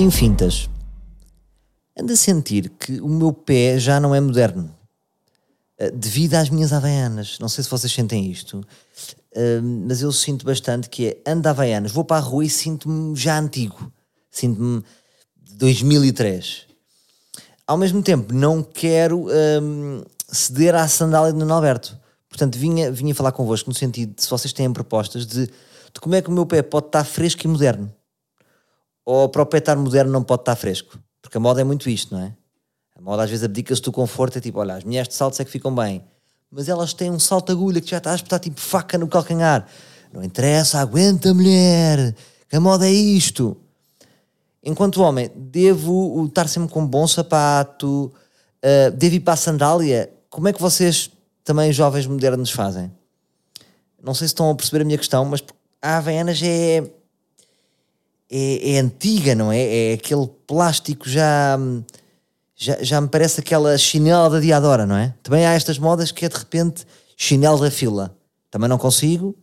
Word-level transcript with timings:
em 0.00 0.10
Fintas, 0.10 0.68
ando 1.98 2.12
a 2.12 2.16
sentir 2.16 2.68
que 2.68 3.00
o 3.00 3.08
meu 3.08 3.32
pé 3.32 3.78
já 3.78 3.98
não 3.98 4.14
é 4.14 4.20
moderno. 4.20 4.70
Uh, 5.80 5.90
devido 5.96 6.34
às 6.34 6.50
minhas 6.50 6.72
havaianas. 6.72 7.38
Não 7.38 7.48
sei 7.48 7.64
se 7.64 7.70
vocês 7.70 7.90
sentem 7.90 8.30
isto, 8.30 8.58
uh, 8.58 9.62
mas 9.86 10.02
eu 10.02 10.12
sinto 10.12 10.44
bastante 10.44 10.90
que 10.90 11.06
é 11.06 11.30
ando 11.30 11.48
havaianas, 11.48 11.92
vou 11.92 12.04
para 12.04 12.18
a 12.18 12.20
rua 12.20 12.44
e 12.44 12.50
sinto-me 12.50 13.16
já 13.16 13.38
antigo. 13.38 13.90
Sinto-me 14.30 14.84
de 15.42 15.54
2003. 15.54 16.66
Ao 17.66 17.78
mesmo 17.78 18.02
tempo, 18.02 18.34
não 18.34 18.62
quero 18.62 19.28
um, 19.62 20.02
ceder 20.28 20.74
à 20.74 20.86
sandália 20.88 21.32
de 21.32 21.38
Nuno 21.38 21.54
Alberto. 21.54 21.98
Portanto, 22.28 22.58
vinha, 22.58 22.92
vinha 22.92 23.14
falar 23.14 23.32
convosco 23.32 23.70
no 23.70 23.74
sentido 23.74 24.14
de 24.14 24.22
se 24.22 24.28
vocês 24.28 24.52
têm 24.52 24.70
propostas 24.70 25.26
de, 25.26 25.46
de 25.46 26.00
como 26.00 26.14
é 26.14 26.20
que 26.20 26.28
o 26.28 26.32
meu 26.32 26.44
pé 26.44 26.60
pode 26.60 26.86
estar 26.86 27.04
fresco 27.04 27.46
e 27.46 27.48
moderno. 27.48 27.90
Ou 29.06 29.30
o 29.32 29.56
estar 29.56 29.76
moderno 29.76 30.12
não 30.12 30.24
pode 30.24 30.42
estar 30.42 30.56
fresco. 30.56 30.98
Porque 31.22 31.38
a 31.38 31.40
moda 31.40 31.60
é 31.60 31.64
muito 31.64 31.88
isto, 31.88 32.12
não 32.12 32.22
é? 32.22 32.34
A 32.96 33.00
moda 33.00 33.22
às 33.22 33.30
vezes 33.30 33.44
abdica-se 33.44 33.80
do 33.82 33.92
conforto, 33.92 34.38
é 34.38 34.40
tipo, 34.40 34.58
olha, 34.58 34.74
as 34.74 34.82
mulheres 34.82 35.08
de 35.08 35.14
saltos 35.14 35.38
é 35.38 35.44
que 35.44 35.50
ficam 35.50 35.72
bem, 35.72 36.02
mas 36.50 36.68
elas 36.68 36.92
têm 36.92 37.10
um 37.10 37.18
salto 37.18 37.52
agulha 37.52 37.80
que 37.80 37.90
já 37.90 37.98
está 37.98 38.12
a 38.12 38.14
espetar 38.14 38.40
tipo 38.40 38.60
faca 38.60 38.98
no 38.98 39.06
calcanhar. 39.06 39.66
Não 40.12 40.24
interessa, 40.24 40.80
aguenta 40.80 41.32
mulher, 41.32 42.14
que 42.48 42.56
a 42.56 42.60
moda 42.60 42.86
é 42.86 42.92
isto. 42.92 43.56
Enquanto 44.62 45.02
homem, 45.02 45.30
devo 45.36 46.24
estar 46.26 46.48
sempre 46.48 46.72
com 46.72 46.80
um 46.80 46.86
bom 46.86 47.06
sapato, 47.06 48.12
uh, 48.64 48.90
devo 48.92 49.14
ir 49.14 49.20
para 49.20 49.34
a 49.34 49.36
sandália. 49.36 50.12
Como 50.28 50.48
é 50.48 50.52
que 50.52 50.60
vocês, 50.60 51.10
também 51.44 51.72
jovens 51.72 52.06
modernos, 52.06 52.50
fazem? 52.50 52.90
Não 54.02 54.14
sei 54.14 54.26
se 54.26 54.32
estão 54.32 54.50
a 54.50 54.54
perceber 54.54 54.82
a 54.82 54.84
minha 54.84 54.98
questão, 54.98 55.24
mas 55.24 55.44
a 55.82 55.98
Havaianas 55.98 56.40
é, 56.42 56.90
é, 58.30 58.74
é 58.74 58.78
antiga, 58.78 59.34
não 59.34 59.52
é? 59.52 59.90
É 59.90 59.94
aquele 59.94 60.26
plástico 60.46 61.08
já 61.08 61.58
já, 62.56 62.82
já 62.82 63.00
me 63.00 63.08
parece 63.08 63.40
aquela 63.40 63.76
chinela 63.76 64.30
da 64.30 64.40
Diadora, 64.40 64.86
não 64.86 64.96
é? 64.96 65.14
Também 65.22 65.44
há 65.44 65.52
estas 65.52 65.78
modas 65.78 66.10
que 66.10 66.24
é 66.24 66.28
de 66.28 66.36
repente 66.36 66.86
chinelo 67.16 67.60
da 67.60 67.70
fila. 67.70 68.16
Também 68.50 68.68
não 68.68 68.78
consigo. 68.78 69.36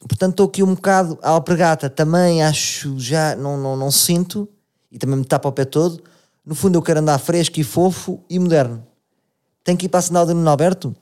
Portanto, 0.00 0.32
estou 0.32 0.46
aqui 0.46 0.62
um 0.62 0.74
bocado 0.74 1.18
a 1.22 1.30
alpregata. 1.30 1.90
Também 1.90 2.42
acho, 2.42 2.98
já 2.98 3.36
não, 3.36 3.58
não, 3.58 3.76
não 3.76 3.90
sinto 3.90 4.48
e 4.90 4.98
também 4.98 5.16
me 5.16 5.24
tapa 5.24 5.48
o 5.48 5.52
pé 5.52 5.66
todo. 5.66 6.02
No 6.44 6.54
fundo, 6.54 6.78
eu 6.78 6.82
quero 6.82 7.00
andar 7.00 7.18
fresco 7.18 7.60
e 7.60 7.64
fofo 7.64 8.24
e 8.30 8.38
moderno. 8.38 8.86
Tenho 9.62 9.76
que 9.76 9.86
ir 9.86 9.88
para 9.88 9.98
a 9.98 10.02
sandália 10.02 10.28
do 10.28 10.34
Nuno 10.34 10.48
Alberto? 10.48 10.96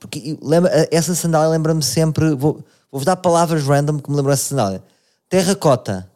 Porque 0.00 0.36
lembra, 0.42 0.88
essa 0.90 1.14
sandália 1.14 1.48
lembra-me 1.48 1.82
sempre. 1.82 2.34
Vou, 2.34 2.64
vou 2.90 3.04
dar 3.04 3.16
palavras 3.16 3.62
random 3.62 3.98
que 3.98 4.10
me 4.10 4.16
lembram 4.16 4.32
essa 4.32 4.48
sandália: 4.48 4.82
terracota, 5.28 6.10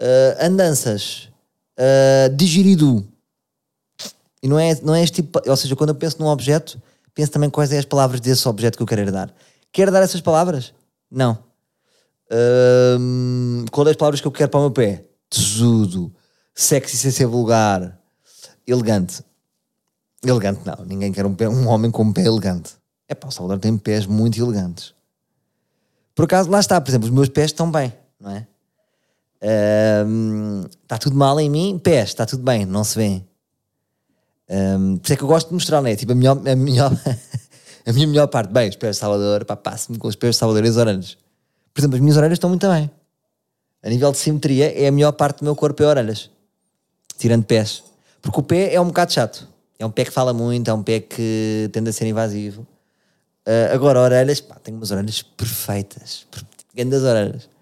uh, 0.00 0.44
andanças, 0.44 1.28
uh, 1.78 2.34
digiridu, 2.34 3.06
e 4.42 4.48
não 4.48 4.58
é, 4.58 4.80
não 4.82 4.94
é 4.94 5.02
este 5.02 5.22
tipo, 5.22 5.40
ou 5.44 5.56
seja, 5.56 5.74
quando 5.74 5.90
eu 5.90 5.94
penso 5.94 6.20
num 6.20 6.28
objeto, 6.28 6.80
penso 7.14 7.32
também 7.32 7.50
quais 7.50 7.70
são 7.70 7.78
as 7.78 7.84
palavras 7.84 8.20
desse 8.20 8.46
objeto 8.48 8.76
que 8.76 8.82
eu 8.82 8.86
quero 8.86 9.00
herdar. 9.00 9.34
Quero 9.72 9.90
dar 9.90 10.02
essas 10.02 10.20
palavras? 10.20 10.72
Não. 11.10 11.38
Um, 12.30 13.64
qual 13.70 13.86
é 13.86 13.90
as 13.90 13.96
palavras 13.96 14.20
que 14.20 14.26
eu 14.26 14.32
quero 14.32 14.50
para 14.50 14.60
o 14.60 14.62
meu 14.62 14.70
pé? 14.70 15.04
Tesudo, 15.28 16.14
sexy 16.54 16.96
sem 16.96 17.10
ser 17.10 17.26
vulgar, 17.26 17.98
elegante. 18.66 19.24
Elegante 20.24 20.60
não, 20.64 20.84
ninguém 20.84 21.12
quer 21.12 21.26
um, 21.26 21.34
pé, 21.34 21.48
um 21.48 21.66
homem 21.68 21.90
com 21.90 22.02
um 22.02 22.12
pé 22.12 22.22
elegante. 22.22 22.74
É 23.08 23.14
pá, 23.14 23.28
o 23.28 23.30
Salvador 23.30 23.60
tem 23.60 23.76
pés 23.76 24.06
muito 24.06 24.40
elegantes. 24.40 24.94
Por 26.14 26.24
acaso, 26.24 26.50
lá 26.50 26.60
está, 26.60 26.80
por 26.80 26.90
exemplo, 26.90 27.06
os 27.06 27.14
meus 27.14 27.28
pés 27.28 27.46
estão 27.46 27.70
bem, 27.70 27.92
não 28.18 28.30
é? 28.30 28.46
Um, 29.42 30.64
está 30.82 30.98
tudo 30.98 31.16
mal 31.16 31.38
em 31.38 31.50
mim, 31.50 31.78
pés, 31.78 32.08
está 32.08 32.24
tudo 32.24 32.42
bem, 32.42 32.64
não 32.64 32.84
se 32.84 32.96
vê. 32.96 33.22
Um, 34.48 34.96
por 34.96 35.04
isso 35.04 35.12
é 35.12 35.16
que 35.16 35.22
eu 35.22 35.28
gosto 35.28 35.48
de 35.48 35.54
mostrar, 35.54 35.82
né? 35.82 35.96
Tipo, 35.96 36.12
a, 36.12 36.14
melhor, 36.14 36.36
a, 36.48 36.56
melhor, 36.56 36.92
a 37.86 37.92
minha 37.92 38.06
melhor 38.06 38.26
parte. 38.28 38.52
Bem, 38.52 38.68
os 38.68 38.76
pés 38.76 38.96
de 38.96 39.00
Salvador, 39.00 39.44
pá, 39.44 39.56
passo-me 39.56 39.98
com 39.98 40.08
os 40.08 40.16
pés 40.16 40.34
de 40.34 40.38
Salvador 40.38 40.64
e 40.64 40.68
as 40.68 40.76
orelhas. 40.76 41.18
Por 41.74 41.80
exemplo, 41.80 41.96
as 41.96 42.00
minhas 42.00 42.16
orelhas 42.16 42.36
estão 42.36 42.48
muito 42.48 42.68
bem. 42.68 42.90
A 43.82 43.88
nível 43.88 44.10
de 44.10 44.18
simetria, 44.18 44.72
é 44.72 44.88
a 44.88 44.92
melhor 44.92 45.12
parte 45.12 45.40
do 45.40 45.44
meu 45.44 45.54
corpo 45.54 45.82
é 45.82 45.86
orelhas. 45.86 46.30
Tirando 47.18 47.44
pés. 47.44 47.82
Porque 48.22 48.40
o 48.40 48.42
pé 48.42 48.74
é 48.74 48.80
um 48.80 48.86
bocado 48.86 49.12
chato. 49.12 49.48
É 49.78 49.84
um 49.84 49.90
pé 49.90 50.04
que 50.04 50.10
fala 50.10 50.32
muito, 50.32 50.68
é 50.70 50.74
um 50.74 50.82
pé 50.82 51.00
que 51.00 51.68
tende 51.72 51.90
a 51.90 51.92
ser 51.92 52.06
invasivo. 52.06 52.66
Uh, 53.46 53.72
agora, 53.72 54.00
orelhas, 54.00 54.40
pá, 54.40 54.56
tenho 54.56 54.76
umas 54.76 54.90
orelhas 54.90 55.22
perfeitas. 55.22 56.26
Grandes 56.74 57.02
orelhas. 57.02 57.55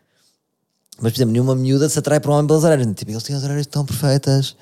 Mas, 1.00 1.12
por 1.12 1.18
exemplo, 1.18 1.32
nenhuma 1.32 1.54
miúda 1.54 1.88
se 1.88 1.98
atrai 1.98 2.20
para 2.20 2.30
um 2.30 2.34
homem 2.34 2.46
pelas 2.46 2.64
orelhas. 2.64 2.86
Tipo, 2.94 3.10
eles 3.10 3.22
têm 3.22 3.36
as 3.36 3.44
orelhas 3.44 3.66
tão 3.66 3.84
perfeitas 3.84 4.56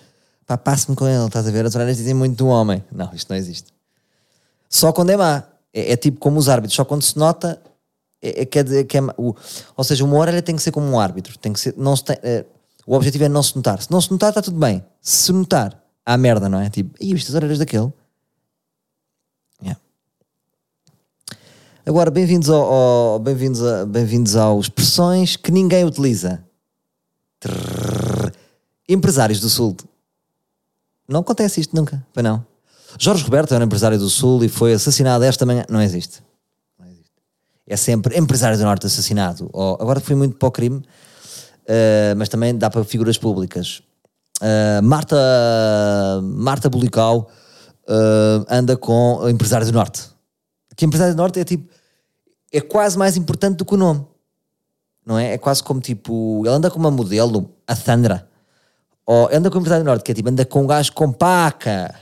pá, 0.47 0.59
passe-me 0.59 0.97
com 0.97 1.07
ele, 1.07 1.27
estás 1.27 1.47
a 1.47 1.51
ver? 1.51 1.65
As 1.65 1.75
orelhas 1.75 1.97
dizem 1.97 2.15
muito 2.15 2.37
do 2.37 2.47
homem. 2.47 2.85
Não, 2.93 3.11
isto 3.15 3.29
não 3.31 3.37
existe. 3.37 3.73
Só 4.69 4.93
quando 4.93 5.11
é 5.11 5.17
má. 5.17 5.45
É, 5.73 5.93
é 5.93 5.97
tipo 5.97 6.19
como 6.19 6.39
os 6.39 6.49
árbitros, 6.49 6.77
só 6.77 6.85
quando 6.85 7.03
se 7.03 7.17
nota 7.17 7.61
é, 8.21 8.43
é, 8.43 8.45
que 8.45 8.59
é, 8.59 8.63
é 8.63 9.03
o, 9.17 9.35
ou 9.77 9.85
seja, 9.85 10.05
uma 10.05 10.17
orelha 10.17 10.43
tem 10.43 10.55
que 10.55 10.63
ser 10.63 10.71
como 10.71 10.87
um 10.87 11.01
árbitro. 11.01 11.39
Tem 11.39 11.53
que 11.53 11.61
ser, 11.61 11.75
não 11.77 11.97
se 11.97 12.05
tem, 12.05 12.17
é, 12.23 12.45
o 12.87 12.95
objetivo 12.95 13.25
é 13.25 13.29
não 13.29 13.43
se 13.43 13.57
notar. 13.57 13.81
Se 13.81 13.91
não 13.91 14.01
se 14.01 14.11
notar, 14.11 14.31
está 14.31 14.43
tudo 14.43 14.59
bem. 14.59 14.85
Se 15.01 15.33
notar, 15.33 15.83
há 16.05 16.17
merda, 16.17 16.49
não 16.49 16.61
é? 16.61 16.69
Tipo, 16.69 16.95
e 17.01 17.15
viste 17.15 17.29
as 17.29 17.35
orelhas 17.35 17.59
daquele? 17.59 17.93
Agora, 21.85 22.13
bem-vindos 22.13 22.49
ao, 22.49 22.63
ao 22.63 23.19
bem-vindos 23.19 23.61
bem-vindos 23.89 24.37
aos 24.37 24.67
expressões 24.67 25.35
que 25.35 25.51
ninguém 25.51 25.85
utiliza. 25.85 26.41
Trrr, 27.41 28.31
empresários 28.89 29.41
do 29.41 29.49
Sul 29.49 29.77
não 31.09 31.21
acontece 31.21 31.61
isto 31.61 31.75
nunca, 31.75 32.07
foi 32.13 32.23
não. 32.23 32.47
Jorge 32.97 33.25
Roberto 33.25 33.53
era 33.53 33.65
empresário 33.65 33.99
do 33.99 34.09
Sul 34.09 34.45
e 34.45 34.49
foi 34.49 34.75
assassinado 34.75 35.25
esta 35.25 35.45
manhã. 35.45 35.65
Não 35.69 35.83
existe. 35.83 36.23
Não 36.79 36.87
existe. 36.87 37.11
É 37.67 37.77
sempre 37.77 38.17
empresário 38.17 38.57
do 38.57 38.63
Norte 38.63 38.87
assassinado. 38.87 39.51
Oh, 39.53 39.77
agora 39.81 39.99
fui 39.99 40.15
muito 40.15 40.37
para 40.37 40.49
o 40.49 40.53
crime, 40.53 40.77
uh, 40.77 42.15
mas 42.17 42.29
também 42.29 42.57
dá 42.57 42.71
para 42.71 42.85
figuras 42.85 43.19
públicas. 43.19 43.83
Uh, 44.41 44.81
Marta, 44.85 45.17
Marta 46.23 46.71
Bulical 46.71 47.29
uh, 47.89 48.47
anda 48.49 48.77
com 48.77 49.29
empresário 49.29 49.67
do 49.67 49.73
Norte. 49.73 50.12
Que 50.83 50.87
empresário 50.87 51.15
do 51.15 51.19
Norte 51.19 51.39
é 51.39 51.45
tipo. 51.45 51.73
É 52.53 52.61
quase 52.61 52.99
mais 52.99 53.17
importante 53.17 53.59
do 53.59 53.65
que 53.65 53.73
o 53.73 53.77
nome. 53.77 54.05
Não 55.07 55.17
é? 55.17 55.35
É 55.35 55.39
quase 55.39 55.63
como 55.63 55.81
tipo. 55.81 56.43
Ele 56.45 56.53
anda 56.53 56.69
com 56.69 56.77
uma 56.77 56.91
modelo, 56.91 57.55
a 57.69 57.77
Sandra 57.77 58.29
ou 59.07 59.29
anda 59.33 59.49
com 59.49 59.59
o 59.59 59.61
empresário 59.61 59.85
do 59.85 59.87
Norte, 59.87 60.03
que 60.03 60.11
é 60.11 60.15
tipo, 60.17 60.29
anda 60.29 60.45
com 60.45 60.65
um 60.65 60.67
gajo 60.67 60.93
com 60.93 61.13
paca. 61.13 61.95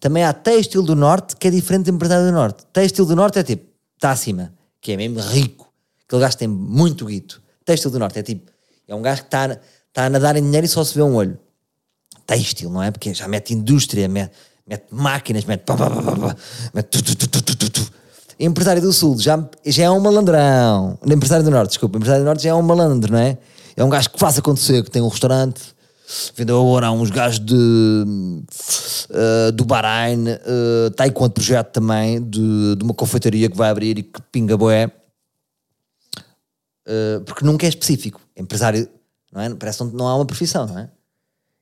Também 0.00 0.24
há 0.24 0.32
Têxtil 0.32 0.82
do 0.82 0.96
Norte, 0.96 1.36
que 1.36 1.48
é 1.48 1.50
diferente 1.50 1.84
do 1.84 1.94
empresário 1.94 2.24
do 2.24 2.32
Norte. 2.32 2.64
Têxtil 2.72 3.04
do 3.04 3.14
Norte 3.14 3.38
é 3.38 3.42
tipo, 3.42 3.66
está 3.96 4.12
acima, 4.12 4.50
que 4.80 4.92
é 4.92 4.96
mesmo 4.96 5.20
rico. 5.20 5.70
Aquele 6.06 6.22
gajo 6.22 6.38
tem 6.38 6.48
muito 6.48 7.04
guito. 7.04 7.42
Têxtil 7.66 7.90
do 7.90 7.98
Norte 7.98 8.18
é 8.18 8.22
tipo, 8.22 8.50
é 8.88 8.94
um 8.94 9.02
gajo 9.02 9.20
que 9.20 9.26
está 9.26 9.58
tá 9.92 10.06
a 10.06 10.08
nadar 10.08 10.36
em 10.36 10.42
dinheiro 10.42 10.64
e 10.64 10.68
só 10.70 10.82
se 10.82 10.94
vê 10.94 11.02
um 11.02 11.14
olho. 11.14 11.38
Têxtil, 12.26 12.70
não 12.70 12.82
é? 12.82 12.90
Porque 12.90 13.12
já 13.12 13.28
mete 13.28 13.52
indústria, 13.52 14.08
mete, 14.08 14.32
mete 14.66 14.86
máquinas, 14.90 15.44
mete. 15.44 15.62
Pá, 15.64 15.76
pá, 15.76 15.90
pá, 15.90 16.02
pá, 16.02 16.36
mete 16.72 17.02
tu, 17.02 17.16
tu, 17.16 17.26
tu, 17.26 17.94
Empresário 18.38 18.82
do 18.82 18.92
Sul 18.92 19.18
já, 19.18 19.42
já 19.64 19.84
é 19.84 19.90
um 19.90 20.00
malandrão. 20.00 20.98
Empresário 21.06 21.44
do 21.44 21.50
Norte, 21.50 21.70
desculpa. 21.70 21.98
Empresário 21.98 22.24
do 22.24 22.26
Norte 22.26 22.42
já 22.42 22.50
é 22.50 22.54
um 22.54 22.62
malandro, 22.62 23.12
não 23.12 23.18
é? 23.18 23.38
É 23.76 23.84
um 23.84 23.88
gajo 23.88 24.10
que 24.10 24.18
faz 24.18 24.38
acontecer, 24.38 24.82
que 24.82 24.90
tem 24.90 25.02
um 25.02 25.08
restaurante, 25.08 25.74
vendeu 26.36 26.60
agora 26.60 26.90
uns 26.92 27.10
gajos 27.10 27.40
de, 27.40 27.54
uh, 27.54 29.52
do 29.52 29.64
Bahrein, 29.64 30.28
uh, 30.28 30.88
está 30.90 31.04
aí 31.04 31.10
com 31.10 31.24
outro 31.24 31.42
projeto 31.42 31.72
também 31.72 32.22
de, 32.22 32.76
de 32.76 32.84
uma 32.84 32.94
confeitaria 32.94 33.48
que 33.48 33.56
vai 33.56 33.70
abrir 33.70 33.98
e 33.98 34.02
que 34.02 34.20
pinga 34.30 34.56
boé, 34.56 34.90
uh, 36.86 37.20
porque 37.24 37.44
nunca 37.44 37.66
é 37.66 37.68
específico. 37.68 38.20
Empresário, 38.36 38.88
não 39.32 39.40
é? 39.40 39.52
Parece 39.54 39.78
que 39.78 39.96
não 39.96 40.06
há 40.06 40.16
uma 40.16 40.26
profissão, 40.26 40.66
não 40.66 40.78
é? 40.78 40.90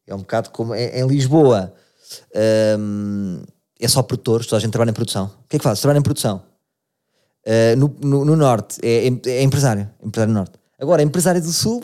É 0.07 0.15
um 0.15 0.19
bocado 0.19 0.51
como 0.51 0.75
é, 0.75 1.01
em 1.01 1.07
Lisboa. 1.07 1.73
Um, 2.79 3.43
é 3.81 3.89
só 3.89 4.03
produtores, 4.03 4.47
toda 4.47 4.59
a 4.59 4.61
gente 4.61 4.71
trabalha 4.71 4.91
em 4.91 4.95
produção. 4.95 5.27
O 5.45 5.49
que 5.49 5.57
é 5.57 5.59
que 5.59 5.63
faz? 5.63 5.81
Trabalha 5.81 5.99
em 5.99 6.03
produção. 6.03 6.43
Uh, 7.45 7.77
no, 7.77 7.97
no, 8.01 8.25
no, 8.25 8.37
Norte 8.37 8.79
é, 8.83 9.09
é, 9.09 9.31
é, 9.31 9.43
empresário, 9.43 9.91
empresário 10.03 10.33
do 10.33 10.37
Norte. 10.37 10.53
Agora, 10.79 11.03
empresário 11.03 11.43
do 11.43 11.53
Sul 11.53 11.83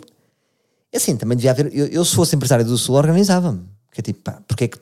é 0.93 0.97
assim, 0.97 1.17
também 1.17 1.37
devia 1.37 1.51
haver. 1.51 1.75
Eu, 1.75 1.87
eu 1.87 2.05
se 2.05 2.15
fosse 2.15 2.35
empresário 2.37 2.65
do 2.65 2.79
Sul, 2.79 2.95
organizava-me. 2.95 3.61
Que 3.93 4.01
é 4.01 4.03
tipo, 4.03 4.21
pá, 4.21 4.41
porque 4.47 4.65
é 4.65 4.69
que. 4.69 4.79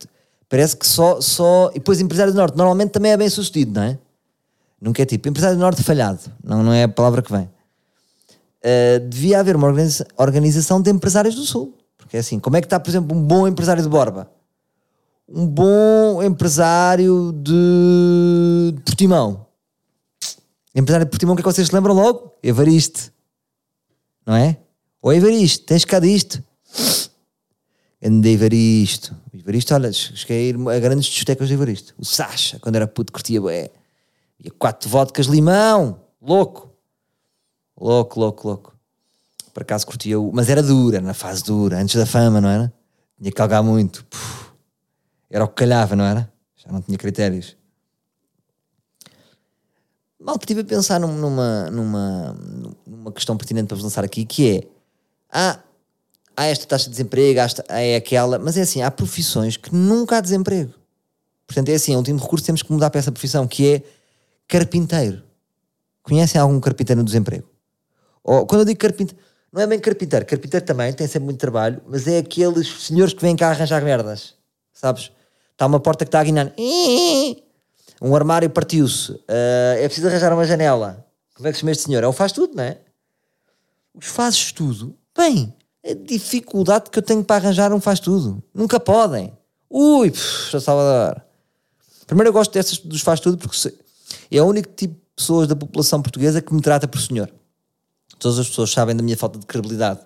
Parece 0.49 0.77
que 0.77 0.87
só, 0.87 1.21
só. 1.21 1.71
E 1.71 1.75
depois 1.75 2.01
empresário 2.01 2.33
do 2.33 2.37
Norte, 2.37 2.57
normalmente 2.57 2.91
também 2.91 3.13
é 3.13 3.17
bem 3.17 3.29
sucedido, 3.29 3.73
não 3.73 3.83
é? 3.83 3.99
Nunca 4.81 5.03
é 5.03 5.07
tipo, 5.07 5.29
empresário 5.29 5.57
do 5.57 5.61
Norte 5.61 5.83
falhado. 5.83 6.21
Não, 6.45 6.63
não 6.63 6.73
é 6.73 6.85
a 6.85 6.89
palavra 6.89 7.23
que 7.23 7.33
vem. 7.33 7.51
Uh, 8.63 9.01
devia 9.09 9.41
haver 9.41 9.57
uma 9.57 9.67
organiza 9.67 10.07
organização 10.17 10.81
de 10.81 10.91
empresários 10.91 11.35
do 11.35 11.43
Sul. 11.43 11.75
Porque 11.97 12.17
é 12.17 12.21
assim, 12.21 12.39
como 12.39 12.57
é 12.57 12.61
que 12.61 12.67
está, 12.67 12.79
por 12.79 12.91
exemplo, 12.91 13.17
um 13.17 13.21
bom 13.21 13.49
empresário 13.49 13.83
de 13.83 13.89
Borba? 13.89 14.31
Um 15.29 15.45
bom 15.45 16.23
empresário 16.23 17.33
de 17.33 18.75
Portimão. 18.85 19.45
Empresário 20.73 21.05
de 21.05 21.11
Portimão, 21.11 21.35
o 21.35 21.37
que 21.37 21.41
é 21.41 21.45
que 21.45 21.53
vocês 21.53 21.73
lembram 21.73 21.95
logo? 21.95 22.33
Evariste. 22.41 23.11
Não 24.25 24.37
é? 24.37 24.57
Ô 25.03 25.13
Evaristo, 25.13 25.67
tens 25.67 25.85
cá 25.85 25.99
disto? 25.99 26.41
Grande 28.01 28.29
Evaristo. 28.29 29.17
Evaristo, 29.35 29.75
olha, 29.75 29.93
cheguei 29.93 30.37
a 30.37 30.49
ir 30.51 30.69
a 30.69 30.79
grandes 30.79 31.07
discotecas 31.07 31.49
de 31.49 31.55
Evaristo. 31.55 31.93
O 31.99 32.05
Sasha, 32.05 32.61
quando 32.61 32.77
era 32.77 32.87
puto, 32.87 33.13
curtia 33.13 33.41
bué. 33.41 33.71
E 34.39 34.49
quatro 34.49 34.89
vodkas 34.89 35.27
limão. 35.27 35.99
Louco. 36.23 36.71
Louco, 37.77 38.21
louco, 38.21 38.47
louco. 38.47 38.77
Por 39.53 39.63
acaso 39.63 39.87
curtia 39.87 40.21
o... 40.21 40.31
Mas 40.33 40.49
era 40.49 40.63
dura, 40.63 41.01
na 41.01 41.15
fase 41.15 41.43
dura, 41.43 41.79
antes 41.79 41.97
da 41.97 42.07
fama, 42.07 42.41
não 42.41 42.49
era? 42.49 42.73
Tinha 43.19 43.31
que 43.33 43.37
calgar 43.37 43.63
muito. 43.65 44.05
Puf. 44.05 44.46
Era 45.31 45.45
o 45.45 45.49
que 45.49 45.55
calhava, 45.55 45.97
não 45.97 46.05
era? 46.05 46.31
Já 46.57 46.71
não 46.71 46.81
tinha 46.81 46.97
critérios. 46.97 47.57
Mal 50.21 50.37
estive 50.37 50.63
a 50.63 50.65
pensar 50.65 50.99
numa, 50.99 51.71
numa, 51.71 52.37
numa 52.87 53.13
questão 53.13 53.37
pertinente 53.37 53.69
para 53.69 53.77
vos 53.77 53.85
lançar 53.85 54.05
aqui, 54.05 54.25
que 54.25 54.57
é... 54.57 54.69
Ah, 55.31 55.61
há 56.37 56.47
esta 56.47 56.67
taxa 56.67 56.85
de 56.85 56.91
desemprego, 56.91 57.41
há 57.41 57.81
é 57.81 57.97
aquela, 57.97 58.39
mas 58.39 58.57
é 58.57 58.63
assim, 58.63 58.83
há 58.83 58.91
profissões 58.91 59.57
que 59.57 59.75
nunca 59.75 60.17
há 60.17 60.21
desemprego. 60.21 60.73
Portanto, 61.47 61.69
é 61.69 61.75
assim, 61.75 61.95
é 61.95 61.97
último 61.97 62.19
recurso, 62.19 62.45
temos 62.45 62.63
que 62.63 62.73
mudar 62.73 62.91
para 62.91 62.99
essa 62.99 63.13
profissão, 63.13 63.47
que 63.47 63.75
é 63.75 63.83
carpinteiro. 64.49 65.23
Conhecem 66.03 66.41
algum 66.41 66.59
carpinteiro 66.61 67.01
no 67.01 67.05
desemprego? 67.05 67.49
Ou, 68.23 68.47
quando 68.47 68.63
eu 68.63 68.65
digo 68.65 68.79
carpinteiro, 68.79 69.23
não 69.53 69.63
é 69.63 69.67
bem 69.67 69.79
carpinteiro, 69.79 70.27
carpinteiro 70.27 70.67
também 70.67 70.93
tem 70.93 71.07
sempre 71.07 71.27
muito 71.27 71.39
trabalho, 71.39 71.81
mas 71.87 72.07
é 72.07 72.19
aqueles 72.19 72.69
senhores 72.85 73.15
que 73.15 73.23
vêm 73.23 73.37
cá 73.37 73.51
arranjar 73.51 73.83
merdas, 73.83 74.35
sabes? 74.73 75.13
Está 75.57 75.65
uma 75.65 75.81
porta 75.81 76.05
que 76.05 76.11
está 76.11 76.21
a 76.21 76.25
guinar, 76.25 76.53
um 78.03 78.15
armário 78.15 78.51
partiu-se, 78.51 79.13
uh, 79.13 79.23
é 79.79 79.87
preciso 79.87 80.07
arranjar 80.07 80.31
uma 80.35 80.45
janela. 80.45 81.03
Como 81.35 81.49
é 81.49 81.51
que 81.51 81.57
se 81.57 81.61
chama 81.63 81.73
este 81.73 81.85
senhor? 81.85 82.05
É 82.05 82.07
o 82.07 82.13
faz 82.13 82.31
tudo, 82.31 82.55
não 82.55 82.63
é? 82.63 82.79
Os 83.95 84.05
fazes 84.05 84.53
tudo, 84.53 84.95
bem, 85.17 85.55
a 85.83 85.95
dificuldade 85.95 86.91
que 86.91 86.99
eu 86.99 87.03
tenho 87.03 87.25
para 87.25 87.37
arranjar 87.37 87.73
um 87.73 87.81
faz 87.81 88.01
tudo. 88.01 88.43
Nunca 88.53 88.79
podem. 88.79 89.33
Ui, 89.71 90.11
pff, 90.11 90.61
Salvador. 90.61 91.23
Primeiro 92.07 92.29
eu 92.29 92.33
gosto 92.35 92.53
dessas 92.53 92.77
dos 92.77 93.01
faz 93.01 93.19
tudo 93.19 93.39
porque 93.39 93.75
é 94.31 94.43
o 94.43 94.45
único 94.45 94.69
tipo 94.75 94.93
de 94.93 95.01
pessoas 95.17 95.49
da 95.49 95.57
população 95.57 96.03
portuguesa 96.03 96.43
que 96.43 96.53
me 96.53 96.61
trata 96.61 96.87
por 96.87 97.01
senhor. 97.01 97.33
Todas 98.19 98.39
as 98.39 98.49
pessoas 98.49 98.71
sabem 98.71 98.95
da 98.95 99.03
minha 99.03 99.17
falta 99.17 99.39
de 99.39 99.47
credibilidade. 99.47 100.01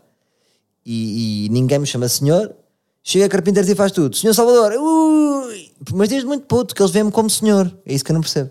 E, 0.86 1.46
e 1.46 1.48
ninguém 1.48 1.80
me 1.80 1.86
chama 1.86 2.08
senhor. 2.08 2.54
Chega 3.02 3.26
a 3.26 3.28
carpinteiros 3.28 3.70
e 3.70 3.74
faz 3.74 3.92
tudo. 3.92 4.14
Senhor 4.14 4.34
Salvador, 4.34 4.72
ui, 4.72 5.72
mas 5.92 6.08
desde 6.08 6.26
muito 6.26 6.46
puto 6.46 6.74
que 6.74 6.82
eles 6.82 6.92
veem-me 6.92 7.10
como 7.10 7.30
senhor. 7.30 7.72
É 7.86 7.94
isso 7.94 8.04
que 8.04 8.10
eu 8.10 8.14
não 8.14 8.20
percebo. 8.20 8.50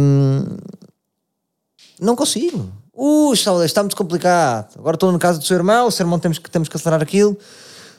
Um, 0.00 0.44
não 2.00 2.16
consigo. 2.16 2.70
Uh, 2.92 3.34
Salvador, 3.36 3.66
está 3.66 3.82
muito 3.82 3.96
complicado. 3.96 4.76
Agora 4.78 4.96
estou 4.96 5.12
no 5.12 5.18
caso 5.18 5.38
do 5.38 5.44
seu 5.44 5.56
irmão, 5.56 5.86
o 5.86 5.90
seu 5.90 6.04
irmão 6.04 6.18
temos 6.18 6.38
que, 6.38 6.50
temos 6.50 6.68
que 6.68 6.76
acelerar 6.76 7.00
aquilo. 7.02 7.36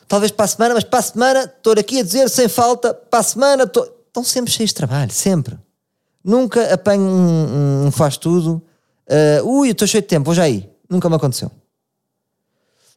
Talvez 0.08 0.32
para 0.32 0.46
a 0.46 0.48
semana, 0.48 0.74
mas 0.74 0.84
para 0.84 1.00
a 1.00 1.04
semana 1.04 1.44
estou 1.44 1.74
aqui 1.74 2.00
a 2.00 2.04
dizer 2.04 2.30
sem 2.30 2.50
falta, 2.50 2.94
para 2.94 3.20
a 3.20 3.24
semana 3.24 3.64
estou... 3.64 3.84
estão 4.08 4.24
sempre 4.24 4.52
cheios 4.52 4.72
de 4.72 4.76
trabalho, 4.76 5.12
sempre. 5.12 5.58
Nunca 6.24 6.74
apanho 6.74 7.02
um, 7.02 7.86
um 7.86 7.92
faz 7.92 8.18
tudo. 8.18 8.62
Uh, 9.08 9.60
ui, 9.60 9.70
estou 9.70 9.88
cheio 9.88 10.02
de 10.02 10.08
tempo, 10.08 10.34
já 10.34 10.50
ir. 10.50 10.70
Nunca 10.90 11.08
me 11.10 11.16
aconteceu. 11.16 11.50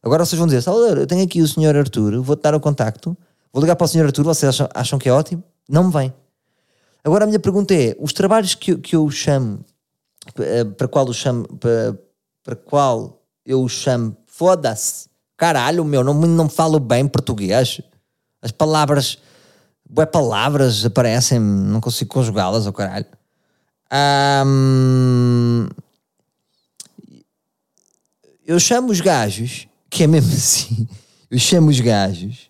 Agora 0.03 0.25
vocês 0.25 0.37
vão 0.37 0.45
dizer, 0.45 0.61
Salvador, 0.61 0.97
eu 0.97 1.07
tenho 1.07 1.23
aqui 1.23 1.41
o 1.41 1.47
senhor 1.47 1.75
Arthur, 1.75 2.21
vou-te 2.21 2.41
dar 2.41 2.53
o 2.53 2.59
contacto, 2.59 3.17
vou 3.53 3.61
ligar 3.61 3.77
para 3.77 3.85
o 3.85 3.87
senhor 3.87 4.05
Arthur, 4.05 4.25
vocês 4.25 4.49
acham, 4.49 4.69
acham 4.75 4.99
que 4.99 5.07
é 5.07 5.13
ótimo? 5.13 5.41
Não 5.69 5.85
me 5.85 5.93
vem. 5.93 6.13
Agora 7.03 7.23
a 7.23 7.27
minha 7.27 7.39
pergunta 7.39 7.73
é, 7.73 7.95
os 7.99 8.11
trabalhos 8.11 8.53
que, 8.53 8.75
que 8.77 8.95
eu 8.95 9.09
chamo 9.09 9.63
eh, 10.39 10.63
para 10.63 10.87
qual 10.87 11.07
eu 11.07 11.13
chamo, 11.13 11.47
para, 11.57 11.97
para 12.43 12.55
qual 12.55 13.21
eu 13.45 13.67
chamo, 13.67 14.15
foda-se, 14.25 15.09
caralho, 15.35 15.83
meu, 15.83 16.03
não, 16.03 16.13
não 16.13 16.49
falo 16.49 16.79
bem 16.79 17.07
português. 17.07 17.81
As 18.41 18.51
palavras, 18.51 19.17
boas 19.89 20.09
palavras 20.09 20.85
aparecem, 20.85 21.39
não 21.39 21.81
consigo 21.81 22.13
conjugá-las, 22.13 22.67
oh 22.67 22.73
caralho. 22.73 23.05
Um, 24.45 25.67
eu 28.45 28.59
chamo 28.59 28.91
os 28.91 29.01
gajos, 29.01 29.67
que 29.93 30.03
é 30.03 30.07
mesmo 30.07 30.33
assim, 30.33 30.87
eu 31.29 31.37
chamo 31.37 31.69
os 31.69 31.79
gajos, 31.79 32.49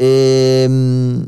um, 0.00 1.26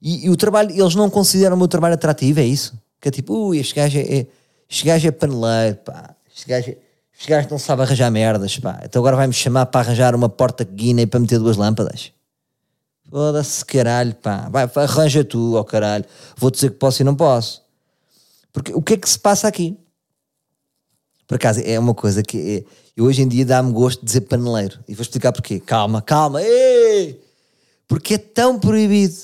e, 0.00 0.26
e, 0.26 0.30
o 0.30 0.36
trabalho, 0.36 0.70
eles 0.70 0.94
não 0.94 1.10
consideram 1.10 1.56
o 1.56 1.58
meu 1.58 1.66
trabalho 1.66 1.94
atrativo, 1.94 2.38
é 2.38 2.44
isso? 2.44 2.78
Que 3.00 3.08
é 3.08 3.10
tipo, 3.10 3.34
ui, 3.34 3.58
este 3.58 3.74
gajo 3.74 3.98
é, 3.98 4.18
é 4.20 4.26
este 4.70 4.84
gajo 4.84 5.08
é 5.08 5.10
paneleiro, 5.10 5.76
pá. 5.78 6.14
Este 6.32 6.48
gajo, 6.48 6.76
este 7.12 7.28
gajo 7.28 7.48
não 7.50 7.58
sabe 7.58 7.82
arranjar 7.82 8.10
merdas, 8.10 8.58
pá. 8.58 8.80
Então 8.84 9.00
agora 9.00 9.16
vai-me 9.16 9.32
chamar 9.32 9.66
para 9.66 9.80
arranjar 9.80 10.14
uma 10.14 10.28
porta 10.28 10.64
guina 10.64 11.02
e 11.02 11.06
para 11.06 11.20
meter 11.20 11.38
duas 11.38 11.56
lâmpadas. 11.56 12.12
Foda-se, 13.10 13.64
caralho, 13.64 14.14
pá. 14.14 14.48
Vai, 14.48 14.70
arranja 14.76 15.24
tu, 15.24 15.54
ó 15.54 15.60
oh, 15.60 15.64
caralho. 15.64 16.04
Vou 16.36 16.50
dizer 16.50 16.70
que 16.70 16.76
posso 16.76 17.02
e 17.02 17.04
não 17.04 17.14
posso. 17.14 17.62
Porque 18.52 18.72
o 18.72 18.80
que 18.80 18.94
é 18.94 18.96
que 18.96 19.08
se 19.08 19.18
passa 19.18 19.48
aqui? 19.48 19.76
Por 21.26 21.34
acaso, 21.34 21.60
é 21.64 21.78
uma 21.78 21.94
coisa 21.94 22.22
que 22.22 22.38
é, 22.38 22.64
eu 22.96 23.04
hoje 23.04 23.22
em 23.22 23.28
dia 23.28 23.44
dá-me 23.44 23.72
gosto 23.72 24.00
de 24.00 24.06
dizer 24.06 24.22
paneleiro. 24.22 24.78
E 24.86 24.94
vou 24.94 25.02
explicar 25.02 25.32
porquê. 25.32 25.58
Calma, 25.58 26.00
calma. 26.00 26.42
Ei! 26.42 27.20
Porque 27.88 28.14
é 28.14 28.18
tão 28.18 28.58
proibido 28.58 29.14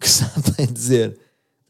que 0.00 0.08
sabem 0.10 0.66
dizer. 0.72 1.18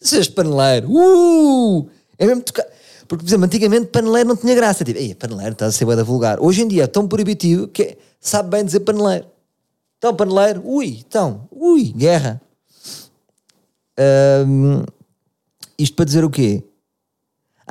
Sejas 0.01 0.29
paneleiro. 0.29 0.89
Uh! 0.91 1.89
É 2.19 2.27
mesmo 2.27 2.43
tocar. 2.43 2.67
Porque, 3.09 3.25
por 3.25 3.29
exemplo, 3.29 3.47
antigamente 3.47 3.87
paneleiro 3.87 4.29
não 4.29 4.37
tinha 4.37 4.55
graça. 4.55 4.85
Tipo, 4.85 4.99
ei, 4.99 5.15
paneleiro 5.15 5.53
está 5.53 5.67
a 5.67 5.73
ser 5.73 5.85
da 5.97 6.05
vulgar. 6.05 6.39
Hoje 6.41 6.63
em 6.63 6.69
dia 6.69 6.85
é 6.85 6.87
tão 6.87 7.09
proibitivo 7.09 7.67
que 7.67 7.99
sabe 8.21 8.51
bem 8.51 8.65
dizer 8.65 8.81
paneleiro. 8.81 9.27
Então, 9.99 10.15
paneleiro, 10.15 10.63
ui, 10.65 11.05
então, 11.07 11.49
ui, 11.51 11.93
guerra. 11.93 12.41
Um, 14.47 14.83
isto 15.79 15.97
para 15.97 16.05
dizer 16.05 16.25
o 16.25 16.31
quê? 16.31 16.63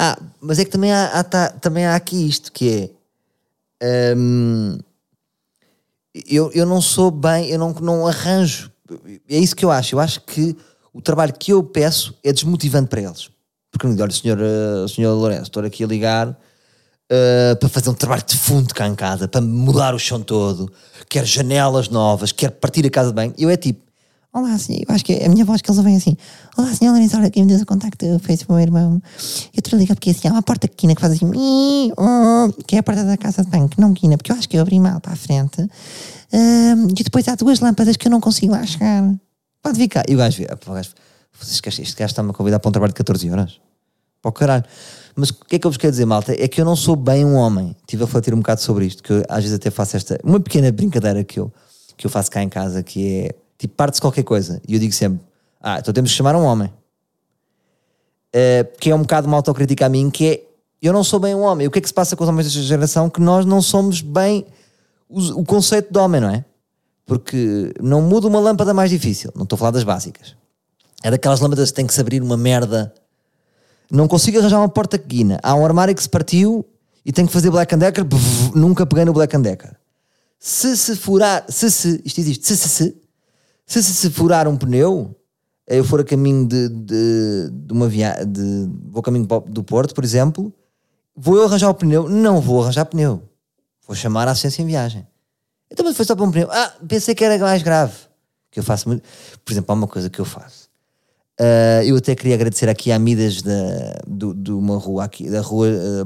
Ah, 0.01 0.17
mas 0.39 0.59
é 0.59 0.63
que 0.63 0.71
também 0.71 0.93
há, 0.93 1.07
há 1.07 1.23
tá, 1.25 1.49
também 1.49 1.85
há 1.85 1.93
aqui 1.93 2.25
isto 2.25 2.53
que 2.53 2.89
é. 3.81 4.15
Um, 4.15 4.77
eu, 6.25 6.49
eu 6.53 6.65
não 6.65 6.79
sou 6.79 7.11
bem, 7.11 7.49
eu 7.49 7.59
não, 7.59 7.73
não 7.73 8.07
arranjo. 8.07 8.71
É 9.27 9.37
isso 9.37 9.53
que 9.53 9.65
eu 9.65 9.69
acho. 9.69 9.95
Eu 9.95 9.99
acho 9.99 10.21
que 10.21 10.55
o 10.93 11.01
trabalho 11.01 11.33
que 11.33 11.51
eu 11.51 11.61
peço 11.61 12.17
é 12.23 12.31
desmotivante 12.31 12.87
para 12.87 13.01
eles. 13.01 13.29
Porque 13.69 13.87
me 13.87 13.93
digo, 13.93 14.03
olha, 14.03 14.13
senhor, 14.13 14.37
uh, 14.39 14.87
senhor 14.87 15.13
Lourenço, 15.15 15.43
estou 15.43 15.65
aqui 15.65 15.83
a 15.83 15.87
ligar 15.87 16.29
uh, 16.29 17.55
para 17.59 17.67
fazer 17.67 17.89
um 17.89 17.93
trabalho 17.93 18.23
de 18.25 18.37
fundo 18.37 18.73
cá 18.73 18.87
em 18.87 18.95
casa, 18.95 19.27
para 19.27 19.41
mudar 19.41 19.93
o 19.93 19.99
chão 19.99 20.21
todo, 20.21 20.71
quer 21.09 21.25
janelas 21.25 21.89
novas, 21.89 22.31
quer 22.31 22.51
partir 22.51 22.85
a 22.85 22.89
casa 22.89 23.09
de 23.09 23.15
banho. 23.15 23.33
Eu 23.37 23.49
é 23.49 23.57
tipo, 23.57 23.81
Olá, 24.31 24.55
senhor. 24.59 24.83
Eu 24.87 24.93
acho 24.93 25.03
que 25.03 25.13
é 25.13 25.25
a 25.25 25.29
minha 25.29 25.43
voz 25.43 25.59
que 25.59 25.71
eles 25.71 25.79
ouvem 25.79 25.95
assim. 25.95 26.15
Olá, 26.55 26.71
senhor 26.75 26.91
Lourenço, 26.91 27.17
olha, 27.17 27.31
quem 27.31 27.43
me 27.43 27.49
deu 27.49 27.59
o 27.59 27.65
contacto 27.65 28.05
fez 28.19 28.43
o 28.43 28.51
meu 28.51 28.59
irmão. 28.59 29.01
Eu 29.55 29.63
a 29.73 29.75
ligar 29.75 29.95
porque 29.95 30.11
assim, 30.11 30.27
há 30.27 30.31
uma 30.31 30.43
porta 30.43 30.67
quina 30.67 30.93
que 30.93 31.01
faz 31.01 31.13
assim, 31.13 31.31
que 32.67 32.75
é 32.75 32.79
a 32.79 32.83
porta 32.83 33.03
da 33.03 33.17
casa 33.17 33.43
de 33.43 33.49
banho, 33.49 33.67
que 33.67 33.81
não 33.81 33.91
quina, 33.91 34.17
porque 34.17 34.31
eu 34.31 34.35
acho 34.35 34.47
que 34.47 34.55
eu 34.55 34.61
abri 34.61 34.79
mal 34.79 35.01
para 35.01 35.13
a 35.13 35.15
frente. 35.15 35.67
e 36.31 37.03
depois 37.03 37.27
há 37.27 37.33
duas 37.33 37.59
lâmpadas 37.59 37.97
que 37.97 38.07
eu 38.07 38.11
não 38.11 38.21
consigo 38.21 38.53
lá 38.53 38.63
chegar. 38.63 39.15
Pode 39.63 39.79
ficar. 39.79 40.03
E 40.07 40.13
o 40.13 40.19
gajo 40.19 40.43
este 41.81 41.95
gajo 41.97 42.11
está-me 42.11 42.29
a 42.29 42.33
convidar 42.33 42.59
para 42.59 42.69
um 42.69 42.71
trabalho 42.71 42.93
de 42.93 42.97
14 42.97 43.31
horas. 43.31 43.59
Para 44.21 44.29
o 44.29 44.31
caralho. 44.31 44.63
Mas 45.15 45.31
o 45.31 45.33
que 45.45 45.55
é 45.55 45.59
que 45.59 45.65
eu 45.65 45.71
vos 45.71 45.77
quero 45.77 45.91
dizer, 45.91 46.05
malta? 46.05 46.33
É 46.33 46.47
que 46.47 46.61
eu 46.61 46.65
não 46.65 46.75
sou 46.75 46.95
bem 46.95 47.25
um 47.25 47.33
homem. 47.33 47.75
Estive 47.81 48.03
a 48.03 48.05
refletir 48.05 48.35
um 48.35 48.37
bocado 48.37 48.61
sobre 48.61 48.85
isto, 48.85 49.01
que 49.01 49.11
eu, 49.11 49.23
às 49.27 49.43
vezes 49.43 49.55
até 49.55 49.71
faço 49.71 49.97
esta. 49.97 50.19
Uma 50.23 50.39
pequena 50.39 50.71
brincadeira 50.71 51.23
que 51.23 51.39
eu, 51.39 51.51
que 51.97 52.05
eu 52.05 52.11
faço 52.11 52.29
cá 52.29 52.43
em 52.43 52.49
casa, 52.49 52.83
que 52.83 53.07
é 53.07 53.35
tipo, 53.59 53.75
parte-se 53.75 54.01
qualquer 54.01 54.23
coisa. 54.23 54.59
E 54.67 54.73
eu 54.73 54.79
digo 54.79 54.93
sempre: 54.93 55.19
Ah, 55.61 55.77
então 55.77 55.93
temos 55.93 56.09
que 56.09 56.17
chamar 56.17 56.35
um 56.35 56.43
homem. 56.43 56.73
Uh, 58.29 58.77
que 58.79 58.89
é 58.89 58.95
um 58.95 59.01
bocado 59.01 59.27
uma 59.27 59.37
autocrítica 59.37 59.85
a 59.85 59.89
mim, 59.89 60.09
que 60.09 60.27
é 60.27 60.49
eu 60.81 60.93
não 60.93 61.03
sou 61.03 61.19
bem 61.19 61.35
um 61.35 61.41
homem. 61.41 61.67
O 61.67 61.71
que 61.71 61.79
é 61.79 61.81
que 61.81 61.87
se 61.87 61.93
passa 61.93 62.15
com 62.15 62.23
os 62.23 62.29
homens 62.29 62.45
desta 62.45 62.61
geração? 62.61 63.09
Que 63.09 63.19
nós 63.19 63.45
não 63.45 63.61
somos 63.61 64.01
bem 64.01 64.45
o, 65.09 65.41
o 65.41 65.45
conceito 65.45 65.91
de 65.91 65.99
homem, 65.99 66.21
não 66.21 66.29
é? 66.29 66.45
Porque 67.05 67.73
não 67.81 68.01
muda 68.01 68.27
uma 68.27 68.39
lâmpada 68.39 68.73
mais 68.73 68.89
difícil. 68.89 69.31
Não 69.35 69.43
estou 69.43 69.57
a 69.57 69.59
falar 69.59 69.71
das 69.71 69.83
básicas. 69.83 70.35
É 71.03 71.11
daquelas 71.11 71.39
lâmpadas 71.41 71.69
que 71.69 71.75
tem 71.75 71.85
que 71.85 71.93
se 71.93 71.99
abrir 71.99 72.21
uma 72.21 72.37
merda. 72.37 72.93
Não 73.91 74.07
consigo 74.07 74.39
arranjar 74.39 74.59
uma 74.59 74.69
porta 74.69 74.97
que 74.97 75.07
guina. 75.07 75.39
Há 75.43 75.53
um 75.55 75.65
armário 75.65 75.93
que 75.93 76.01
se 76.01 76.09
partiu 76.09 76.65
e 77.05 77.11
tenho 77.11 77.27
que 77.27 77.33
fazer 77.33 77.49
Black 77.49 77.73
and 77.73 77.79
Decker. 77.79 78.05
nunca 78.55 78.85
peguei 78.85 79.03
no 79.03 79.11
Black 79.11 79.35
and 79.35 79.41
Decker. 79.41 79.75
Se 80.37 80.77
se 80.77 80.95
furar, 80.95 81.43
se 81.49 81.69
se, 81.69 82.01
isto 82.05 82.21
existe, 82.21 82.47
se 82.47 82.55
se 82.55 82.69
se, 82.69 82.98
se 83.69 83.83
se, 83.83 83.93
se 83.93 84.09
furar 84.09 84.47
um 84.47 84.57
pneu, 84.57 85.15
eu 85.67 85.83
for 85.83 85.99
a 85.99 86.03
caminho 86.03 86.47
de, 86.47 86.67
de, 86.69 87.49
de 87.51 87.71
uma 87.71 87.87
viagem, 87.87 88.25
vou 88.91 88.99
a 88.99 89.03
caminho 89.03 89.27
do 89.47 89.63
Porto, 89.63 89.93
por 89.93 90.03
exemplo, 90.03 90.51
vou 91.15 91.37
eu 91.37 91.45
arranjar 91.45 91.69
o 91.69 91.75
pneu? 91.75 92.09
Não 92.09 92.41
vou 92.41 92.63
arranjar 92.63 92.85
pneu. 92.85 93.21
Vou 93.85 93.95
chamar 93.95 94.27
a 94.27 94.31
assistência 94.31 94.63
em 94.63 94.65
viagem. 94.65 95.07
Então, 95.71 95.85
mas 95.85 95.95
foi 95.95 96.03
só 96.03 96.15
para 96.15 96.25
um 96.25 96.31
pneu. 96.31 96.49
Ah, 96.51 96.73
pensei 96.87 97.13
que 97.13 97.23
era 97.23 97.37
mais 97.37 97.61
grave. 97.61 97.93
Que 98.49 98.59
eu 98.59 98.63
faço 98.63 98.89
muito. 98.89 99.03
Por 99.45 99.51
exemplo, 99.51 99.71
há 99.71 99.75
uma 99.75 99.87
coisa 99.87 100.09
que 100.09 100.19
eu 100.19 100.25
faço. 100.25 100.67
Uh, 101.39 101.83
eu 101.85 101.95
até 101.97 102.15
queria 102.15 102.33
agradecer 102.33 102.67
aqui 102.67 102.91
a 102.91 102.97
Midas 102.97 103.43
da, 103.43 104.01
do, 104.07 104.33
de 104.33 104.51
uma 104.51 104.77
rua 104.77 105.03
aqui, 105.05 105.29
da 105.29 105.41
rua 105.41 105.67
uh, 105.67 106.05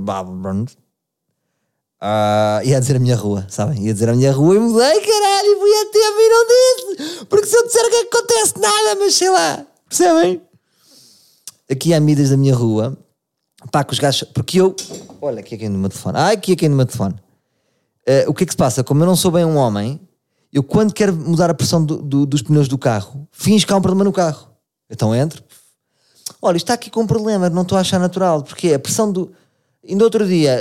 Ah, 2.06 2.60
ia 2.66 2.82
dizer 2.82 2.98
a 2.98 3.00
minha 3.00 3.16
rua, 3.16 3.46
sabem? 3.48 3.86
Ia 3.86 3.94
dizer 3.94 4.10
a 4.10 4.14
minha 4.14 4.34
rua 4.34 4.56
e 4.56 4.60
mudei, 4.60 5.00
caralho, 5.00 5.58
fui 5.58 5.72
a 5.72 5.86
tempo 5.86 6.20
e 6.20 6.30
não 6.30 6.46
disse. 6.98 7.26
Porque 7.28 7.48
se 7.48 7.56
eu 7.56 7.66
disser 7.66 7.90
que 7.90 7.96
acontece 7.96 8.60
nada, 8.60 9.00
mas 9.00 9.16
sei 9.16 9.30
lá, 9.30 9.66
percebem? 9.88 10.42
Aqui 11.72 11.94
há 11.94 12.02
medidas 12.02 12.32
da 12.32 12.36
minha 12.36 12.54
rua, 12.54 12.98
pá, 13.72 13.86
que 13.86 13.94
os 13.94 14.00
gajos. 14.00 14.28
Porque 14.34 14.60
eu. 14.60 14.76
Olha, 15.22 15.40
aqui 15.40 15.56
é 15.56 15.58
quem 15.58 15.70
no 15.70 15.78
meu 15.78 15.88
telefone. 15.88 16.18
Ai, 16.18 16.34
aqui 16.34 16.52
é 16.52 16.56
quem 16.58 16.68
no 16.68 16.76
meu 16.76 16.86
telefone. 16.86 17.16
Uh, 18.06 18.30
o 18.30 18.34
que 18.34 18.44
é 18.44 18.48
que 18.48 18.52
se 18.52 18.58
passa? 18.58 18.84
Como 18.84 19.02
eu 19.02 19.08
não 19.08 19.16
sou 19.16 19.32
bem 19.32 19.46
um 19.46 19.56
homem, 19.56 19.98
eu 20.52 20.62
quando 20.62 20.94
quero 20.94 21.16
mudar 21.16 21.50
a 21.50 21.54
pressão 21.54 21.86
do, 21.86 22.02
do, 22.02 22.26
dos 22.26 22.42
pneus 22.42 22.68
do 22.68 22.78
carro, 22.78 23.26
finge 23.32 23.66
que 23.66 23.72
há 23.72 23.78
um 23.78 23.82
problema 23.82 24.04
no 24.04 24.12
carro. 24.12 24.50
Então 24.90 25.16
entro. 25.16 25.42
Olha, 26.42 26.58
está 26.58 26.74
aqui 26.74 26.90
com 26.90 27.04
um 27.04 27.08
problema, 27.08 27.50
não 27.50 27.62
estou 27.62 27.78
a 27.78 27.82
achar 27.82 27.98
natural, 27.98 28.44
porque 28.44 28.74
a 28.74 28.80
pressão 28.80 29.10
do. 29.10 29.32
Ainda 29.88 30.04
outro 30.04 30.28
dia. 30.28 30.60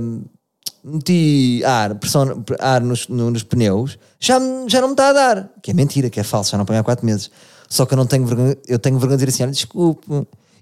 Uh, 0.00 0.39
meti 0.82 1.62
ar, 1.64 1.94
pressão, 1.94 2.44
ar 2.58 2.80
nos, 2.80 3.08
nos 3.08 3.42
pneus, 3.42 3.98
já, 4.18 4.38
já 4.66 4.80
não 4.80 4.88
me 4.88 4.94
está 4.94 5.10
a 5.10 5.12
dar. 5.12 5.50
Que 5.62 5.70
é 5.70 5.74
mentira, 5.74 6.10
que 6.10 6.20
é 6.20 6.22
falso, 6.22 6.50
já 6.50 6.58
não 6.58 6.64
ponho 6.64 6.80
há 6.80 6.84
4 6.84 7.04
meses. 7.04 7.30
Só 7.68 7.86
que 7.86 7.94
eu 7.94 7.96
não 7.96 8.06
tenho 8.06 8.26
vergonha, 8.26 8.56
eu 8.66 8.78
tenho 8.78 8.98
vergonha 8.98 9.18
de 9.18 9.26
dizer 9.26 9.36
assim: 9.36 9.42
olha, 9.44 9.52
desculpe, 9.52 10.06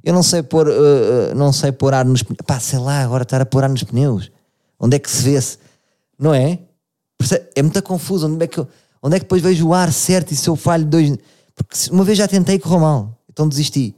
eu 0.04 0.12
não 0.12 0.22
sei 0.22 0.42
pôr, 0.42 0.68
uh, 0.68 1.34
não 1.34 1.52
sei 1.52 1.72
pôr 1.72 1.94
ar 1.94 2.04
nos 2.04 2.22
pneus. 2.22 2.38
Pá, 2.46 2.60
sei 2.60 2.78
lá, 2.78 3.02
agora 3.02 3.22
estar 3.22 3.40
a 3.40 3.46
pôr 3.46 3.64
ar 3.64 3.70
nos 3.70 3.82
pneus. 3.82 4.30
Onde 4.78 4.96
é 4.96 4.98
que 4.98 5.10
se 5.10 5.22
vê-se? 5.22 5.58
Não 6.18 6.34
é? 6.34 6.58
É 7.54 7.62
muito 7.62 7.82
confuso. 7.82 8.26
Onde 8.26 8.44
é, 8.44 8.46
que 8.46 8.58
eu, 8.58 8.68
onde 9.02 9.16
é 9.16 9.18
que 9.18 9.24
depois 9.24 9.42
vejo 9.42 9.68
o 9.68 9.74
ar 9.74 9.92
certo 9.92 10.32
e 10.32 10.36
se 10.36 10.48
eu 10.48 10.56
falho 10.56 10.84
dois. 10.84 11.16
Porque 11.54 11.90
uma 11.90 12.04
vez 12.04 12.18
já 12.18 12.28
tentei 12.28 12.56
e 12.56 12.58
correu 12.58 12.80
mal, 12.80 13.18
então 13.28 13.48
desisti. 13.48 13.94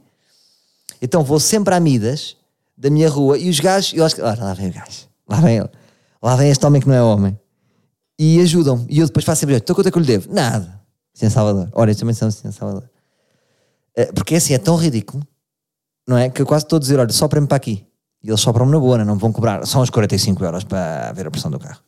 Então 1.01 1.23
vou 1.23 1.39
sempre 1.39 1.75
à 1.75 1.79
Midas 1.79 2.35
da 2.77 2.89
minha 2.89 3.09
rua 3.09 3.37
e 3.37 3.49
os 3.49 3.59
gajos, 3.59 3.93
eu 3.93 4.05
acho 4.05 4.15
que. 4.15 4.21
Ah, 4.21 4.35
lá 4.39 4.53
vem 4.53 4.69
o 4.69 4.73
gajo, 4.73 5.07
lá 5.27 5.39
vem 5.39 5.57
ele 5.57 5.69
lá 6.21 6.35
vem 6.35 6.49
este 6.49 6.65
homem 6.65 6.81
que 6.81 6.87
não 6.87 6.95
é 6.95 7.01
homem. 7.01 7.39
E 8.19 8.39
ajudam. 8.41 8.85
E 8.89 8.99
eu 8.99 9.07
depois 9.07 9.25
faço 9.25 9.39
sempre, 9.39 9.55
então 9.55 9.75
quanto 9.75 9.87
é 9.87 9.91
que 9.91 9.97
eu 9.97 10.01
lhe 10.01 10.07
devo? 10.07 10.33
Nada. 10.33 10.79
Sem 11.13 11.29
Salvador. 11.29 11.69
Ora, 11.73 11.93
também 11.95 12.13
são 12.13 12.29
sem 12.29 12.51
Salvador. 12.51 12.89
Eh, 13.95 14.11
porque 14.13 14.35
é 14.35 14.37
assim, 14.37 14.53
é 14.53 14.57
tão 14.57 14.75
ridículo, 14.75 15.25
não 16.07 16.17
é? 16.17 16.29
Que 16.29 16.41
eu 16.41 16.45
quase 16.45 16.65
estou 16.65 16.77
a 16.77 16.79
dizer, 16.79 16.99
olha, 16.99 17.11
sopra-me 17.11 17.47
para 17.47 17.57
aqui. 17.57 17.85
E 18.23 18.29
eles 18.29 18.39
sopram-me 18.39 18.71
na 18.71 18.79
boa, 18.79 18.97
não, 18.99 19.05
não 19.05 19.17
vão 19.17 19.31
cobrar. 19.31 19.65
São 19.65 19.81
os 19.81 19.89
45 19.89 20.43
euros 20.43 20.63
para 20.63 21.11
ver 21.13 21.27
a 21.27 21.31
pressão 21.31 21.49
do 21.49 21.59
carro. 21.59 21.81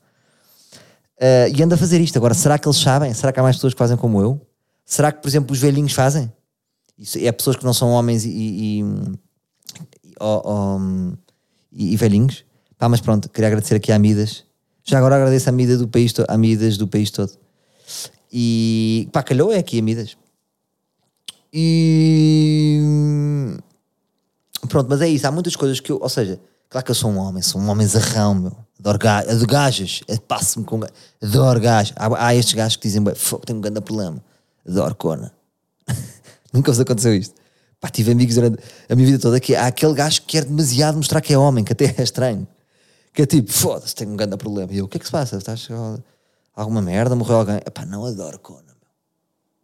Uh, 1.17 1.55
e 1.55 1.63
anda 1.63 1.75
a 1.75 1.77
fazer 1.77 2.01
isto. 2.01 2.17
Agora, 2.17 2.33
será 2.33 2.57
que 2.57 2.67
eles 2.67 2.77
sabem? 2.77 3.13
Será 3.13 3.31
que 3.31 3.39
há 3.39 3.43
mais 3.43 3.55
pessoas 3.55 3.73
que 3.73 3.79
fazem 3.79 3.95
como 3.95 4.19
eu? 4.19 4.41
Será 4.83 5.11
que, 5.11 5.21
por 5.21 5.27
exemplo, 5.27 5.53
os 5.53 5.59
velhinhos 5.59 5.93
fazem? 5.93 6.31
Isso 6.97 7.17
é 7.19 7.31
pessoas 7.31 7.55
que 7.55 7.63
não 7.63 7.73
são 7.73 7.89
homens 7.91 8.25
e, 8.25 8.29
e, 8.29 8.81
e, 8.81 8.83
e, 11.71 11.93
e 11.93 11.97
velhinhos? 11.97 12.43
Pá, 12.83 12.89
mas 12.89 12.99
pronto, 12.99 13.29
queria 13.29 13.47
agradecer 13.47 13.75
aqui 13.75 13.93
à 13.93 13.97
Midas. 13.97 14.43
Já 14.83 14.97
agora 14.97 15.15
agradeço 15.15 15.47
à 15.47 15.53
Midas 15.53 15.79
do 15.79 15.87
país, 15.87 16.11
to 16.11 16.25
à 16.27 16.37
Midas 16.37 16.75
do 16.75 16.85
país 16.85 17.09
todo. 17.09 17.31
E 18.29 19.07
pá, 19.13 19.23
calhou 19.23 19.53
é 19.53 19.59
aqui 19.59 19.79
a 19.79 19.81
Midas. 19.81 20.17
E 21.53 22.81
pronto, 24.67 24.89
mas 24.89 24.99
é 24.99 25.07
isso. 25.07 25.25
Há 25.25 25.31
muitas 25.31 25.55
coisas 25.55 25.79
que 25.79 25.93
eu, 25.93 25.99
ou 26.01 26.09
seja, 26.09 26.37
claro 26.69 26.83
que 26.83 26.91
eu 26.91 26.95
sou 26.95 27.09
um 27.09 27.19
homem, 27.19 27.41
sou 27.41 27.61
um 27.61 27.69
homem 27.69 27.87
zarrão, 27.87 28.35
meu. 28.35 28.57
Adoro, 28.77 28.99
ga 28.99 29.19
adoro 29.19 29.47
gajas, 29.47 30.01
passo-me 30.27 30.65
com 30.65 30.81
adoro 31.21 31.61
gajas. 31.61 31.93
Há, 31.95 32.27
há, 32.27 32.35
estes 32.35 32.53
gajos 32.53 32.75
que 32.75 32.85
dizem, 32.85 33.01
tenho 33.45 33.59
um 33.59 33.61
grande 33.61 33.79
problema, 33.79 34.21
adoro 34.67 34.93
cona. 34.95 35.31
Nunca 36.51 36.69
vos 36.69 36.81
aconteceu 36.81 37.15
isto. 37.15 37.35
Pá, 37.79 37.87
tive 37.87 38.11
amigos 38.11 38.35
durante 38.35 38.61
a 38.89 38.93
minha 38.93 39.05
vida 39.05 39.19
toda 39.19 39.39
que 39.39 39.55
há 39.55 39.67
aquele 39.67 39.93
gajo 39.93 40.19
que 40.23 40.27
quer 40.27 40.43
demasiado 40.43 40.97
mostrar 40.97 41.21
que 41.21 41.33
é 41.33 41.37
homem, 41.37 41.63
que 41.63 41.71
até 41.71 41.85
é 41.97 42.03
estranho 42.03 42.45
que 43.13 43.21
é 43.21 43.25
tipo, 43.25 43.51
foda-se, 43.51 43.93
tenho 43.93 44.11
um 44.11 44.17
grande 44.17 44.35
problema. 44.37 44.73
E 44.73 44.79
eu, 44.79 44.85
o 44.85 44.87
que 44.87 44.97
é 44.97 44.99
que 44.99 45.05
se 45.05 45.11
passa? 45.11 45.37
Estás 45.37 45.67
alguma 46.55 46.81
merda? 46.81 47.15
Morreu 47.15 47.37
alguém? 47.37 47.57
Epá, 47.57 47.85
não 47.85 48.05
adoro 48.05 48.39
Kona. 48.39 48.73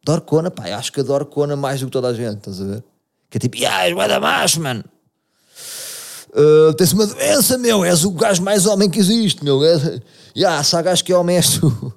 Adoro 0.04 0.22
Kona, 0.22 0.52
pá, 0.52 0.70
eu 0.70 0.76
acho 0.76 0.94
que 0.94 1.00
adoro 1.00 1.26
Kona 1.26 1.56
mais 1.56 1.80
do 1.80 1.88
que 1.88 1.92
toda 1.92 2.10
a 2.10 2.14
gente, 2.14 2.38
estás 2.38 2.62
a 2.62 2.66
ver? 2.66 2.84
Que 3.30 3.38
é 3.38 3.40
tipo, 3.40 3.58
ah, 3.66 3.88
és 3.88 3.96
da 3.96 4.20
macho, 4.20 4.62
mano. 4.62 4.84
Uh, 6.30 6.74
tens 6.76 6.94
uma 6.94 7.08
doença, 7.08 7.58
meu, 7.58 7.84
és 7.84 8.06
o 8.06 8.12
gajo 8.12 8.44
mais 8.44 8.68
homem 8.68 8.90
que 8.90 9.00
existe, 9.00 9.44
meu. 9.44 9.64
É, 9.64 10.00
yeah, 10.38 10.64
se 10.64 10.76
há 10.76 10.82
gajo 10.82 11.04
que 11.04 11.12
é 11.12 11.18
homem, 11.18 11.38
és 11.38 11.58
tu. 11.58 11.94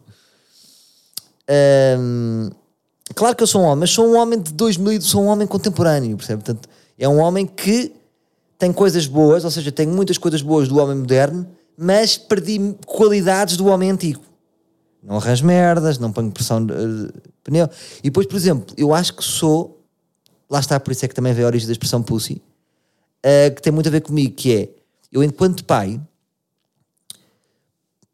Um, 1.98 2.50
claro 3.14 3.36
que 3.36 3.42
eu 3.42 3.46
sou 3.46 3.60
um 3.60 3.64
homem, 3.64 3.80
mas 3.80 3.90
sou 3.90 4.06
um 4.06 4.16
homem 4.16 4.40
de 4.40 4.52
2000, 4.52 5.02
sou 5.02 5.22
um 5.22 5.26
homem 5.26 5.46
contemporâneo, 5.46 6.16
percebe? 6.16 6.42
Portanto, 6.42 6.68
é 6.98 7.06
um 7.06 7.18
homem 7.18 7.46
que 7.46 7.94
tem 8.62 8.72
coisas 8.72 9.08
boas, 9.08 9.44
ou 9.44 9.50
seja, 9.50 9.72
tem 9.72 9.88
muitas 9.88 10.16
coisas 10.16 10.40
boas 10.40 10.68
do 10.68 10.78
homem 10.78 10.96
moderno, 10.96 11.48
mas 11.76 12.16
perdi 12.16 12.76
qualidades 12.86 13.56
do 13.56 13.66
homem 13.66 13.90
antigo. 13.90 14.22
Não 15.02 15.16
arranjo 15.16 15.44
merdas, 15.44 15.98
não 15.98 16.12
ponho 16.12 16.30
pressão 16.30 16.64
de 16.64 16.72
uh, 16.72 17.12
pneu. 17.42 17.68
E 17.98 18.02
depois, 18.04 18.24
por 18.24 18.36
exemplo, 18.36 18.72
eu 18.78 18.94
acho 18.94 19.14
que 19.14 19.24
sou, 19.24 19.84
lá 20.48 20.60
está, 20.60 20.78
por 20.78 20.92
isso 20.92 21.04
é 21.04 21.08
que 21.08 21.14
também 21.14 21.34
vem 21.34 21.42
a 21.42 21.48
origem 21.48 21.66
da 21.66 21.72
expressão 21.72 22.04
pussy, 22.04 22.34
uh, 22.34 23.52
que 23.52 23.60
tem 23.60 23.72
muito 23.72 23.88
a 23.88 23.90
ver 23.90 24.02
comigo, 24.02 24.32
que 24.32 24.54
é, 24.54 24.68
eu 25.10 25.24
enquanto 25.24 25.64
pai, 25.64 26.00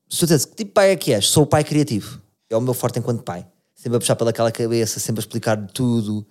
se 0.09 0.21
tu 0.21 0.25
dissesse, 0.25 0.47
que 0.47 0.57
tipo 0.57 0.73
pai 0.73 0.93
é 0.93 0.97
que 0.97 1.13
és? 1.13 1.27
Sou 1.29 1.43
o 1.43 1.47
pai 1.47 1.63
criativo. 1.63 2.23
É 2.49 2.57
o 2.57 2.61
meu 2.63 2.73
forte 2.73 2.99
enquanto 2.99 3.23
pai. 3.23 3.47
Sempre 3.75 3.99
a 3.99 4.01
puxar 4.01 4.17
pelaquela 4.17 4.51
cabeça, 4.51 4.99
sempre 4.99 5.21
a 5.21 5.25
explicar 5.25 5.59
tudo. 5.75 6.27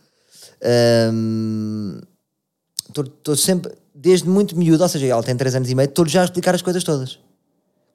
Estou 2.89 3.05
um, 3.35 3.37
sempre 3.37 3.71
desde 3.99 4.29
muito 4.29 4.57
miúdo, 4.57 4.83
ou 4.83 4.89
seja, 4.89 5.07
ela 5.07 5.23
tem 5.23 5.35
3 5.35 5.55
anos 5.55 5.69
e 5.71 5.75
meio, 5.75 5.89
estou 5.89 6.07
já 6.07 6.21
a 6.21 6.25
explicar 6.25 6.53
as 6.53 6.61
coisas 6.61 6.83
todas. 6.83 7.19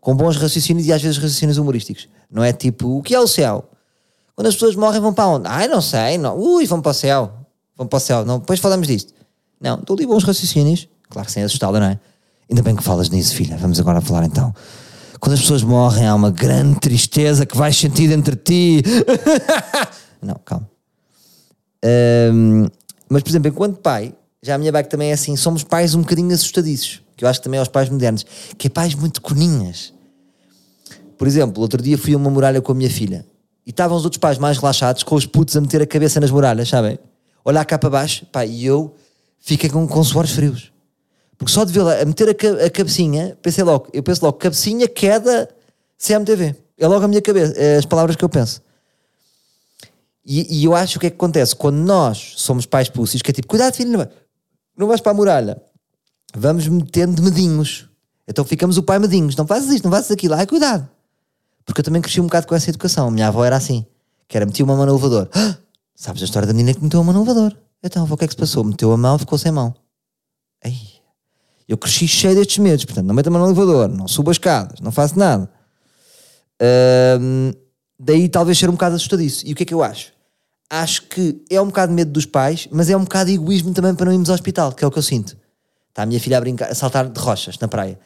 Com 0.01 0.17
bons 0.17 0.37
raciocínios 0.37 0.87
e 0.87 0.93
às 0.93 1.01
vezes 1.01 1.17
raciocínios 1.17 1.59
humorísticos. 1.59 2.09
Não 2.29 2.43
é 2.43 2.53
tipo, 2.53 2.99
o 2.99 3.03
que 3.03 3.15
é 3.15 3.21
o 3.21 3.27
céu? 3.29 3.71
Quando 4.35 4.49
as 4.49 4.55
pessoas 4.55 4.75
morrem 4.75 5.01
vão 5.01 5.15
para 5.15 5.29
onde? 5.29 5.47
Ai, 5.47 5.69
não 5.69 5.81
sei, 5.81 6.19
não. 6.19 6.37
Ui, 6.37 6.67
vão 6.67 6.81
para 6.81 6.91
o 6.91 6.95
céu. 6.95 7.33
Vão 7.77 7.87
para 7.87 7.97
o 7.97 8.01
céu. 8.01 8.25
Não, 8.25 8.41
depois 8.41 8.59
falamos 8.59 8.89
disto. 8.89 9.13
Não, 9.61 9.79
estou 9.79 9.95
ali 9.95 10.05
bons 10.05 10.25
raciocínios. 10.25 10.89
Claro 11.09 11.27
que 11.27 11.33
sem 11.33 11.45
assustá-la, 11.45 11.79
não 11.79 11.87
é? 11.87 12.01
Ainda 12.51 12.63
bem 12.63 12.75
que 12.75 12.83
falas 12.83 13.09
nisso, 13.09 13.37
filha. 13.37 13.57
Vamos 13.57 13.79
agora 13.79 14.01
falar 14.01 14.25
então. 14.25 14.53
Quando 15.21 15.35
as 15.35 15.41
pessoas 15.41 15.63
morrem 15.63 16.07
há 16.07 16.15
uma 16.17 16.33
grande 16.33 16.81
tristeza 16.81 17.47
que 17.47 17.57
vais 17.57 17.77
sentir 17.77 18.11
entre 18.11 18.35
ti. 18.35 18.83
não, 20.21 20.35
calma. 20.45 20.69
Um, 21.85 22.67
mas, 23.09 23.23
por 23.23 23.31
exemplo, 23.31 23.49
enquanto 23.49 23.79
pai, 23.79 24.13
já 24.43 24.57
a 24.57 24.59
minha 24.59 24.73
bike 24.73 24.91
também 24.91 25.11
é 25.11 25.13
assim, 25.13 25.37
somos 25.37 25.63
pais 25.63 25.95
um 25.95 26.01
bocadinho 26.01 26.35
assustadiços, 26.35 27.01
que 27.17 27.25
eu 27.25 27.29
acho 27.29 27.39
que 27.39 27.45
também 27.45 27.59
é 27.59 27.61
aos 27.61 27.69
pais 27.69 27.89
modernos, 27.89 28.27
que 28.59 28.67
é 28.67 28.71
pais 28.71 28.93
muito 28.93 29.23
coninhas. 29.23 29.95
Por 31.17 31.29
exemplo, 31.29 31.63
outro 31.63 31.81
dia 31.81 31.97
fui 31.97 32.15
a 32.15 32.17
uma 32.17 32.29
muralha 32.29 32.61
com 32.61 32.73
a 32.73 32.75
minha 32.75 32.91
filha 32.91 33.25
e 33.65 33.71
estavam 33.71 33.97
os 33.97 34.03
outros 34.03 34.19
pais 34.19 34.39
mais 34.39 34.59
relaxados, 34.59 35.05
com 35.05 35.15
os 35.15 35.25
putos 35.25 35.57
a 35.57 35.61
meter 35.61 35.81
a 35.81 35.87
cabeça 35.87 36.19
nas 36.19 36.33
muralhas, 36.33 36.69
sabem? 36.69 36.99
Olhar 37.45 37.65
cá 37.65 37.79
para 37.79 37.89
baixo, 37.89 38.27
pá, 38.27 38.45
e 38.45 38.67
eu 38.67 38.93
fiquei 39.39 39.71
com, 39.71 39.87
com 39.87 40.03
suores 40.03 40.33
frios. 40.33 40.73
Porque 41.39 41.53
só 41.53 41.63
de 41.63 41.73
vê-la 41.73 42.01
a 42.01 42.05
meter 42.05 42.29
a, 42.29 42.67
a, 42.67 42.71
cabecinha, 42.71 43.39
pensei 43.41 43.63
logo, 43.63 43.89
eu 43.93 44.03
penso 44.03 44.25
logo, 44.25 44.39
cabecinha, 44.39 44.89
queda, 44.89 45.49
CMTV. 45.97 46.57
É 46.77 46.89
logo 46.89 47.05
a 47.05 47.09
minha 47.09 47.23
cabeça, 47.23 47.53
é 47.57 47.77
as 47.77 47.87
palavras 47.87 48.17
que 48.17 48.25
eu 48.25 48.29
penso. 48.29 48.61
E, 50.27 50.61
e 50.61 50.65
eu 50.65 50.75
acho 50.75 50.99
que 50.99 51.07
é 51.07 51.11
que 51.11 51.17
acontece 51.17 51.55
quando 51.55 51.77
nós 51.77 52.35
somos 52.37 52.67
pais 52.67 52.89
pússeis, 52.89 53.23
que 53.23 53.31
é 53.31 53.35
tipo, 53.35 53.47
cuidado, 53.47 53.75
filho, 53.75 53.91
não 53.91 53.99
vai 53.99 54.09
não 54.77 54.87
vais 54.87 55.01
para 55.01 55.13
a 55.13 55.15
muralha. 55.15 55.63
Vamos 56.35 56.67
metendo 56.67 57.23
medinhos. 57.23 57.89
Então 58.27 58.45
ficamos 58.45 58.79
o 58.79 58.83
pai 58.83 58.99
medinhos. 58.99 59.37
Não 59.37 59.47
fazes 59.47 59.71
isto, 59.71 59.85
não 59.85 59.91
fazes 59.91 60.11
aquilo. 60.11 60.35
Ai, 60.35 60.47
cuidado. 60.47 60.89
Porque 61.65 61.81
eu 61.81 61.85
também 61.85 62.01
cresci 62.01 62.21
um 62.21 62.25
bocado 62.25 62.47
com 62.47 62.55
essa 62.55 62.71
educação. 62.71 63.09
A 63.09 63.11
minha 63.11 63.29
avó 63.29 63.45
era 63.45 63.57
assim. 63.57 63.85
Que 64.27 64.37
era, 64.37 64.47
metia 64.47 64.65
uma 64.65 64.77
mão 64.77 64.87
no 64.87 64.93
elevador. 64.93 65.29
Ah, 65.35 65.57
sabes 65.95 66.23
a 66.23 66.25
história 66.25 66.47
da 66.47 66.55
menina 66.55 66.75
que 66.75 66.83
meteu 66.83 67.01
a 67.01 67.05
mão 67.05 67.13
no 67.13 67.21
elevador? 67.21 67.57
Então, 67.83 68.07
o 68.09 68.17
que 68.17 68.25
é 68.25 68.29
que 68.29 68.35
se 68.35 68.39
passou? 68.39 68.65
Meteu 68.65 68.93
a 68.93 68.97
mão, 68.97 69.19
ficou 69.19 69.37
sem 69.37 69.53
mão. 69.53 69.75
Ei, 70.65 70.77
eu 71.69 71.77
cresci 71.77 72.07
cheio 72.07 72.35
destes 72.35 72.59
medos. 72.59 72.85
Portanto, 72.85 73.07
não 73.07 73.15
meto 73.15 73.27
a 73.27 73.31
mão 73.31 73.43
no 73.43 73.49
elevador, 73.49 73.89
não 73.89 74.07
subo 74.07 74.31
as 74.31 74.37
escadas, 74.37 74.81
não 74.81 74.93
faço 74.93 75.19
nada. 75.19 75.51
daí 77.99 78.29
talvez 78.29 78.59
ser 78.59 78.69
um 78.69 78.73
bocado 78.73 78.97
assustadiço. 78.97 79.47
E 79.47 79.53
o 79.53 79.57
que 79.57 79.65
é 79.65 79.67
que 79.67 79.75
eu 79.75 79.83
acho? 79.83 80.13
Acho 80.73 81.03
que 81.03 81.45
é 81.51 81.61
um 81.61 81.67
bocado 81.67 81.93
medo 81.93 82.11
dos 82.11 82.25
pais, 82.25 82.67
mas 82.73 82.89
é 82.89 82.97
um 82.97 83.03
bocado 83.03 83.31
egoísmo 83.31 83.75
também 83.75 83.95
para 83.95 84.07
não 84.07 84.13
irmos 84.13 84.31
ao 84.31 84.35
hospital, 84.35 84.73
que 84.73 84.83
é 84.83 84.89
o 84.89 84.91
que 84.91 84.99
eu 84.99 85.03
sinto. 85.03 85.37
Está 85.91 86.05
a 86.05 86.07
minha 86.07 86.19
filha 86.19 86.39
a 86.39 86.41
brincar, 86.41 86.71
a 86.71 86.75
saltar 86.75 87.11
de 87.11 87.21
rochas 87.21 87.59
na 87.59 87.69
praia. 87.69 88.01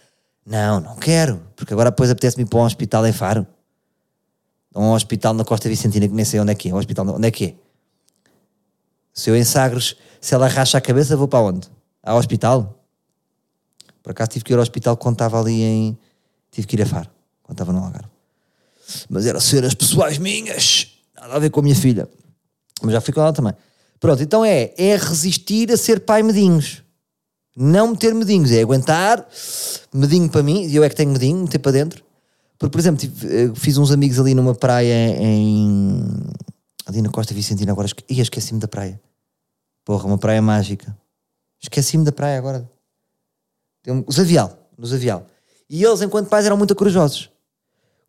Não, 0.44 0.80
não 0.80 0.96
quero, 0.96 1.40
porque 1.54 1.72
agora 1.72 1.92
depois 1.92 2.10
apetece-me 2.10 2.42
ir 2.42 2.48
para 2.48 2.58
um 2.58 2.64
hospital 2.64 3.06
em 3.06 3.12
Faro. 3.12 3.46
Um 4.74 4.90
hospital 4.90 5.32
na 5.32 5.44
Costa 5.44 5.68
Vicentina, 5.68 6.08
que 6.08 6.14
nem 6.14 6.24
sei 6.24 6.40
onde 6.40 6.50
é 6.50 6.54
que 6.56 6.68
é. 6.68 6.74
Um 6.74 6.76
hospital, 6.76 7.06
onde 7.06 7.28
é 7.28 7.30
que 7.30 7.44
é? 7.44 7.54
Se 9.14 9.30
eu 9.30 9.36
em 9.36 9.44
Sagres, 9.44 9.94
se 10.20 10.34
ela 10.34 10.48
racha 10.48 10.76
a 10.76 10.80
cabeça, 10.80 11.16
vou 11.16 11.28
para 11.28 11.38
onde? 11.38 11.68
Ao 12.02 12.18
hospital? 12.18 12.84
Por 14.02 14.10
acaso 14.10 14.30
tive 14.30 14.44
que 14.44 14.52
ir 14.52 14.56
ao 14.56 14.62
hospital 14.62 14.96
quando 14.96 15.14
estava 15.14 15.40
ali 15.40 15.62
em. 15.62 15.98
Tive 16.50 16.66
que 16.66 16.74
ir 16.74 16.82
a 16.82 16.86
Faro, 16.86 17.08
quando 17.44 17.54
estava 17.54 17.72
no 17.72 17.78
Algarve. 17.78 18.08
Mas 19.08 19.24
eram 19.24 19.40
cenas 19.40 19.72
pessoais 19.72 20.18
minhas, 20.18 20.88
nada 21.14 21.36
a 21.36 21.38
ver 21.38 21.50
com 21.50 21.60
a 21.60 21.62
minha 21.62 21.76
filha. 21.76 22.08
Mas 22.82 22.92
já 22.92 23.00
fui 23.00 23.12
com 23.12 23.20
ela 23.20 23.32
também. 23.32 23.54
Pronto, 23.98 24.22
então 24.22 24.44
é, 24.44 24.72
é 24.76 24.96
resistir 24.96 25.72
a 25.72 25.76
ser 25.76 26.00
pai 26.00 26.22
medinhos. 26.22 26.82
Não 27.56 27.88
meter 27.88 28.14
medinhos, 28.14 28.52
é 28.52 28.60
aguentar, 28.60 29.26
medinho 29.92 30.28
para 30.28 30.42
mim, 30.42 30.66
e 30.66 30.76
eu 30.76 30.84
é 30.84 30.90
que 30.90 30.94
tenho 30.94 31.10
medinho, 31.10 31.38
meter 31.38 31.58
para 31.58 31.72
dentro. 31.72 32.04
Porque, 32.58 32.70
por 32.70 32.78
exemplo, 32.78 33.00
tive, 33.00 33.26
eh, 33.26 33.52
fiz 33.54 33.78
uns 33.78 33.90
amigos 33.90 34.18
ali 34.18 34.34
numa 34.34 34.54
praia 34.54 35.16
em. 35.18 36.02
ali 36.86 37.00
na 37.00 37.08
Costa 37.08 37.34
Vicentina, 37.34 37.72
agora 37.72 37.86
esque... 37.86 38.04
Esqueci-me 38.08 38.60
da 38.60 38.68
praia. 38.68 39.00
Porra, 39.84 40.06
uma 40.06 40.18
praia 40.18 40.42
mágica. 40.42 40.96
Esqueci-me 41.62 42.04
da 42.04 42.12
praia 42.12 42.38
agora. 42.38 42.70
Os 44.06 44.18
Avial, 44.18 44.56
nos 44.76 44.92
Avial. 44.92 45.26
E 45.68 45.82
eles, 45.82 46.02
enquanto 46.02 46.28
pais, 46.28 46.44
eram 46.44 46.56
muito 46.56 46.74
corajosos. 46.74 47.30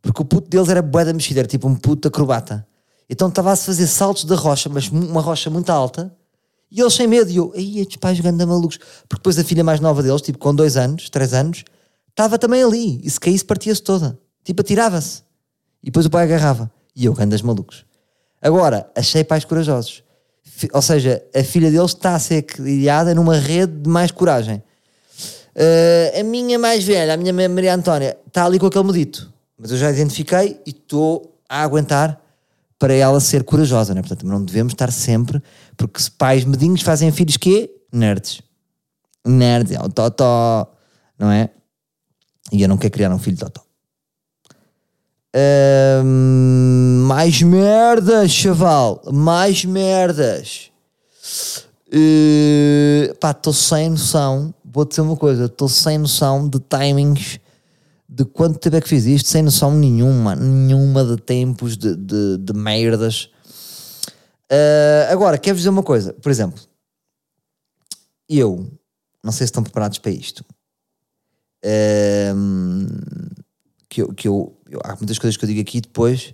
Porque 0.02 0.22
o 0.22 0.26
puto 0.26 0.50
deles 0.50 0.70
era 0.70 0.82
bué 0.82 1.06
da 1.06 1.14
mexida, 1.14 1.42
era 1.42 1.48
tipo 1.48 1.68
um 1.68 1.76
puto 1.76 2.08
acrobata. 2.08 2.68
Então 3.10 3.30
estava 3.30 3.52
a 3.52 3.56
fazer 3.56 3.88
saltos 3.88 4.26
da 4.26 4.36
rocha, 4.36 4.70
mas 4.70 4.90
uma 4.90 5.22
rocha 5.22 5.50
muito 5.50 5.70
alta, 5.70 6.14
e 6.70 6.82
eles 6.82 6.94
sem 6.94 7.08
medo. 7.08 7.30
E 7.30 7.38
eu, 7.38 7.54
aí 7.56 7.80
estes 7.80 7.98
pais 7.98 8.18
jogando 8.18 8.42
a 8.42 8.46
malucos. 8.46 8.78
Porque 9.08 9.20
depois 9.22 9.40
a 9.40 9.44
filha 9.44 9.64
mais 9.64 9.80
nova 9.80 10.04
deles, 10.04 10.22
tipo 10.22 10.38
com 10.38 10.54
dois 10.54 10.76
anos, 10.78 11.10
três 11.10 11.34
anos, 11.34 11.64
estava 12.10 12.38
também 12.38 12.64
ali. 12.64 13.00
E 13.04 13.10
se 13.10 13.20
caísse, 13.20 13.46
partia-se 13.46 13.82
toda. 13.82 14.20
Tipo, 14.44 14.62
atirava-se. 14.62 15.24
E 15.82 15.88
depois 15.88 16.06
o 16.06 16.10
pai 16.10 16.24
agarrava. 16.24 16.72
E 16.96 17.06
eu, 17.06 17.14
gandas 17.14 17.42
malucos. 17.42 17.86
Agora, 18.42 18.90
achei 18.96 19.24
pais 19.24 19.46
corajosos. 19.46 20.04
Ou 20.74 20.82
seja, 20.82 21.24
a 21.36 21.44
filha 21.44 21.70
deles 21.70 21.92
está 21.92 22.16
a 22.16 22.20
ser 22.20 22.42
criada 22.42 23.14
numa 23.14 23.36
rede 23.36 23.74
de 23.82 23.90
mais 23.90 24.12
coragem. 24.12 24.64
Uh, 25.56 26.20
a 26.20 26.24
minha 26.24 26.60
mais 26.60 26.84
velha, 26.84 27.14
a 27.14 27.18
minha 27.18 27.34
Maria 27.34 27.74
Antónia, 27.74 28.18
está 28.28 28.46
ali 28.46 28.60
com 28.60 28.68
aquele 28.68 28.84
medito. 28.84 29.32
Mas 29.58 29.72
eu 29.72 29.78
já 29.78 29.92
identifiquei 29.92 30.60
e 30.66 30.70
estou 30.70 31.40
a 31.50 31.64
aguentar 31.64 32.22
para 32.80 32.94
ela 32.94 33.20
ser 33.20 33.44
corajosa, 33.44 33.94
né? 33.94 34.02
Portanto, 34.02 34.26
não 34.26 34.44
devemos 34.44 34.74
estar 34.74 34.92
sempre, 34.92 35.42
porque 35.76 36.02
se 36.02 36.12
pais 36.12 36.46
medinhos 36.46 36.82
fazem 36.82 37.12
filhos 37.12 37.38
quê? 37.38 37.72
Nerds. 37.92 38.42
Nerds, 39.26 39.72
é 39.72 39.80
o 39.80 39.90
totó, 39.90 40.72
não 41.18 41.32
é? 41.32 41.50
E 42.52 42.62
eu 42.62 42.68
não 42.68 42.78
quero 42.78 42.94
criar 42.94 43.12
um 43.12 43.20
filho 43.20 43.38
totó. 43.38 43.62
Ahm, 45.36 47.04
mais 47.06 47.42
merdas, 47.42 48.32
chaval. 48.32 49.02
Mais 49.12 49.66
merdas. 49.66 50.72
Uh, 51.88 53.14
pá, 53.20 53.32
estou 53.32 53.54
sem 53.54 53.90
noção. 53.90 54.54
Vou-te 54.64 54.90
dizer 54.90 55.02
uma 55.02 55.16
coisa: 55.16 55.46
estou 55.46 55.68
sem 55.70 55.98
noção 55.98 56.48
de 56.48 56.60
timings 56.60 57.40
de 58.18 58.26
quanto 58.26 58.58
tempo 58.58 58.76
é 58.76 58.82
que 58.82 58.90
fiz 58.90 59.06
isto, 59.06 59.30
sem 59.30 59.44
noção 59.44 59.72
nenhuma, 59.72 60.36
nenhuma 60.36 61.06
de 61.06 61.18
tempos 61.22 61.78
de, 61.78 61.96
de, 61.96 62.38
de 62.40 62.54
merdas. 62.54 63.30
Uh, 64.52 65.12
agora, 65.12 65.38
quero 65.38 65.56
dizer 65.56 65.70
uma 65.70 65.84
coisa: 65.84 66.14
por 66.14 66.32
exemplo, 66.32 66.60
eu 68.28 68.72
não 69.24 69.32
sei 69.32 69.46
se 69.46 69.50
estão 69.52 69.62
preparados 69.62 70.00
para 70.00 70.12
isto. 70.12 70.44
Um, 72.36 72.88
que 73.90 74.02
eu, 74.02 74.14
que 74.14 74.28
eu, 74.28 74.58
eu- 74.70 74.80
há 74.84 74.96
muitas 74.96 75.18
coisas 75.20 75.36
que 75.38 75.44
eu 75.44 75.48
digo 75.50 75.62
aqui 75.62 75.82
depois 75.82 76.34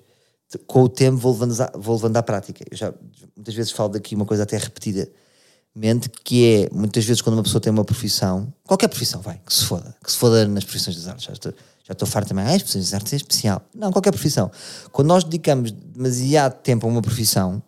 de- 0.52 0.58
com 0.68 0.84
o 0.84 0.90
tempo 0.90 1.18
vou 1.18 1.32
levando, 1.34 1.56
vou 1.76 1.96
levando 1.96 2.18
à 2.18 2.24
prática 2.24 2.64
eu 2.70 2.76
já 2.76 2.94
muitas 3.36 3.56
vezes 3.56 3.72
falo 3.72 3.90
daqui 3.90 4.16
uma 4.16 4.26
coisa 4.26 4.44
até 4.44 4.58
repetidamente 4.58 6.10
que 6.26 6.46
é 6.46 6.70
muitas 6.74 7.06
vezes 7.06 7.22
quando 7.22 7.38
uma 7.38 7.44
pessoa 7.44 7.62
tem 7.62 7.72
uma 7.72 7.86
profissão 7.86 8.54
qualquer 8.68 8.90
profissão 8.90 9.22
vai, 9.22 9.40
que 9.46 9.54
se 9.54 9.64
foda 9.64 9.96
que 10.04 10.12
se 10.12 10.18
foda 10.18 10.46
nas 10.46 10.66
profissões 10.66 10.98
das 10.98 11.08
artes 11.08 11.54
já 11.84 11.92
estou, 11.92 12.08
farto 12.08 12.30
também, 12.30 12.46
ah, 12.46 12.50
as 12.50 12.62
profissões 12.62 12.86
das 12.86 12.94
artes 12.94 13.14
é 13.14 13.16
especial 13.18 13.62
não, 13.76 13.92
qualquer 13.92 14.12
profissão 14.12 14.50
quando 14.92 15.08
nós 15.08 15.24
dedicamos 15.24 15.72
demasiado 15.72 16.62
tempo 16.62 16.88
a 16.88 16.90
uma 16.90 17.02
profissão 17.02 17.62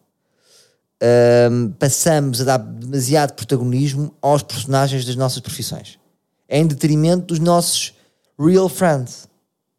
hum, 1.51 1.71
passamos 1.77 2.41
a 2.41 2.43
dar 2.43 2.57
demasiado 2.57 3.33
protagonismo 3.33 4.13
aos 4.21 4.43
personagens 4.43 5.05
das 5.05 5.15
nossas 5.15 5.39
profissões 5.39 5.99
em 6.49 6.65
detrimento 6.65 7.27
dos 7.27 7.39
nossos 7.39 7.93
real 8.39 8.69
friends 8.69 9.27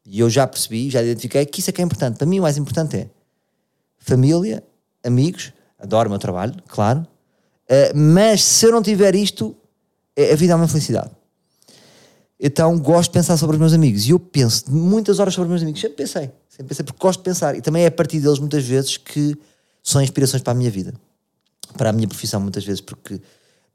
e 0.07 0.21
eu 0.21 0.31
já 0.31 0.47
percebi, 0.47 0.89
já 0.89 1.03
identifiquei 1.03 1.45
que 1.45 1.61
isso 1.61 1.71
é 1.71 1.73
que 1.73 1.83
é 1.83 1.85
importante. 1.85 2.17
Para 2.17 2.27
mim, 2.27 2.39
o 2.39 2.43
mais 2.43 2.57
importante 2.57 2.97
é 2.97 3.11
família, 3.99 4.63
amigos, 5.05 5.53
adoro 5.79 6.09
o 6.09 6.11
meu 6.11 6.19
trabalho, 6.19 6.55
claro, 6.69 7.05
eh, 7.69 7.93
mas 7.93 8.45
se 8.45 8.67
eu 8.67 8.71
não 8.71 8.83
tiver 8.83 9.17
isto, 9.17 9.57
eh, 10.15 10.33
a 10.33 10.37
vida 10.37 10.53
é 10.53 10.57
uma 10.57 10.69
felicidade. 10.69 11.11
Então 12.39 12.79
gosto 12.79 13.11
de 13.11 13.15
pensar 13.15 13.37
sobre 13.37 13.57
os 13.57 13.61
meus 13.61 13.73
amigos. 13.73 14.07
E 14.07 14.11
eu 14.11 14.19
penso 14.19 14.71
muitas 14.71 15.19
horas 15.19 15.35
sobre 15.35 15.47
os 15.47 15.51
meus 15.51 15.63
amigos. 15.63 15.81
Sempre 15.81 15.97
pensei, 15.97 16.31
sempre 16.49 16.69
pensei, 16.69 16.85
porque 16.85 17.01
gosto 17.01 17.21
de 17.21 17.25
pensar. 17.25 17.57
E 17.57 17.63
também 17.63 17.85
é 17.85 17.87
a 17.87 17.91
partir 17.91 18.21
deles 18.21 18.39
muitas 18.39 18.65
vezes 18.65 18.97
que 18.97 19.37
são 19.83 20.03
inspirações 20.03 20.43
para 20.43 20.53
a 20.53 20.55
minha 20.55 20.71
vida, 20.71 20.93
para 21.77 21.91
a 21.91 21.93
minha 21.93 22.09
profissão, 22.09 22.41
muitas 22.41 22.65
vezes, 22.65 22.81
porque 22.81 23.21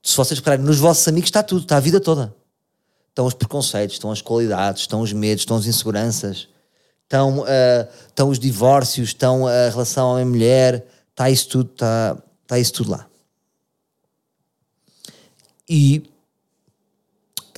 se 0.03 0.17
vocês 0.17 0.39
repararem, 0.39 0.65
nos 0.65 0.77
vossos 0.77 1.07
amigos 1.07 1.27
está 1.27 1.41
tudo, 1.41 1.61
está 1.63 1.77
a 1.77 1.79
vida 1.79 1.99
toda. 1.99 2.35
Estão 3.09 3.25
os 3.25 3.33
preconceitos, 3.33 3.95
estão 3.95 4.11
as 4.11 4.21
qualidades, 4.21 4.83
estão 4.83 5.01
os 5.01 5.11
medos, 5.11 5.41
estão 5.41 5.57
as 5.57 5.65
inseguranças, 5.65 6.47
estão, 7.03 7.43
ah, 7.45 7.87
estão 8.07 8.29
os 8.29 8.39
divórcios, 8.39 9.09
estão 9.09 9.47
a 9.47 9.69
relação 9.69 10.13
homem-mulher, 10.13 10.85
está 11.09 11.29
isso 11.29 11.49
tudo, 11.49 11.71
está, 11.71 12.17
está 12.43 12.59
isso 12.59 12.73
tudo 12.73 12.91
lá. 12.91 13.07
E 15.69 16.03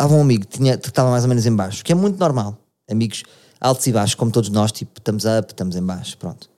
estava 0.03 0.15
um 0.15 0.21
amigo 0.21 0.45
que 0.45 0.57
tinha, 0.57 0.77
que 0.77 0.87
estava 0.89 1.09
mais 1.09 1.23
ou 1.23 1.29
menos 1.29 1.45
em 1.45 1.55
baixo, 1.55 1.83
que 1.83 1.91
é 1.91 1.95
muito 1.95 2.19
normal. 2.19 2.57
Amigos 2.89 3.23
altos 3.59 3.87
e 3.87 3.91
baixos, 3.93 4.15
como 4.15 4.29
todos 4.31 4.49
nós, 4.49 4.71
tipo, 4.71 4.91
estamos 4.99 5.23
up, 5.23 5.51
estamos 5.51 5.75
em 5.75 5.81
baixo, 5.81 6.17
pronto. 6.17 6.49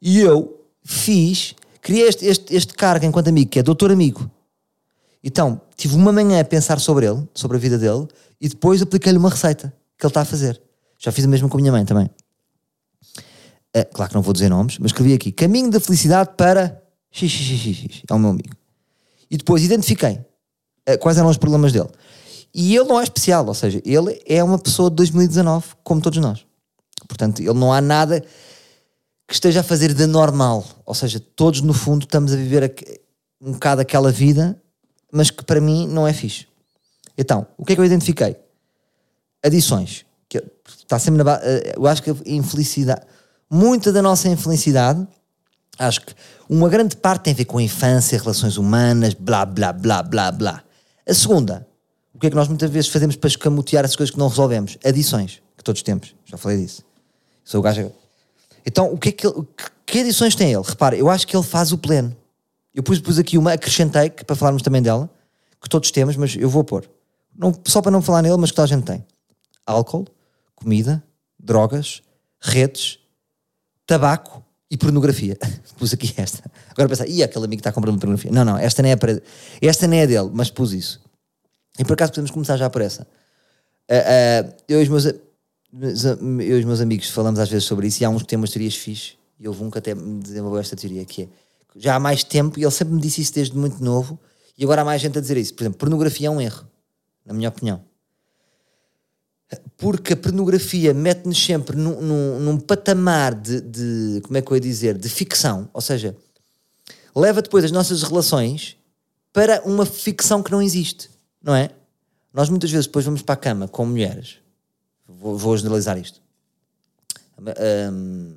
E 0.00 0.18
eu 0.18 0.60
fiz, 0.82 1.54
criei 1.80 2.08
este, 2.08 2.26
este, 2.26 2.54
este 2.54 2.74
cargo 2.74 3.06
enquanto 3.06 3.28
amigo, 3.28 3.48
que 3.48 3.60
é 3.60 3.62
doutor 3.62 3.92
amigo. 3.92 4.28
Então, 5.22 5.60
tive 5.76 5.94
uma 5.94 6.12
manhã 6.12 6.40
a 6.40 6.44
pensar 6.44 6.80
sobre 6.80 7.06
ele, 7.06 7.22
sobre 7.32 7.56
a 7.56 7.60
vida 7.60 7.78
dele, 7.78 8.08
e 8.40 8.48
depois 8.48 8.82
apliquei-lhe 8.82 9.18
uma 9.18 9.30
receita 9.30 9.72
que 9.96 10.04
ele 10.04 10.10
está 10.10 10.22
a 10.22 10.24
fazer. 10.24 10.60
Já 10.98 11.12
fiz 11.12 11.24
a 11.24 11.28
mesma 11.28 11.48
com 11.48 11.56
a 11.56 11.60
minha 11.60 11.70
mãe 11.70 11.84
também. 11.84 12.10
Ah, 13.74 13.84
claro 13.84 14.10
que 14.10 14.16
não 14.16 14.22
vou 14.22 14.32
dizer 14.32 14.48
nomes, 14.48 14.78
mas 14.78 14.90
escrevi 14.90 15.14
aqui: 15.14 15.30
Caminho 15.30 15.70
da 15.70 15.78
felicidade 15.78 16.30
para. 16.36 16.82
XXXX. 17.14 18.04
É 18.10 18.14
o 18.14 18.18
meu 18.18 18.30
amigo. 18.30 18.56
E 19.30 19.36
depois 19.36 19.62
identifiquei 19.62 20.18
ah, 20.86 20.98
quais 20.98 21.18
eram 21.18 21.28
os 21.28 21.36
problemas 21.36 21.72
dele. 21.72 21.88
E 22.54 22.76
ele 22.76 22.84
não 22.84 23.00
é 23.00 23.04
especial, 23.04 23.46
ou 23.46 23.54
seja, 23.54 23.80
ele 23.84 24.20
é 24.26 24.44
uma 24.44 24.58
pessoa 24.58 24.90
de 24.90 24.96
2019, 24.96 25.68
como 25.82 26.00
todos 26.00 26.18
nós. 26.18 26.44
Portanto, 27.08 27.40
ele 27.40 27.54
não 27.54 27.72
há 27.72 27.80
nada 27.80 28.22
que 29.26 29.34
esteja 29.34 29.60
a 29.60 29.62
fazer 29.62 29.94
de 29.94 30.06
normal. 30.06 30.64
Ou 30.84 30.94
seja, 30.94 31.18
todos 31.18 31.62
no 31.62 31.72
fundo 31.72 32.04
estamos 32.04 32.32
a 32.32 32.36
viver 32.36 32.74
um 33.40 33.52
bocado 33.52 33.80
aquela 33.80 34.12
vida, 34.12 34.60
mas 35.10 35.30
que 35.30 35.42
para 35.44 35.60
mim 35.60 35.86
não 35.88 36.06
é 36.06 36.12
fixe. 36.12 36.46
Então, 37.16 37.46
o 37.56 37.64
que 37.64 37.72
é 37.72 37.76
que 37.76 37.80
eu 37.80 37.84
identifiquei? 37.86 38.36
Adições. 39.42 40.04
Que 40.28 40.42
está 40.78 40.98
sempre 40.98 41.22
na 41.22 41.40
eh, 41.42 41.74
Eu 41.76 41.86
acho 41.86 42.02
que 42.02 42.10
a 42.10 42.16
infelicidade, 42.26 43.02
muita 43.50 43.92
da 43.92 44.02
nossa 44.02 44.28
infelicidade, 44.28 45.06
acho 45.78 46.02
que 46.02 46.14
uma 46.48 46.68
grande 46.68 46.96
parte 46.96 47.22
tem 47.22 47.32
a 47.32 47.36
ver 47.36 47.44
com 47.46 47.58
a 47.58 47.62
infância, 47.62 48.18
relações 48.18 48.56
humanas, 48.56 49.14
blá, 49.14 49.44
blá, 49.46 49.72
blá, 49.72 50.02
blá, 50.02 50.30
blá. 50.30 50.62
A 51.08 51.14
segunda, 51.14 51.66
que 52.22 52.28
é 52.28 52.30
que 52.30 52.36
nós 52.36 52.46
muitas 52.46 52.70
vezes 52.70 52.88
fazemos 52.88 53.16
para 53.16 53.26
escamotear 53.26 53.84
as 53.84 53.96
coisas 53.96 54.12
que 54.12 54.18
não 54.18 54.28
resolvemos? 54.28 54.78
Adições, 54.84 55.42
que 55.58 55.64
todos 55.64 55.82
temos. 55.82 56.14
Já 56.24 56.36
falei 56.36 56.56
disso. 56.56 56.84
Sou 57.42 57.58
o 57.58 57.62
gajo. 57.62 57.90
Então, 58.64 58.92
o 58.92 58.96
que 58.96 59.08
é 59.08 59.12
que 59.12 59.26
ele, 59.26 59.42
que, 59.56 59.64
que 59.84 59.98
adições 59.98 60.36
tem 60.36 60.52
ele? 60.52 60.62
Repara, 60.64 60.94
eu 60.94 61.10
acho 61.10 61.26
que 61.26 61.36
ele 61.36 61.42
faz 61.42 61.72
o 61.72 61.78
pleno. 61.78 62.16
Eu 62.72 62.80
pus, 62.80 63.00
pus 63.00 63.18
aqui 63.18 63.36
uma, 63.36 63.52
acrescentei, 63.52 64.08
que 64.08 64.24
para 64.24 64.36
falarmos 64.36 64.62
também 64.62 64.80
dela, 64.80 65.10
que 65.60 65.68
todos 65.68 65.90
temos, 65.90 66.16
mas 66.16 66.36
eu 66.36 66.48
vou 66.48 66.62
pôr. 66.62 66.88
Não, 67.36 67.52
só 67.66 67.82
para 67.82 67.90
não 67.90 68.00
falar 68.00 68.22
nele, 68.22 68.36
mas 68.36 68.50
que 68.50 68.56
toda 68.56 68.66
a 68.66 68.76
gente 68.76 68.84
tem. 68.84 69.04
Álcool, 69.66 70.06
comida, 70.54 71.02
drogas, 71.36 72.04
redes, 72.40 73.00
tabaco 73.84 74.44
e 74.70 74.76
pornografia. 74.76 75.36
pus 75.76 75.92
aqui 75.92 76.14
esta. 76.16 76.48
Agora 76.70 76.88
pensar, 76.88 77.08
e 77.08 77.20
aquele 77.20 77.46
amigo 77.46 77.58
que 77.58 77.62
está 77.62 77.70
a 77.70 77.72
comprar 77.72 77.90
pornografia? 77.90 78.30
Não, 78.30 78.44
não, 78.44 78.56
esta 78.56 78.80
nem 78.80 78.92
é, 78.92 78.96
para, 78.96 79.20
esta 79.60 79.88
nem 79.88 80.02
é 80.02 80.06
dele, 80.06 80.30
mas 80.32 80.52
pus 80.52 80.72
isso. 80.72 81.01
E 81.78 81.84
por 81.84 81.94
acaso 81.94 82.12
podemos 82.12 82.30
começar 82.30 82.56
já 82.56 82.68
por 82.68 82.82
essa. 82.82 83.06
Ah, 83.88 83.94
ah, 83.94 84.54
eu, 84.68 84.80
e 84.80 84.82
os 84.82 84.88
meus, 84.88 85.06
eu 85.06 85.18
e 86.40 86.60
os 86.60 86.64
meus 86.64 86.80
amigos 86.80 87.10
falamos 87.10 87.40
às 87.40 87.48
vezes 87.48 87.64
sobre 87.64 87.86
isso 87.86 88.02
e 88.02 88.04
há 88.04 88.10
uns 88.10 88.22
que 88.22 88.28
têm 88.28 88.38
umas 88.38 88.50
teorias 88.50 88.76
fixe 88.76 89.14
e 89.38 89.48
houve 89.48 89.62
um 89.62 89.70
que 89.70 89.78
até 89.78 89.94
me 89.94 90.22
desenvolveu 90.22 90.60
esta 90.60 90.76
teoria 90.76 91.04
que 91.04 91.22
é 91.22 91.28
já 91.76 91.94
há 91.94 92.00
mais 92.00 92.22
tempo 92.22 92.58
e 92.58 92.62
ele 92.62 92.70
sempre 92.70 92.94
me 92.94 93.00
disse 93.00 93.20
isso 93.20 93.34
desde 93.34 93.56
muito 93.56 93.82
novo 93.82 94.18
e 94.56 94.64
agora 94.64 94.82
há 94.82 94.84
mais 94.84 95.00
gente 95.00 95.16
a 95.18 95.20
dizer 95.20 95.36
isso. 95.36 95.54
Por 95.54 95.62
exemplo, 95.62 95.78
pornografia 95.78 96.28
é 96.28 96.30
um 96.30 96.40
erro, 96.40 96.66
na 97.24 97.32
minha 97.32 97.48
opinião. 97.48 97.82
Porque 99.76 100.14
a 100.14 100.16
pornografia 100.16 100.94
mete-nos 100.94 101.42
sempre 101.44 101.76
num, 101.76 102.00
num, 102.00 102.40
num 102.40 102.58
patamar 102.58 103.34
de, 103.34 103.60
de, 103.60 104.20
como 104.22 104.36
é 104.36 104.42
que 104.42 104.50
eu 104.50 104.56
ia 104.56 104.60
dizer, 104.60 104.96
de 104.96 105.08
ficção, 105.08 105.68
ou 105.72 105.80
seja, 105.80 106.16
leva 107.14 107.42
depois 107.42 107.64
as 107.64 107.70
nossas 107.70 108.02
relações 108.02 108.76
para 109.32 109.62
uma 109.64 109.84
ficção 109.84 110.42
que 110.42 110.50
não 110.50 110.62
existe, 110.62 111.10
não 111.42 111.54
é? 111.54 111.70
Nós 112.32 112.48
muitas 112.48 112.70
vezes 112.70 112.86
depois 112.86 113.04
vamos 113.04 113.22
para 113.22 113.34
a 113.34 113.36
cama 113.36 113.68
com 113.68 113.84
mulheres, 113.84 114.38
vou, 115.06 115.36
vou 115.36 115.56
generalizar 115.56 115.98
isto, 115.98 116.20
Hum, 117.92 118.36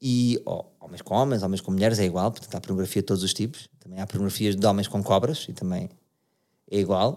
e 0.00 0.40
ó, 0.44 0.64
homens 0.80 1.02
com 1.02 1.14
homens, 1.14 1.42
homens 1.42 1.60
com 1.60 1.70
mulheres 1.70 1.98
é 1.98 2.04
igual, 2.04 2.30
portanto 2.32 2.54
há 2.54 2.60
pornografia 2.60 3.02
de 3.02 3.06
todos 3.06 3.22
os 3.22 3.32
tipos, 3.32 3.68
também 3.78 4.00
há 4.00 4.06
pornografias 4.06 4.56
de 4.56 4.66
homens 4.66 4.88
com 4.88 5.02
cobras 5.02 5.46
e 5.48 5.52
também 5.52 5.88
é 6.70 6.78
igual. 6.78 7.16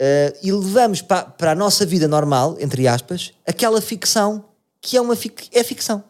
Uh, 0.00 0.32
e 0.42 0.52
levamos 0.52 1.00
pa- 1.02 1.24
para 1.24 1.52
a 1.52 1.54
nossa 1.54 1.86
vida 1.86 2.06
normal, 2.06 2.56
entre 2.60 2.86
aspas, 2.86 3.32
aquela 3.46 3.80
ficção 3.80 4.44
que 4.80 4.96
é 4.96 5.00
uma 5.00 5.16
fic 5.16 5.48
é 5.52 5.64
ficção. 5.64 6.04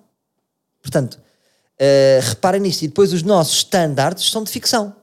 Portanto, 0.82 1.14
uh, 1.14 2.28
reparem 2.28 2.60
nisto. 2.60 2.82
E 2.82 2.88
depois 2.88 3.12
os 3.12 3.22
nossos 3.22 3.58
standards 3.58 4.28
são 4.28 4.42
de 4.42 4.50
ficção. 4.50 4.94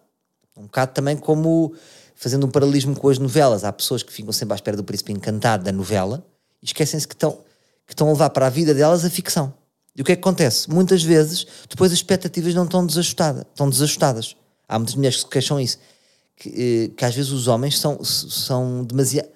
Um 0.55 0.63
bocado 0.63 0.93
também 0.93 1.15
como, 1.17 1.73
fazendo 2.15 2.45
um 2.45 2.49
paralelismo 2.49 2.95
com 2.95 3.09
as 3.09 3.17
novelas, 3.17 3.63
há 3.63 3.71
pessoas 3.71 4.03
que 4.03 4.11
ficam 4.11 4.31
sempre 4.31 4.53
à 4.53 4.55
espera 4.55 4.77
do 4.77 4.83
príncipe 4.83 5.11
encantado 5.11 5.63
da 5.63 5.71
novela 5.71 6.25
e 6.61 6.65
esquecem-se 6.65 7.07
que 7.07 7.13
estão, 7.13 7.31
que 7.85 7.93
estão 7.93 8.07
a 8.07 8.11
levar 8.11 8.29
para 8.29 8.47
a 8.47 8.49
vida 8.49 8.73
delas 8.73 9.03
a 9.03 9.09
ficção. 9.09 9.53
E 9.95 10.01
o 10.01 10.05
que 10.05 10.11
é 10.11 10.15
que 10.15 10.21
acontece? 10.21 10.69
Muitas 10.69 11.03
vezes, 11.03 11.45
depois 11.69 11.91
as 11.91 11.99
expectativas 11.99 12.53
não 12.55 12.63
estão 12.63 12.85
desajustadas. 12.85 13.45
Estão 13.51 13.69
desajustadas. 13.69 14.35
Há 14.67 14.79
muitas 14.79 14.95
mulheres 14.95 15.17
que 15.17 15.23
se 15.23 15.29
queixam 15.29 15.59
isso. 15.59 15.77
Que, 16.35 16.49
eh, 16.49 16.97
que 16.97 17.05
às 17.05 17.13
vezes 17.13 17.31
os 17.31 17.47
homens 17.47 17.77
são, 17.77 18.03
são 18.03 18.83
demasiado. 18.83 19.27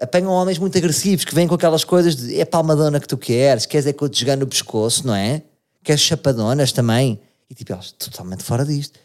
Apanham 0.00 0.32
homens 0.32 0.58
muito 0.58 0.76
agressivos 0.76 1.24
que 1.24 1.34
vêm 1.34 1.46
com 1.46 1.54
aquelas 1.54 1.84
coisas 1.84 2.16
de 2.16 2.40
é 2.40 2.44
palmadona 2.44 2.98
que 2.98 3.06
tu 3.06 3.16
queres, 3.16 3.64
queres 3.64 3.86
é 3.86 3.92
que 3.92 4.02
eu 4.02 4.08
te 4.08 4.20
jogar 4.20 4.36
no 4.36 4.46
pescoço, 4.46 5.06
não 5.06 5.14
é? 5.14 5.42
Queres 5.82 6.02
chapadonas 6.02 6.72
também? 6.72 7.20
E 7.48 7.54
tipo, 7.54 7.72
elas 7.72 7.92
totalmente 7.92 8.42
fora 8.42 8.64
disto. 8.64 8.98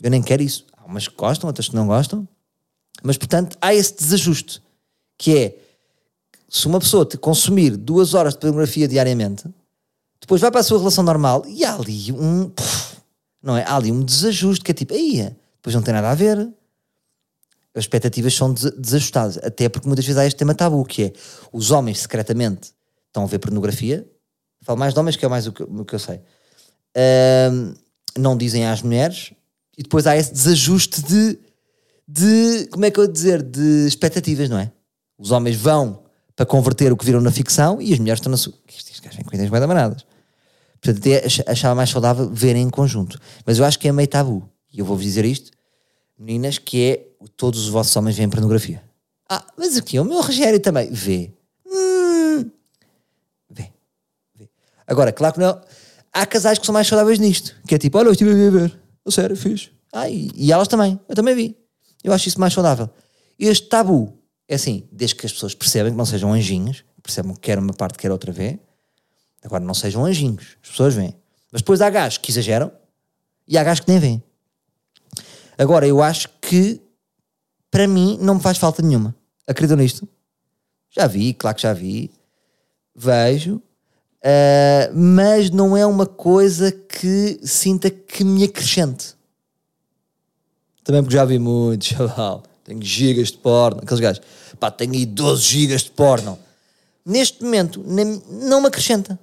Eu 0.00 0.10
nem 0.10 0.22
quero 0.22 0.42
isso. 0.42 0.64
Há 0.76 0.84
umas 0.84 1.08
que 1.08 1.16
gostam, 1.16 1.48
outras 1.48 1.68
que 1.68 1.74
não 1.74 1.88
gostam. 1.88 2.28
Mas 3.02 3.16
portanto, 3.16 3.56
há 3.60 3.74
esse 3.74 3.96
desajuste 3.96 4.62
que 5.16 5.36
é 5.36 5.58
se 6.48 6.66
uma 6.66 6.80
pessoa 6.80 7.06
te 7.06 7.16
consumir 7.16 7.76
duas 7.76 8.12
horas 8.14 8.34
de 8.34 8.40
pornografia 8.40 8.88
diariamente, 8.88 9.44
depois 10.20 10.40
vai 10.40 10.50
para 10.50 10.60
a 10.60 10.64
sua 10.64 10.78
relação 10.78 11.04
normal 11.04 11.44
e 11.46 11.64
há 11.64 11.74
ali 11.74 12.12
um. 12.12 12.50
Não 13.42 13.56
é? 13.56 13.64
Há 13.64 13.76
ali 13.76 13.90
um 13.90 14.02
desajuste 14.02 14.62
que 14.62 14.70
é 14.70 14.74
tipo, 14.74 14.92
aí, 14.92 15.34
depois 15.56 15.74
não 15.74 15.82
tem 15.82 15.94
nada 15.94 16.10
a 16.10 16.14
ver. 16.14 16.38
As 17.74 17.84
expectativas 17.84 18.34
são 18.34 18.52
desajustadas. 18.52 19.38
Até 19.38 19.68
porque 19.68 19.86
muitas 19.86 20.04
vezes 20.04 20.18
há 20.18 20.26
este 20.26 20.36
tema 20.36 20.54
tabu, 20.54 20.84
que 20.84 21.04
é 21.04 21.12
os 21.52 21.70
homens 21.70 22.00
secretamente 22.00 22.72
estão 23.06 23.22
a 23.22 23.26
ver 23.26 23.38
pornografia. 23.38 24.06
Falo 24.62 24.78
mais 24.78 24.92
de 24.92 25.00
homens, 25.00 25.16
que 25.16 25.24
é 25.24 25.28
mais 25.28 25.46
o 25.46 25.52
que, 25.52 25.62
o 25.62 25.84
que 25.84 25.94
eu 25.94 25.98
sei. 25.98 26.20
Não 28.18 28.36
dizem 28.36 28.66
às 28.66 28.82
mulheres. 28.82 29.32
E 29.78 29.82
depois 29.82 30.06
há 30.06 30.16
esse 30.16 30.32
desajuste 30.32 31.00
de, 31.02 31.38
de. 32.10 32.66
Como 32.70 32.84
é 32.84 32.90
que 32.90 32.98
eu 32.98 33.04
vou 33.04 33.12
dizer? 33.12 33.42
De 33.42 33.86
expectativas, 33.86 34.48
não 34.48 34.58
é? 34.58 34.72
Os 35.18 35.30
homens 35.30 35.56
vão 35.56 36.02
para 36.34 36.46
converter 36.46 36.92
o 36.92 36.96
que 36.96 37.04
viram 37.04 37.20
na 37.20 37.30
ficção 37.30 37.80
e 37.80 37.92
as 37.92 37.98
mulheres 37.98 38.18
estão 38.18 38.30
na 38.30 38.36
sua. 38.36 38.54
Estes 38.68 38.98
gajos 39.00 39.16
vêm 39.16 39.24
com 39.24 39.34
ideias 39.34 39.50
bem 39.50 39.60
damanadas. 39.60 40.04
Portanto, 40.80 40.98
até 40.98 41.50
achava 41.50 41.74
mais 41.74 41.90
saudável 41.90 42.30
verem 42.32 42.62
em 42.62 42.70
conjunto. 42.70 43.20
Mas 43.44 43.58
eu 43.58 43.64
acho 43.64 43.78
que 43.78 43.86
é 43.86 43.92
meio 43.92 44.08
tabu. 44.08 44.48
E 44.72 44.78
eu 44.78 44.84
vou-vos 44.84 45.04
dizer 45.04 45.24
isto, 45.24 45.50
meninas, 46.18 46.58
que 46.58 46.82
é 46.82 47.26
todos 47.36 47.60
os 47.60 47.68
vossos 47.68 47.94
homens 47.96 48.16
veem 48.16 48.30
pornografia. 48.30 48.82
Ah, 49.28 49.44
mas 49.56 49.76
aqui 49.76 49.98
o 49.98 50.04
meu 50.04 50.20
Rogério 50.22 50.58
também 50.58 50.90
vê. 50.90 51.32
Hum, 51.66 52.50
vê. 53.50 53.70
vê. 54.34 54.48
Agora, 54.86 55.12
claro 55.12 55.34
que 55.34 55.40
não. 55.40 55.60
Há 56.12 56.26
casais 56.26 56.58
que 56.58 56.64
são 56.66 56.72
mais 56.72 56.86
saudáveis 56.86 57.18
nisto. 57.18 57.54
Que 57.66 57.74
é 57.74 57.78
tipo, 57.78 57.98
olha, 57.98 58.08
eu 58.08 58.12
estive 58.12 58.30
a 58.30 58.50
ver. 58.50 58.80
Sério, 59.08 59.36
fiz. 59.36 59.70
Ah, 59.92 60.08
e, 60.08 60.30
e 60.34 60.52
elas 60.52 60.68
também. 60.68 60.98
Eu 61.08 61.14
também 61.14 61.34
vi. 61.34 61.60
Eu 62.02 62.12
acho 62.12 62.28
isso 62.28 62.40
mais 62.40 62.52
saudável. 62.52 62.88
Este 63.38 63.68
tabu 63.68 64.12
é 64.48 64.54
assim, 64.54 64.86
desde 64.90 65.14
que 65.16 65.26
as 65.26 65.32
pessoas 65.32 65.54
percebem 65.54 65.92
que 65.92 65.98
não 65.98 66.04
sejam 66.04 66.32
anjinhos, 66.32 66.84
percebam 67.02 67.34
que 67.34 67.40
quer 67.40 67.58
uma 67.58 67.72
parte, 67.72 67.98
quer 67.98 68.10
outra 68.10 68.32
vê, 68.32 68.58
agora 69.42 69.64
não 69.64 69.74
sejam 69.74 70.04
anjinhos, 70.04 70.56
as 70.62 70.70
pessoas 70.70 70.94
veem. 70.94 71.14
Mas 71.52 71.62
depois 71.62 71.80
há 71.80 71.90
gajos 71.90 72.18
que 72.18 72.30
exageram 72.30 72.70
e 73.46 73.56
há 73.56 73.64
gajos 73.64 73.84
que 73.84 73.90
nem 73.90 73.98
veem. 73.98 74.22
Agora, 75.56 75.86
eu 75.86 76.02
acho 76.02 76.28
que 76.40 76.80
para 77.70 77.86
mim 77.86 78.18
não 78.20 78.36
me 78.36 78.40
faz 78.40 78.58
falta 78.58 78.82
nenhuma. 78.82 79.14
Acreditam 79.46 79.76
nisto? 79.76 80.08
Já 80.90 81.06
vi, 81.06 81.34
claro 81.34 81.56
que 81.56 81.62
já 81.62 81.72
vi. 81.72 82.10
Vejo. 82.94 83.56
Uh, 84.22 84.92
mas 84.94 85.50
não 85.50 85.76
é 85.76 85.86
uma 85.86 86.06
coisa 86.06 86.70
que 86.72 87.40
sinta 87.42 87.88
que 87.90 88.24
me 88.24 88.44
acrescente. 88.44 89.14
Também 90.84 91.02
porque 91.02 91.16
já 91.16 91.24
vi 91.24 91.38
muito, 91.38 91.84
chaval 91.84 92.42
tenho 92.70 92.82
gigas 92.82 93.28
de 93.28 93.38
porno, 93.38 93.80
aqueles 93.82 94.00
gajos, 94.00 94.22
pá, 94.58 94.70
tenho 94.70 94.92
aí 94.92 95.04
12 95.04 95.42
gigas 95.42 95.82
de 95.82 95.90
porno. 95.90 96.38
Neste 97.04 97.42
momento, 97.42 97.82
nem, 97.84 98.22
não 98.30 98.60
me 98.60 98.68
acrescenta. 98.68 99.18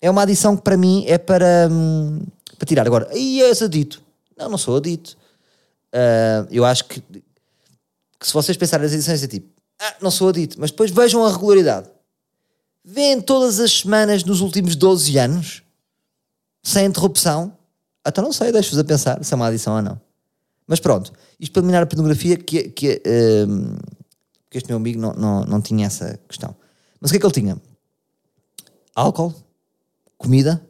É 0.00 0.10
uma 0.10 0.22
adição 0.22 0.56
que 0.56 0.62
para 0.62 0.76
mim 0.76 1.04
é 1.06 1.18
para, 1.18 1.68
hum, 1.70 2.24
para 2.56 2.66
tirar. 2.66 2.86
Agora, 2.86 3.08
aí 3.10 3.42
és 3.42 3.60
adito. 3.60 4.00
Não, 4.38 4.48
não 4.48 4.56
sou 4.56 4.76
adito. 4.76 5.16
Uh, 5.92 6.48
eu 6.50 6.64
acho 6.64 6.86
que, 6.86 7.00
que, 7.00 7.22
se 8.26 8.32
vocês 8.32 8.56
pensarem 8.56 8.84
nas 8.84 8.94
edições 8.94 9.22
é 9.22 9.26
tipo, 9.26 9.48
ah, 9.78 9.96
não 10.00 10.10
sou 10.10 10.30
adito, 10.30 10.56
mas 10.58 10.70
depois 10.70 10.90
vejam 10.90 11.24
a 11.24 11.30
regularidade. 11.30 11.88
Vêem 12.82 13.20
todas 13.20 13.60
as 13.60 13.80
semanas 13.80 14.24
nos 14.24 14.40
últimos 14.40 14.74
12 14.76 15.18
anos, 15.18 15.62
sem 16.62 16.86
interrupção. 16.86 17.52
Então 18.06 18.24
não 18.24 18.32
sei, 18.32 18.50
deixo-vos 18.50 18.78
a 18.78 18.84
pensar 18.84 19.22
se 19.22 19.34
é 19.34 19.36
uma 19.36 19.48
adição 19.48 19.76
ou 19.76 19.82
não. 19.82 20.00
Mas 20.70 20.78
pronto, 20.78 21.12
isto 21.40 21.52
para 21.52 21.62
dominar 21.62 21.82
a 21.82 21.86
pornografia, 21.86 22.36
que, 22.36 22.68
que, 22.68 23.02
um, 23.48 23.76
que 24.48 24.56
este 24.56 24.68
meu 24.68 24.76
amigo 24.76 25.00
não, 25.00 25.12
não, 25.14 25.40
não 25.42 25.60
tinha 25.60 25.84
essa 25.84 26.16
questão. 26.28 26.54
Mas 27.00 27.10
o 27.10 27.12
que 27.12 27.16
é 27.16 27.20
que 27.20 27.26
ele 27.26 27.32
tinha? 27.32 27.60
Álcool, 28.94 29.34
comida, 30.16 30.64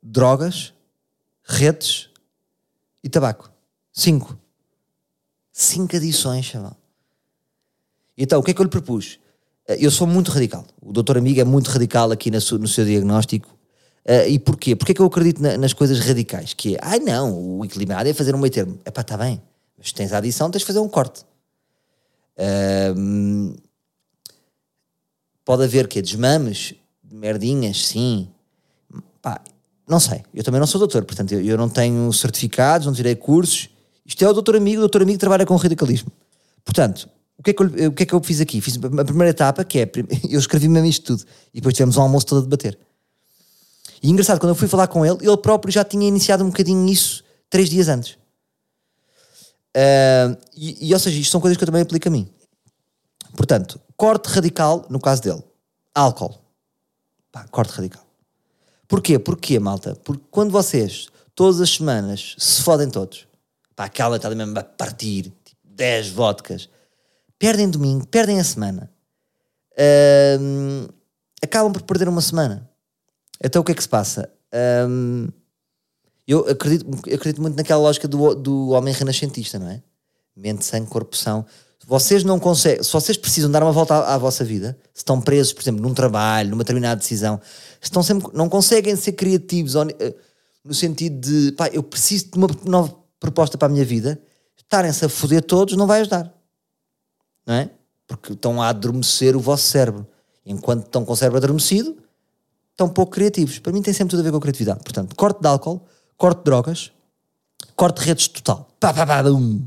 drogas, 0.00 0.72
redes 1.42 2.08
e 3.02 3.08
tabaco. 3.08 3.50
Cinco. 3.92 4.38
Cinco 5.52 5.96
adições, 5.96 6.44
chaval. 6.44 6.76
Então, 8.16 8.38
o 8.38 8.44
que 8.44 8.52
é 8.52 8.54
que 8.54 8.60
eu 8.60 8.64
lhe 8.64 8.70
propus? 8.70 9.18
Eu 9.66 9.90
sou 9.90 10.06
muito 10.06 10.30
radical. 10.30 10.64
O 10.80 10.92
doutor 10.92 11.18
amigo 11.18 11.40
é 11.40 11.44
muito 11.44 11.66
radical 11.68 12.12
aqui 12.12 12.30
no 12.30 12.40
seu 12.40 12.84
diagnóstico 12.84 13.51
Uh, 14.04 14.28
e 14.28 14.38
porquê? 14.38 14.74
Porque 14.74 14.92
é 14.92 14.94
que 14.94 15.00
eu 15.00 15.06
acredito 15.06 15.40
na, 15.40 15.56
nas 15.56 15.72
coisas 15.72 16.00
radicais? 16.00 16.54
Que 16.54 16.74
é, 16.74 16.78
ai 16.82 16.98
ah, 16.98 17.00
não, 17.00 17.58
o 17.58 17.64
equilibrado 17.64 18.08
é 18.08 18.12
fazer 18.12 18.34
um 18.34 18.38
meio 18.38 18.52
termo. 18.52 18.78
É 18.84 18.90
pá, 18.90 19.02
está 19.02 19.16
bem, 19.16 19.40
mas 19.78 19.92
tens 19.92 20.12
a 20.12 20.18
adição, 20.18 20.50
tens 20.50 20.60
de 20.60 20.66
fazer 20.66 20.80
um 20.80 20.88
corte. 20.88 21.24
Uh, 22.36 23.54
pode 25.44 25.62
haver 25.62 25.86
que 25.86 26.02
desmames, 26.02 26.74
merdinhas, 27.10 27.86
sim. 27.86 28.28
Pá, 29.20 29.40
não 29.86 30.00
sei, 30.00 30.22
eu 30.34 30.42
também 30.42 30.58
não 30.58 30.66
sou 30.66 30.78
doutor, 30.80 31.04
portanto 31.04 31.32
eu, 31.32 31.40
eu, 31.40 31.56
não 31.56 31.68
tenho 31.68 32.12
certificados, 32.12 32.86
não 32.86 32.94
tirei 32.94 33.14
cursos. 33.14 33.68
Isto 34.04 34.24
é 34.24 34.28
o 34.28 34.32
doutor 34.32 34.56
amigo, 34.56 34.78
o 34.78 34.80
doutor 34.80 35.02
amigo 35.02 35.18
trabalha 35.18 35.46
com 35.46 35.54
radicalismo. 35.54 36.10
Portanto, 36.64 37.08
o 37.38 37.42
que, 37.42 37.50
é 37.50 37.52
que 37.52 37.62
eu, 37.62 37.90
o 37.90 37.92
que 37.92 38.02
é 38.02 38.06
que 38.06 38.14
eu 38.14 38.22
fiz 38.22 38.40
aqui? 38.40 38.60
Fiz 38.60 38.76
a 38.76 39.04
primeira 39.04 39.30
etapa, 39.30 39.64
que 39.64 39.78
é, 39.78 39.90
eu 40.28 40.40
escrevi 40.40 40.68
mesmo 40.68 40.88
isto 40.88 41.16
tudo, 41.16 41.28
e 41.54 41.60
depois 41.60 41.74
tivemos 41.74 41.96
um 41.96 42.02
almoço 42.02 42.26
todo 42.26 42.38
a 42.38 42.42
debater. 42.42 42.78
E 44.02 44.10
engraçado, 44.10 44.40
quando 44.40 44.50
eu 44.50 44.56
fui 44.56 44.66
falar 44.66 44.88
com 44.88 45.06
ele, 45.06 45.18
ele 45.22 45.36
próprio 45.36 45.72
já 45.72 45.84
tinha 45.84 46.06
iniciado 46.06 46.42
um 46.42 46.48
bocadinho 46.48 46.88
isso 46.88 47.22
três 47.48 47.70
dias 47.70 47.88
antes. 47.88 48.18
Uh, 49.74 50.36
e, 50.54 50.88
e, 50.88 50.92
ou 50.92 50.98
seja, 50.98 51.18
isto 51.18 51.30
são 51.30 51.40
coisas 51.40 51.56
que 51.56 51.62
eu 51.62 51.66
também 51.66 51.82
aplico 51.82 52.08
a 52.08 52.10
mim. 52.10 52.28
Portanto, 53.36 53.80
corte 53.96 54.26
radical, 54.26 54.84
no 54.90 55.00
caso 55.00 55.22
dele, 55.22 55.42
álcool. 55.94 56.38
Pá, 57.30 57.46
corte 57.48 57.72
radical. 57.72 58.04
Porquê? 58.88 59.18
Porquê, 59.18 59.58
malta? 59.58 59.94
Porque 60.04 60.22
quando 60.30 60.50
vocês, 60.50 61.08
todas 61.34 61.60
as 61.60 61.70
semanas, 61.70 62.34
se 62.38 62.60
fodem 62.60 62.90
todos, 62.90 63.26
pá, 63.74 63.84
aquela 63.84 64.16
está 64.16 64.28
mesmo 64.28 64.58
a 64.58 64.64
partir, 64.64 65.32
tipo, 65.44 65.60
10 65.64 66.10
vodkas, 66.10 66.68
perdem 67.38 67.70
domingo, 67.70 68.06
perdem 68.06 68.38
a 68.38 68.44
semana, 68.44 68.90
uh, 69.72 70.92
acabam 71.42 71.72
por 71.72 71.82
perder 71.82 72.08
uma 72.08 72.20
semana. 72.20 72.68
Então 73.42 73.62
o 73.62 73.64
que 73.64 73.72
é 73.72 73.74
que 73.74 73.82
se 73.82 73.88
passa? 73.88 74.30
Um, 74.88 75.28
eu 76.26 76.48
acredito, 76.48 76.86
acredito 77.12 77.40
muito 77.40 77.56
naquela 77.56 77.80
lógica 77.80 78.06
do, 78.06 78.34
do 78.34 78.68
homem 78.70 78.94
renascentista, 78.94 79.58
não 79.58 79.68
é? 79.68 79.82
Mente, 80.36 80.64
sangue, 80.64 80.88
corpo, 80.88 81.16
são. 81.16 81.44
Vocês 81.84 82.22
não 82.22 82.38
conseguem, 82.38 82.82
se 82.82 82.92
vocês 82.92 83.16
precisam 83.16 83.50
dar 83.50 83.62
uma 83.62 83.72
volta 83.72 83.94
à, 83.94 84.14
à, 84.14 84.18
vossa 84.18 84.44
vida, 84.44 84.78
se 84.94 85.00
estão 85.00 85.20
presos, 85.20 85.52
por 85.52 85.62
exemplo, 85.62 85.82
num 85.82 85.92
trabalho, 85.92 86.50
numa 86.50 86.62
determinada 86.62 87.00
decisão, 87.00 87.40
estão 87.80 88.02
sempre, 88.02 88.30
não 88.32 88.48
conseguem 88.48 88.94
ser 88.94 89.12
criativos 89.12 89.74
eh, 89.74 90.14
no 90.64 90.72
sentido 90.72 91.18
de, 91.18 91.52
pá, 91.52 91.68
eu 91.72 91.82
preciso 91.82 92.30
de 92.30 92.38
uma 92.38 92.48
nova 92.64 92.96
proposta 93.18 93.58
para 93.58 93.66
a 93.66 93.70
minha 93.70 93.84
vida, 93.84 94.20
estarem-se 94.56 95.04
a 95.04 95.08
foder 95.08 95.42
todos 95.42 95.76
não 95.76 95.86
vai 95.86 96.00
ajudar, 96.00 96.32
não 97.44 97.54
é? 97.54 97.70
Porque 98.06 98.32
estão 98.32 98.62
a 98.62 98.68
adormecer 98.68 99.34
o 99.34 99.40
vosso 99.40 99.66
cérebro. 99.66 100.06
Enquanto 100.46 100.86
estão 100.86 101.04
com 101.04 101.12
o 101.12 101.16
cérebro 101.16 101.38
adormecido, 101.38 101.96
tão 102.76 102.88
pouco 102.88 103.12
criativos. 103.12 103.58
Para 103.58 103.72
mim 103.72 103.82
tem 103.82 103.92
sempre 103.92 104.10
tudo 104.10 104.20
a 104.20 104.22
ver 104.22 104.30
com 104.30 104.38
a 104.38 104.40
criatividade. 104.40 104.80
Portanto, 104.82 105.14
corte 105.14 105.40
de 105.40 105.46
álcool, 105.46 105.80
corte 106.16 106.38
de 106.38 106.44
drogas, 106.44 106.92
corte 107.76 108.00
de 108.00 108.06
redes 108.06 108.28
total. 108.28 108.68
Pá, 108.78 108.92
pá, 108.92 109.06
pá, 109.06 109.22
um. 109.28 109.66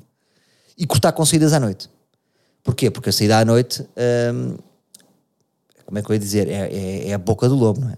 E 0.77 0.85
cortar 0.85 1.11
com 1.11 1.25
saídas 1.25 1.53
à 1.53 1.59
noite. 1.59 1.89
Porquê? 2.63 2.89
Porque 2.89 3.09
a 3.09 3.13
saída 3.13 3.37
à 3.37 3.45
noite, 3.45 3.81
hum, 4.33 4.57
como 5.85 5.99
é 5.99 6.01
que 6.01 6.09
eu 6.09 6.13
ia 6.15 6.19
dizer? 6.19 6.47
É, 6.49 6.73
é, 6.73 7.09
é, 7.09 7.13
a 7.13 7.17
boca 7.17 7.47
do 7.47 7.55
lobo, 7.55 7.79
não 7.79 7.89
é? 7.89 7.97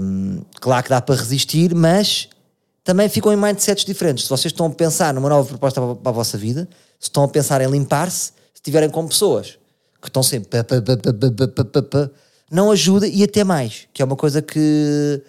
Hum, 0.00 0.42
claro 0.60 0.84
que 0.84 0.90
dá 0.90 1.00
para 1.00 1.16
resistir, 1.16 1.74
mas 1.74 2.28
também 2.84 3.08
ficam 3.08 3.32
em 3.32 3.36
mindsets 3.36 3.84
diferentes. 3.84 4.24
Se 4.24 4.30
vocês 4.30 4.52
estão 4.52 4.66
a 4.66 4.70
pensar 4.70 5.14
numa 5.14 5.28
nova 5.28 5.48
proposta 5.48 5.80
para, 5.80 5.94
para 5.96 6.10
a 6.10 6.14
vossa 6.14 6.36
vida, 6.38 6.68
se 6.98 7.08
estão 7.08 7.24
a 7.24 7.28
pensar 7.28 7.60
em 7.62 7.70
limpar-se, 7.70 8.26
se 8.26 8.32
estiverem 8.56 8.90
com 8.90 9.08
pessoas 9.08 9.58
que 10.00 10.08
estão 10.08 10.22
sempre 10.22 10.60
não 12.50 12.70
ajuda 12.70 13.06
e 13.06 13.22
até 13.22 13.44
mais, 13.44 13.86
que 13.92 14.02
é 14.02 14.04
uma 14.04 14.16
coisa 14.16 14.42
que 14.42 15.22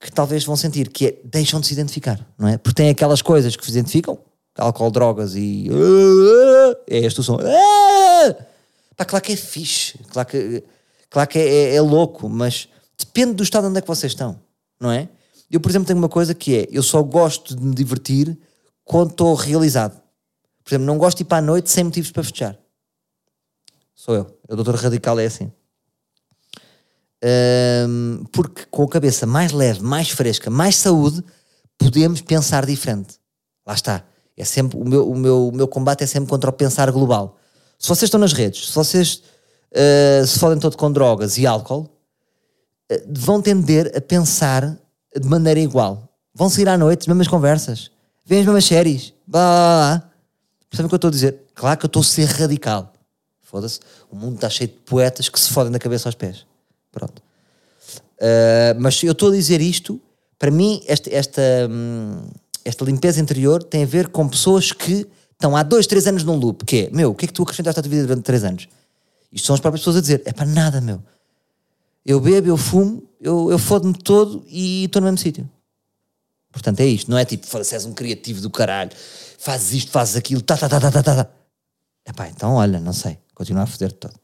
que 0.00 0.12
talvez 0.12 0.44
vão 0.44 0.54
sentir, 0.54 0.90
que 0.90 1.06
é 1.06 1.18
deixam 1.24 1.58
de 1.60 1.66
se 1.66 1.72
identificar, 1.72 2.20
não 2.38 2.46
é? 2.46 2.58
Porque 2.58 2.74
tem 2.74 2.90
aquelas 2.90 3.22
coisas 3.22 3.56
que 3.56 3.64
se 3.64 3.70
identificam, 3.70 4.18
álcool, 4.54 4.90
drogas 4.90 5.34
e 5.34 5.66
é 6.86 6.98
este 6.98 7.20
o 7.20 7.22
som. 7.22 7.38
Pá, 8.96 9.04
claro 9.06 9.24
que 9.24 9.32
é 9.32 9.36
fixe, 9.36 9.98
claro 10.10 10.28
que, 10.28 10.62
claro 11.08 11.28
que 11.28 11.38
é, 11.38 11.48
é, 11.48 11.76
é 11.76 11.80
louco, 11.80 12.28
mas 12.28 12.68
depende 12.98 13.32
do 13.32 13.42
estado 13.42 13.66
onde 13.66 13.78
é 13.78 13.80
que 13.80 13.88
vocês 13.88 14.12
estão, 14.12 14.38
não 14.78 14.92
é? 14.92 15.08
Eu, 15.50 15.60
por 15.60 15.70
exemplo, 15.70 15.86
tenho 15.86 15.98
uma 15.98 16.08
coisa 16.08 16.34
que 16.34 16.56
é: 16.58 16.68
eu 16.70 16.82
só 16.82 17.02
gosto 17.02 17.54
de 17.56 17.62
me 17.62 17.74
divertir 17.74 18.36
quando 18.84 19.10
estou 19.10 19.34
realizado. 19.34 20.00
Por 20.62 20.70
exemplo, 20.70 20.86
não 20.86 20.98
gosto 20.98 21.18
de 21.18 21.22
ir 21.22 21.26
para 21.26 21.38
a 21.38 21.42
noite 21.42 21.70
sem 21.70 21.84
motivos 21.84 22.10
para 22.10 22.22
festejar. 22.22 22.58
Sou 23.94 24.14
eu. 24.14 24.38
O 24.48 24.56
doutor 24.56 24.74
radical 24.74 25.18
é 25.18 25.26
assim. 25.26 25.52
Um, 27.26 28.24
porque 28.30 28.66
com 28.70 28.82
a 28.82 28.88
cabeça 28.88 29.24
mais 29.24 29.50
leve, 29.50 29.82
mais 29.82 30.10
fresca, 30.10 30.50
mais 30.50 30.76
saúde, 30.76 31.24
podemos 31.78 32.20
pensar 32.20 32.66
diferente. 32.66 33.14
Lá 33.66 33.72
está. 33.72 34.04
É 34.36 34.44
sempre, 34.44 34.78
o, 34.78 34.84
meu, 34.84 35.08
o, 35.08 35.16
meu, 35.16 35.48
o 35.48 35.52
meu 35.52 35.66
combate 35.66 36.04
é 36.04 36.06
sempre 36.06 36.28
contra 36.28 36.50
o 36.50 36.52
pensar 36.52 36.90
global. 36.90 37.38
Se 37.78 37.88
vocês 37.88 38.08
estão 38.08 38.20
nas 38.20 38.32
redes, 38.32 38.68
se 38.68 38.74
vocês 38.74 39.22
uh, 39.72 40.26
se 40.26 40.38
fodem 40.38 40.58
todo 40.58 40.76
com 40.76 40.92
drogas 40.92 41.38
e 41.38 41.46
álcool, 41.46 41.88
uh, 42.92 43.02
vão 43.08 43.40
tender 43.40 43.90
a 43.96 44.00
pensar 44.00 44.76
de 45.16 45.26
maneira 45.26 45.60
igual. 45.60 46.08
Vão 46.34 46.50
sair 46.50 46.68
à 46.68 46.76
noite, 46.76 47.02
as 47.02 47.06
mesmas 47.06 47.28
conversas, 47.28 47.90
veem 48.26 48.40
as 48.40 48.46
mesmas 48.46 48.64
séries, 48.66 49.14
blá 49.26 49.40
blá 49.40 49.98
blá. 49.98 50.10
Percebem 50.68 50.86
o 50.86 50.88
que 50.88 50.94
eu 50.94 50.96
estou 50.96 51.08
a 51.08 51.12
dizer? 51.12 51.40
Claro 51.54 51.78
que 51.78 51.86
eu 51.86 51.88
estou 51.88 52.00
a 52.00 52.04
ser 52.04 52.26
radical. 52.26 52.92
Foda-se. 53.40 53.78
O 54.10 54.16
mundo 54.16 54.34
está 54.34 54.50
cheio 54.50 54.68
de 54.68 54.76
poetas 54.78 55.28
que 55.28 55.38
se 55.38 55.50
fodem 55.50 55.70
da 55.70 55.78
cabeça 55.78 56.08
aos 56.08 56.16
pés. 56.16 56.44
Pronto. 56.94 57.20
Uh, 58.18 58.78
mas 58.78 59.02
eu 59.02 59.10
estou 59.10 59.28
a 59.30 59.32
dizer 59.32 59.60
isto, 59.60 60.00
para 60.38 60.50
mim, 60.50 60.80
esta, 60.86 61.12
esta, 61.12 61.42
hum, 61.68 62.28
esta 62.64 62.84
limpeza 62.84 63.20
interior 63.20 63.62
tem 63.62 63.82
a 63.82 63.86
ver 63.86 64.08
com 64.08 64.28
pessoas 64.28 64.70
que 64.70 65.06
estão 65.32 65.56
há 65.56 65.64
dois, 65.64 65.88
três 65.88 66.06
anos 66.06 66.22
num 66.22 66.36
loop. 66.36 66.64
Que 66.64 66.86
é, 66.86 66.90
meu, 66.90 67.10
o 67.10 67.14
que 67.14 67.24
é 67.24 67.28
que 67.28 67.34
tu 67.34 67.42
acrescentaste 67.42 67.80
à 67.80 67.82
tua 67.82 67.90
vida 67.90 68.06
durante 68.06 68.22
três 68.22 68.44
anos? 68.44 68.68
Isto 69.32 69.46
são 69.46 69.54
as 69.54 69.60
próprias 69.60 69.80
pessoas 69.80 69.96
a 69.96 70.00
dizer, 70.00 70.22
é 70.24 70.32
para 70.32 70.46
nada, 70.46 70.80
meu. 70.80 71.02
Eu 72.06 72.20
bebo, 72.20 72.48
eu 72.48 72.56
fumo, 72.56 73.02
eu, 73.20 73.50
eu 73.50 73.58
fodo-me 73.58 73.94
todo 73.94 74.44
e 74.46 74.84
estou 74.84 75.02
no 75.02 75.06
mesmo 75.06 75.18
sítio. 75.18 75.50
Portanto, 76.52 76.78
é 76.80 76.86
isto. 76.86 77.10
Não 77.10 77.18
é 77.18 77.24
tipo, 77.24 77.46
foda-se, 77.46 77.74
és 77.74 77.84
um 77.84 77.92
criativo 77.92 78.40
do 78.40 78.48
caralho, 78.48 78.92
fazes 79.38 79.72
isto, 79.72 79.90
fazes 79.90 80.14
aquilo, 80.14 80.40
tá, 80.40 80.56
tá, 80.56 80.68
tá, 80.68 80.78
tá, 80.78 80.90
tá, 80.90 81.02
tá. 81.02 81.30
Epá, 82.06 82.28
então 82.28 82.54
olha, 82.54 82.78
não 82.78 82.92
sei, 82.92 83.18
continuar 83.34 83.64
a 83.64 83.66
foder-te 83.66 83.96
todo. 83.96 84.23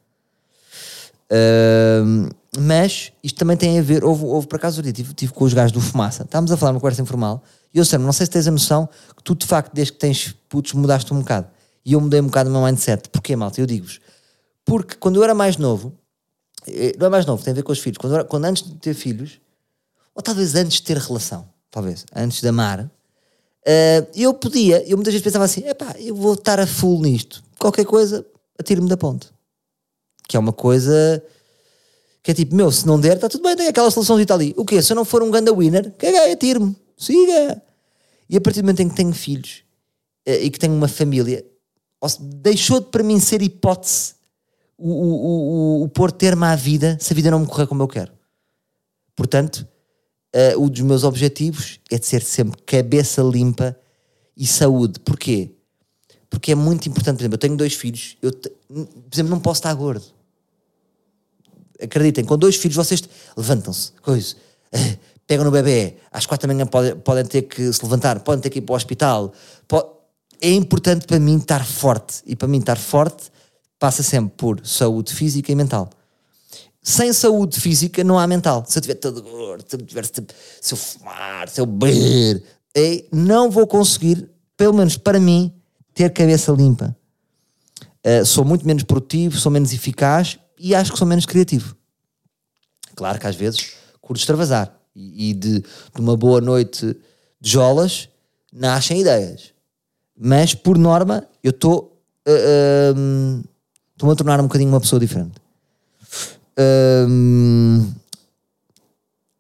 Mas 2.59 3.12
isto 3.23 3.38
também 3.38 3.57
tem 3.57 3.79
a 3.79 3.83
ver, 3.83 4.05
houve, 4.05 4.25
houve 4.25 4.47
por 4.47 4.57
acaso, 4.57 4.83
tive, 4.83 5.14
tive 5.14 5.33
com 5.33 5.45
os 5.45 5.55
gajos 5.55 5.73
do 5.73 5.81
Fumaça, 5.81 6.25
estávamos 6.25 6.51
a 6.51 6.57
falar 6.57 6.73
numa 6.73 6.81
conversa 6.81 7.01
informal, 7.01 7.43
e 7.73 7.79
eu 7.79 7.85
sei, 7.85 7.99
não 7.99 8.12
sei 8.12 8.27
se 8.27 8.33
tens 8.33 8.49
a 8.49 8.51
noção 8.51 8.88
que 9.16 9.23
tu 9.23 9.35
de 9.35 9.47
facto, 9.47 9.73
desde 9.73 9.93
que 9.93 9.99
tens 9.99 10.35
putos, 10.49 10.73
mudaste 10.73 11.12
um 11.14 11.21
bocado. 11.21 11.47
E 11.85 11.93
eu 11.93 12.01
mudei 12.01 12.21
um 12.21 12.27
bocado 12.27 12.51
o 12.51 12.53
meu 12.53 12.62
mindset. 12.62 13.09
Porquê, 13.09 13.35
malta? 13.37 13.61
Eu 13.61 13.66
digo-vos. 13.66 14.01
Porque 14.64 14.97
quando 14.97 15.16
eu 15.16 15.25
era 15.25 15.35
mais 15.35 15.57
novo, 15.57 15.93
eh, 16.66 16.95
não 16.99 17.07
é 17.07 17.11
mais 17.11 17.25
novo, 17.25 17.43
tem 17.43 17.53
a 17.53 17.55
ver 17.55 17.62
com 17.62 17.73
os 17.73 17.79
filhos. 17.79 17.99
Quando, 17.99 18.14
era, 18.14 18.25
quando 18.25 18.45
antes 18.45 18.64
de 18.64 18.75
ter 18.75 18.95
filhos, 18.95 19.40
ou 20.14 20.23
talvez 20.23 20.55
antes 20.55 20.77
de 20.77 20.83
ter 20.83 20.99
relação, 20.99 21.49
talvez, 21.71 22.05
antes 22.14 22.40
de 22.40 22.49
amar, 22.49 22.81
uh, 22.81 22.90
eu 24.14 24.35
podia, 24.35 24.87
eu 24.87 24.97
muitas 24.97 25.14
vezes 25.14 25.25
pensava 25.25 25.45
assim: 25.45 25.66
epá, 25.66 25.95
eu 25.99 26.14
vou 26.14 26.35
estar 26.35 26.61
a 26.61 26.66
full 26.66 27.01
nisto. 27.01 27.43
Qualquer 27.59 27.85
coisa, 27.85 28.27
atiro-me 28.59 28.88
da 28.88 28.97
ponte. 28.97 29.29
Que 30.31 30.37
é 30.37 30.40
uma 30.40 30.53
coisa 30.53 31.21
que 32.23 32.31
é 32.31 32.35
tipo, 32.35 32.55
meu, 32.55 32.71
se 32.71 32.87
não 32.87 33.01
der, 33.01 33.16
está 33.16 33.29
tudo 33.29 33.43
bem, 33.43 33.57
tem 33.57 33.66
aquela 33.66 33.90
solução 33.90 34.16
de 34.16 34.33
ali. 34.33 34.55
O 34.57 34.64
quê? 34.64 34.81
Se 34.81 34.93
eu 34.93 34.95
não 34.95 35.05
for 35.05 35.25
um 35.25 35.31
ganda 35.33 35.53
winner, 35.53 35.93
caguei, 35.99 36.33
atiro-me, 36.33 36.77
siga. 36.97 37.61
E 38.29 38.37
a 38.37 38.40
partir 38.40 38.61
do 38.61 38.66
momento 38.66 38.79
em 38.79 38.88
que 38.88 38.95
tenho 38.95 39.12
filhos 39.12 39.64
uh, 40.29 40.31
e 40.31 40.49
que 40.49 40.59
tenho 40.61 40.73
uma 40.73 40.87
família, 40.87 41.45
deixou 42.21 42.79
de 42.79 42.87
para 42.87 43.03
mim 43.03 43.19
ser 43.19 43.43
hipótese 43.43 44.14
o, 44.79 44.88
o, 44.88 45.81
o, 45.81 45.83
o 45.83 45.88
pôr 45.88 46.12
termo 46.12 46.45
à 46.45 46.55
vida 46.55 46.97
se 47.01 47.12
a 47.12 47.16
vida 47.16 47.29
não 47.29 47.40
me 47.40 47.47
correr 47.49 47.66
como 47.66 47.83
eu 47.83 47.88
quero. 47.88 48.12
Portanto, 49.16 49.66
uh, 50.57 50.62
um 50.62 50.69
dos 50.69 50.83
meus 50.83 51.03
objetivos 51.03 51.81
é 51.90 51.99
de 51.99 52.07
ser 52.07 52.23
sempre 52.23 52.62
cabeça 52.62 53.21
limpa 53.21 53.77
e 54.37 54.47
saúde. 54.47 55.01
Porquê? 55.01 55.51
Porque 56.29 56.53
é 56.53 56.55
muito 56.55 56.88
importante. 56.88 57.16
Por 57.16 57.23
exemplo, 57.23 57.35
eu 57.35 57.40
tenho 57.40 57.57
dois 57.57 57.75
filhos, 57.75 58.16
eu, 58.23 58.31
te, 58.31 58.49
por 58.69 59.11
exemplo, 59.12 59.31
não 59.31 59.40
posso 59.40 59.59
estar 59.59 59.75
gordo. 59.75 60.20
Acreditem, 61.83 62.25
com 62.25 62.37
dois 62.37 62.57
filhos 62.57 62.77
vocês 62.77 63.03
levantam-se, 63.37 63.93
coisa, 64.03 64.35
uh, 64.75 64.99
pegam 65.27 65.45
no 65.45 65.51
bebê, 65.51 65.97
às 66.11 66.27
quatro 66.27 66.49
da 66.49 66.53
manhã 66.53 66.66
podem, 66.66 66.97
podem 66.97 67.25
ter 67.25 67.43
que 67.43 67.73
se 67.73 67.83
levantar, 67.85 68.19
podem 68.21 68.40
ter 68.40 68.51
que 68.51 68.59
ir 68.59 68.62
para 68.62 68.73
o 68.73 68.77
hospital. 68.77 69.33
É 70.40 70.51
importante 70.51 71.07
para 71.07 71.21
mim 71.21 71.37
estar 71.37 71.64
forte. 71.64 72.23
E 72.27 72.35
para 72.35 72.49
mim 72.49 72.59
estar 72.59 72.77
forte 72.77 73.31
passa 73.79 74.03
sempre 74.03 74.33
por 74.37 74.61
saúde 74.66 75.14
física 75.14 75.53
e 75.53 75.55
mental. 75.55 75.88
Sem 76.83 77.12
saúde 77.12 77.61
física 77.61 78.03
não 78.03 78.19
há 78.19 78.27
mental. 78.27 78.64
Se 78.66 78.79
eu 78.79 78.81
estiver 78.81 78.95
todo 78.95 79.23
gordo, 79.23 79.64
se 79.69 79.77
eu, 79.77 79.83
tiver, 79.83 80.05
se 80.05 80.75
eu 80.75 80.77
fumar, 80.77 81.49
se 81.49 81.61
eu 81.61 81.66
beber, 81.66 82.43
é, 82.75 83.05
não 83.12 83.51
vou 83.51 83.66
conseguir, 83.66 84.29
pelo 84.57 84.75
menos 84.75 84.97
para 84.97 85.21
mim, 85.21 85.53
ter 85.95 86.11
cabeça 86.11 86.51
limpa. 86.53 86.97
Uh, 88.05 88.25
sou 88.25 88.45
muito 88.45 88.66
menos 88.66 88.83
produtivo, 88.83 89.38
sou 89.38 89.53
menos 89.53 89.73
eficaz 89.75 90.38
e 90.61 90.75
acho 90.75 90.92
que 90.92 90.99
sou 90.99 91.07
menos 91.07 91.25
criativo. 91.25 91.75
Claro 92.94 93.18
que 93.18 93.27
às 93.27 93.35
vezes 93.35 93.73
curto 94.01 94.20
extravasar 94.20 94.75
e, 94.94 95.33
de, 95.33 95.61
de, 95.61 96.01
uma 96.01 96.16
boa 96.16 96.40
noite 96.40 96.94
de 97.40 97.51
jolas 97.51 98.09
nascem 98.53 99.01
ideias. 99.01 99.55
Mas 100.16 100.55
por 100.55 100.77
norma 100.77 101.27
eu 101.42 101.51
estou 101.51 101.99
uh, 102.29 103.42
uh, 104.05 104.11
a 104.11 104.16
tornar 104.16 104.40
um 104.40 104.44
bocadinho 104.44 104.70
uma 104.70 104.81
pessoa 104.81 105.01
diferente. 105.01 105.40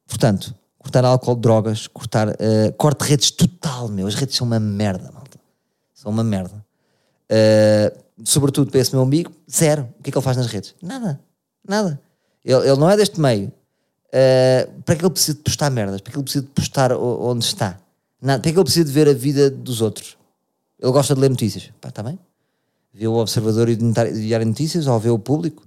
portanto, 0.08 0.54
cortar 0.78 1.04
álcool, 1.04 1.36
drogas, 1.36 1.86
cortar. 1.86 2.28
Uh, 2.28 2.72
corte 2.78 3.02
redes 3.02 3.30
total, 3.30 3.88
meu. 3.88 4.06
As 4.06 4.14
redes 4.14 4.36
são 4.36 4.46
uma 4.46 4.58
merda, 4.58 5.10
malta. 5.12 5.38
São 5.94 6.10
uma 6.10 6.24
merda. 6.24 6.64
Uh, 7.30 8.09
sobretudo 8.24 8.70
para 8.70 8.80
esse 8.80 8.92
meu 8.92 9.02
amigo, 9.02 9.32
zero. 9.50 9.88
O 9.98 10.02
que 10.02 10.10
é 10.10 10.12
que 10.12 10.18
ele 10.18 10.24
faz 10.24 10.36
nas 10.36 10.46
redes? 10.46 10.74
Nada. 10.82 11.20
Nada. 11.66 12.00
Ele, 12.44 12.68
ele 12.68 12.76
não 12.76 12.90
é 12.90 12.96
deste 12.96 13.20
meio. 13.20 13.52
Uh, 14.08 14.82
para 14.82 14.96
que 14.96 15.02
ele 15.02 15.10
precisa 15.10 15.36
de 15.36 15.42
postar 15.42 15.70
merdas? 15.70 16.00
Para 16.00 16.12
que 16.12 16.18
ele 16.18 16.24
precisa 16.24 16.44
de 16.44 16.50
postar 16.50 16.92
onde 16.92 17.44
está? 17.44 17.78
Nada. 18.20 18.42
Para 18.42 18.50
que 18.50 18.58
ele 18.58 18.64
precisa 18.64 18.84
de 18.84 18.92
ver 18.92 19.08
a 19.08 19.12
vida 19.12 19.50
dos 19.50 19.80
outros? 19.80 20.16
Ele 20.78 20.92
gosta 20.92 21.14
de 21.14 21.20
ler 21.20 21.30
notícias. 21.30 21.70
Pá, 21.80 21.88
está 21.88 22.02
bem? 22.02 22.18
vê 22.92 23.06
o 23.06 23.14
Observador 23.14 23.68
e 23.68 23.76
Diário 23.76 24.44
de 24.44 24.50
Notícias, 24.50 24.86
ou 24.86 24.98
vê 24.98 25.10
o 25.10 25.18
Público, 25.18 25.66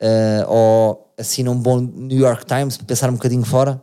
uh, 0.00 0.50
ou 0.50 1.12
assina 1.18 1.50
um 1.50 1.58
bom 1.58 1.80
New 1.80 2.18
York 2.18 2.46
Times 2.46 2.76
para 2.76 2.86
pensar 2.86 3.10
um 3.10 3.14
bocadinho 3.14 3.44
fora. 3.44 3.82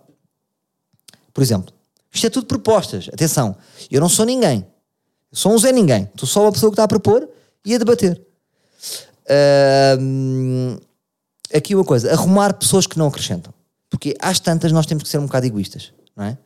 Por 1.33 1.41
exemplo, 1.43 1.73
isto 2.11 2.25
é 2.25 2.29
tudo 2.29 2.47
propostas. 2.47 3.09
Atenção, 3.13 3.55
eu 3.91 4.01
não 4.01 4.09
sou 4.09 4.25
ninguém. 4.25 4.65
Sou 5.31 5.53
um 5.53 5.57
Zé 5.57 5.71
Ninguém. 5.71 6.03
Estou 6.05 6.27
só 6.27 6.41
uma 6.41 6.51
pessoa 6.51 6.71
que 6.71 6.73
está 6.73 6.85
a 6.85 6.87
propor 6.87 7.29
e 7.65 7.75
a 7.75 7.77
debater. 7.77 8.21
Uh, 9.25 10.81
aqui 11.53 11.75
uma 11.75 11.83
coisa: 11.83 12.11
arrumar 12.11 12.53
pessoas 12.53 12.87
que 12.87 12.97
não 12.97 13.07
acrescentam. 13.07 13.53
Porque 13.89 14.15
às 14.19 14.39
tantas 14.39 14.71
nós 14.71 14.85
temos 14.85 15.03
que 15.03 15.09
ser 15.09 15.17
um 15.17 15.25
bocado 15.25 15.45
egoístas, 15.45 15.93
não 16.15 16.25
é? 16.25 16.37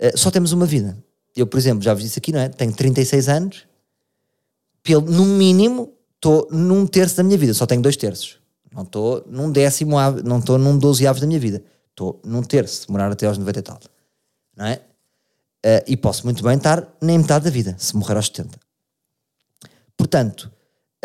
Uh, 0.00 0.18
só 0.18 0.30
temos 0.30 0.52
uma 0.52 0.66
vida. 0.66 0.96
Eu, 1.34 1.46
por 1.46 1.58
exemplo, 1.58 1.82
já 1.82 1.94
vos 1.94 2.02
disse 2.02 2.18
aqui, 2.18 2.32
não 2.32 2.40
é? 2.40 2.48
Tenho 2.48 2.72
36 2.72 3.28
anos 3.28 3.66
pelo, 4.82 5.02
no 5.02 5.24
mínimo, 5.24 5.92
estou 6.16 6.48
num 6.50 6.86
terço 6.86 7.16
da 7.16 7.22
minha 7.22 7.38
vida, 7.38 7.54
só 7.54 7.66
tenho 7.66 7.80
dois 7.80 7.96
terços. 7.96 8.38
Não 8.74 8.82
estou 8.82 9.24
num 9.26 9.50
décimo, 9.50 9.96
não 10.24 10.38
estou 10.38 10.58
num 10.58 10.78
dozeavos 10.78 11.20
da 11.20 11.26
minha 11.26 11.38
vida. 11.38 11.62
Estou 11.90 12.20
num 12.24 12.42
terço, 12.42 12.86
demorar 12.86 13.12
até 13.12 13.26
aos 13.26 13.36
90 13.36 13.58
e 13.58 13.62
tal. 13.62 13.80
Não 14.56 14.66
é? 14.66 14.80
Uh, 15.64 15.84
e 15.86 15.96
posso 15.96 16.24
muito 16.24 16.42
bem 16.42 16.56
estar 16.56 16.88
nem 17.00 17.18
metade 17.18 17.44
da 17.44 17.50
vida, 17.50 17.76
se 17.78 17.94
morrer 17.94 18.16
aos 18.16 18.26
70. 18.26 18.58
Portanto, 20.02 20.50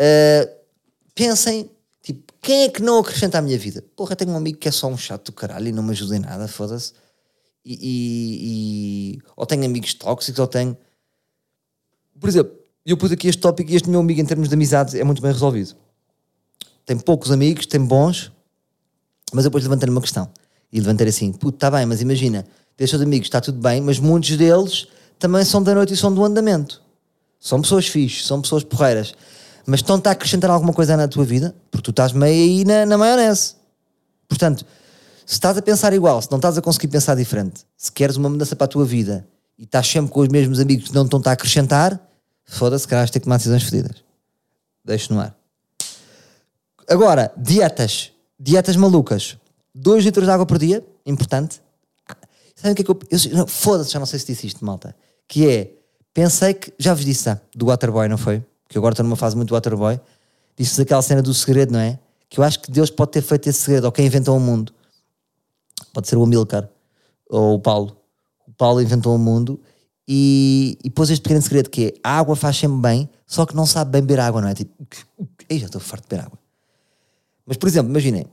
uh, 0.00 0.50
pensem, 1.14 1.70
tipo, 2.02 2.32
quem 2.42 2.64
é 2.64 2.68
que 2.68 2.82
não 2.82 2.98
acrescenta 2.98 3.38
à 3.38 3.40
minha 3.40 3.56
vida? 3.56 3.80
Porra, 3.94 4.16
tenho 4.16 4.32
um 4.32 4.36
amigo 4.36 4.58
que 4.58 4.66
é 4.66 4.72
só 4.72 4.88
um 4.88 4.98
chato 4.98 5.26
do 5.26 5.32
caralho 5.32 5.68
e 5.68 5.72
não 5.72 5.84
me 5.84 5.92
ajuda 5.92 6.16
em 6.16 6.18
nada, 6.18 6.48
foda-se. 6.48 6.94
E, 7.64 7.74
e, 7.74 9.12
e, 9.14 9.18
ou 9.36 9.46
tenho 9.46 9.64
amigos 9.64 9.94
tóxicos, 9.94 10.40
ou 10.40 10.48
tenho. 10.48 10.76
Por 12.18 12.28
exemplo, 12.28 12.52
eu 12.84 12.96
pus 12.96 13.12
aqui 13.12 13.28
este 13.28 13.40
tópico 13.40 13.70
e 13.70 13.76
este 13.76 13.88
meu 13.88 14.00
amigo, 14.00 14.20
em 14.20 14.26
termos 14.26 14.48
de 14.48 14.54
amizades, 14.54 14.96
é 14.96 15.04
muito 15.04 15.22
bem 15.22 15.30
resolvido. 15.30 15.76
Tem 16.84 16.98
poucos 16.98 17.30
amigos, 17.30 17.66
tem 17.66 17.80
bons, 17.80 18.32
mas 19.32 19.44
depois 19.44 19.62
levantei 19.62 19.88
uma 19.88 20.00
questão. 20.00 20.28
E 20.72 20.80
levantei 20.80 21.06
assim: 21.06 21.32
puto, 21.32 21.54
está 21.56 21.70
bem, 21.70 21.86
mas 21.86 22.00
imagina, 22.00 22.44
destes 22.76 22.90
seus 22.90 23.02
amigos 23.02 23.28
está 23.28 23.40
tudo 23.40 23.60
bem, 23.60 23.80
mas 23.80 24.00
muitos 24.00 24.36
deles 24.36 24.88
também 25.20 25.44
são 25.44 25.62
da 25.62 25.72
noite 25.72 25.94
e 25.94 25.96
são 25.96 26.12
do 26.12 26.24
andamento. 26.24 26.87
São 27.38 27.60
pessoas 27.60 27.86
fixes, 27.86 28.26
são 28.26 28.40
pessoas 28.40 28.64
porreiras. 28.64 29.14
Mas 29.66 29.80
estão-te 29.80 30.08
a 30.08 30.12
acrescentar 30.12 30.50
alguma 30.50 30.72
coisa 30.72 30.96
na 30.96 31.06
tua 31.06 31.24
vida? 31.24 31.54
Porque 31.70 31.84
tu 31.84 31.90
estás 31.90 32.12
meio 32.12 32.32
aí 32.32 32.64
na, 32.64 32.86
na 32.86 32.96
maionese. 32.98 33.54
Portanto, 34.28 34.64
se 35.26 35.34
estás 35.34 35.56
a 35.58 35.62
pensar 35.62 35.92
igual, 35.92 36.20
se 36.22 36.30
não 36.30 36.38
estás 36.38 36.56
a 36.56 36.62
conseguir 36.62 36.88
pensar 36.88 37.14
diferente, 37.14 37.66
se 37.76 37.92
queres 37.92 38.16
uma 38.16 38.28
mudança 38.28 38.56
para 38.56 38.64
a 38.64 38.68
tua 38.68 38.84
vida 38.84 39.26
e 39.58 39.64
estás 39.64 39.86
sempre 39.86 40.10
com 40.10 40.20
os 40.20 40.28
mesmos 40.28 40.58
amigos 40.58 40.88
que 40.88 40.94
não 40.94 41.04
estão 41.04 41.20
a 41.24 41.30
acrescentar, 41.32 42.00
foda-se, 42.46 42.86
vais 42.86 43.10
ter 43.10 43.18
que 43.20 43.24
tomar 43.24 43.36
decisões 43.36 43.62
fedidas. 43.62 44.02
Deixo 44.84 45.12
no 45.12 45.20
ar. 45.20 45.36
Agora, 46.88 47.30
dietas. 47.36 48.10
Dietas 48.40 48.76
malucas. 48.76 49.36
2 49.74 50.04
litros 50.04 50.24
de 50.24 50.30
água 50.30 50.46
por 50.46 50.58
dia, 50.58 50.84
importante. 51.04 51.60
Sabe 52.54 52.72
o 52.72 52.74
que 52.74 52.82
é 52.82 52.84
que 52.84 52.90
eu. 52.90 52.98
eu 53.38 53.46
Foda-se, 53.46 53.92
já 53.92 53.98
não 53.98 54.06
sei 54.06 54.18
se 54.18 54.26
disse 54.26 54.46
isto, 54.46 54.64
malta. 54.64 54.96
Que 55.28 55.48
é. 55.48 55.77
Pensei 56.18 56.52
que. 56.52 56.72
Já 56.76 56.94
vos 56.94 57.04
disse, 57.04 57.26
tá? 57.26 57.40
do 57.54 57.66
Waterboy, 57.66 58.08
não 58.08 58.18
foi? 58.18 58.44
Que 58.68 58.76
agora 58.76 58.92
estou 58.92 59.04
numa 59.04 59.14
fase 59.14 59.36
muito 59.36 59.54
Waterboy. 59.54 60.00
Disse-vos 60.56 60.80
aquela 60.80 61.00
cena 61.00 61.22
do 61.22 61.32
segredo, 61.32 61.72
não 61.72 61.78
é? 61.78 61.96
Que 62.28 62.40
eu 62.40 62.44
acho 62.44 62.58
que 62.58 62.72
Deus 62.72 62.90
pode 62.90 63.12
ter 63.12 63.22
feito 63.22 63.48
esse 63.48 63.60
segredo, 63.60 63.84
ou 63.84 63.92
quem 63.92 64.04
inventou 64.04 64.36
o 64.36 64.40
mundo. 64.40 64.74
Pode 65.92 66.08
ser 66.08 66.16
o 66.16 66.24
Amilcar, 66.24 66.68
ou 67.30 67.54
o 67.54 67.60
Paulo. 67.60 67.96
O 68.48 68.52
Paulo 68.52 68.82
inventou 68.82 69.14
o 69.14 69.18
mundo 69.18 69.60
e, 70.08 70.76
e 70.82 70.90
pôs 70.90 71.08
este 71.08 71.22
pequeno 71.22 71.40
segredo 71.40 71.70
que 71.70 71.86
é 71.86 71.94
a 72.02 72.18
água 72.18 72.34
faz 72.34 72.56
sempre 72.56 72.78
bem, 72.78 73.08
só 73.24 73.46
que 73.46 73.54
não 73.54 73.64
sabe 73.64 73.92
bem 73.92 74.00
beber 74.00 74.18
água, 74.18 74.40
não 74.40 74.48
é? 74.48 74.54
Tipo, 74.54 74.72
ei, 75.48 75.60
já 75.60 75.66
estou 75.66 75.80
farto 75.80 76.02
de 76.02 76.08
beber 76.08 76.24
água. 76.24 76.38
Mas, 77.46 77.56
por 77.56 77.68
exemplo, 77.68 77.90
imaginem, 77.90 78.24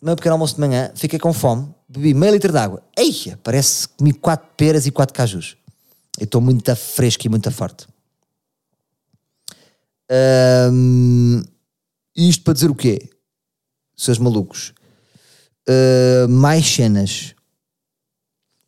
no 0.00 0.06
meu 0.06 0.14
pequeno 0.14 0.34
almoço 0.34 0.54
de 0.54 0.60
manhã, 0.60 0.92
fiquei 0.94 1.18
com 1.18 1.32
fome, 1.32 1.68
bebi 1.88 2.14
meio 2.14 2.32
litro 2.32 2.52
de 2.52 2.58
água. 2.58 2.80
Eia, 2.96 3.36
parece 3.42 3.88
que 3.88 3.96
comi 3.96 4.12
quatro 4.12 4.46
peras 4.56 4.86
e 4.86 4.92
quatro 4.92 5.12
cajus. 5.12 5.56
Eu 6.18 6.24
estou 6.24 6.40
muito 6.40 6.74
fresco 6.76 7.26
e 7.26 7.28
muito 7.28 7.50
forte. 7.50 7.86
Um, 10.70 11.42
isto 12.14 12.44
para 12.44 12.54
dizer 12.54 12.70
o 12.70 12.74
quê? 12.74 13.10
Seus 13.96 14.18
malucos. 14.18 14.72
Uh, 15.68 16.28
mais 16.28 16.66
cenas. 16.66 17.34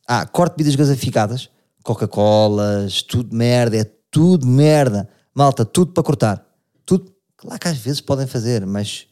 Ah, 0.07 0.25
corte 0.25 0.57
bebidas 0.57 0.75
gaseificadas. 0.75 1.49
Coca-Colas, 1.83 3.01
tudo 3.01 3.33
merda, 3.33 3.77
é 3.77 3.85
tudo 4.11 4.45
merda. 4.45 5.07
Malta, 5.33 5.63
tudo 5.63 5.93
para 5.93 6.03
cortar. 6.03 6.45
Tudo. 6.85 7.13
Claro 7.37 7.59
que 7.59 7.67
às 7.67 7.77
vezes 7.77 8.01
podem 8.01 8.27
fazer, 8.27 8.65
mas 8.65 9.07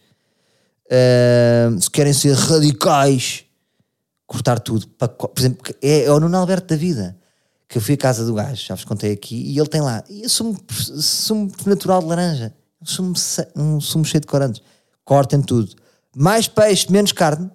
uh, 0.87 1.79
se 1.79 1.89
querem 1.89 2.11
ser 2.11 2.33
radicais, 2.33 3.45
cortar 4.25 4.59
tudo. 4.59 4.87
Para, 4.89 5.07
por 5.07 5.39
exemplo, 5.39 5.73
é, 5.81 6.03
é 6.03 6.11
o 6.11 6.19
Nuno 6.19 6.37
Alberto 6.37 6.67
da 6.67 6.75
vida. 6.75 7.17
Que 7.67 7.77
eu 7.77 7.81
fui 7.81 7.95
à 7.95 7.97
casa 7.97 8.25
do 8.25 8.33
gajo, 8.33 8.63
já 8.65 8.75
vos 8.75 8.85
contei 8.85 9.11
aqui, 9.11 9.35
e 9.35 9.57
ele 9.57 9.67
tem 9.67 9.81
lá. 9.81 10.03
E 10.09 10.23
eu 10.23 10.29
sumo, 10.29 10.55
sumo 10.69 11.51
natural 11.65 12.01
de 12.01 12.07
laranja. 12.07 12.53
Um 12.81 12.85
sumo, 12.85 13.13
um 13.55 13.81
sumo 13.81 14.05
cheio 14.05 14.21
de 14.21 14.27
corantes. 14.27 14.61
Cortem 15.03 15.41
tudo. 15.41 15.75
Mais 16.15 16.47
peixe, 16.47 16.91
menos 16.91 17.11
carne. 17.11 17.49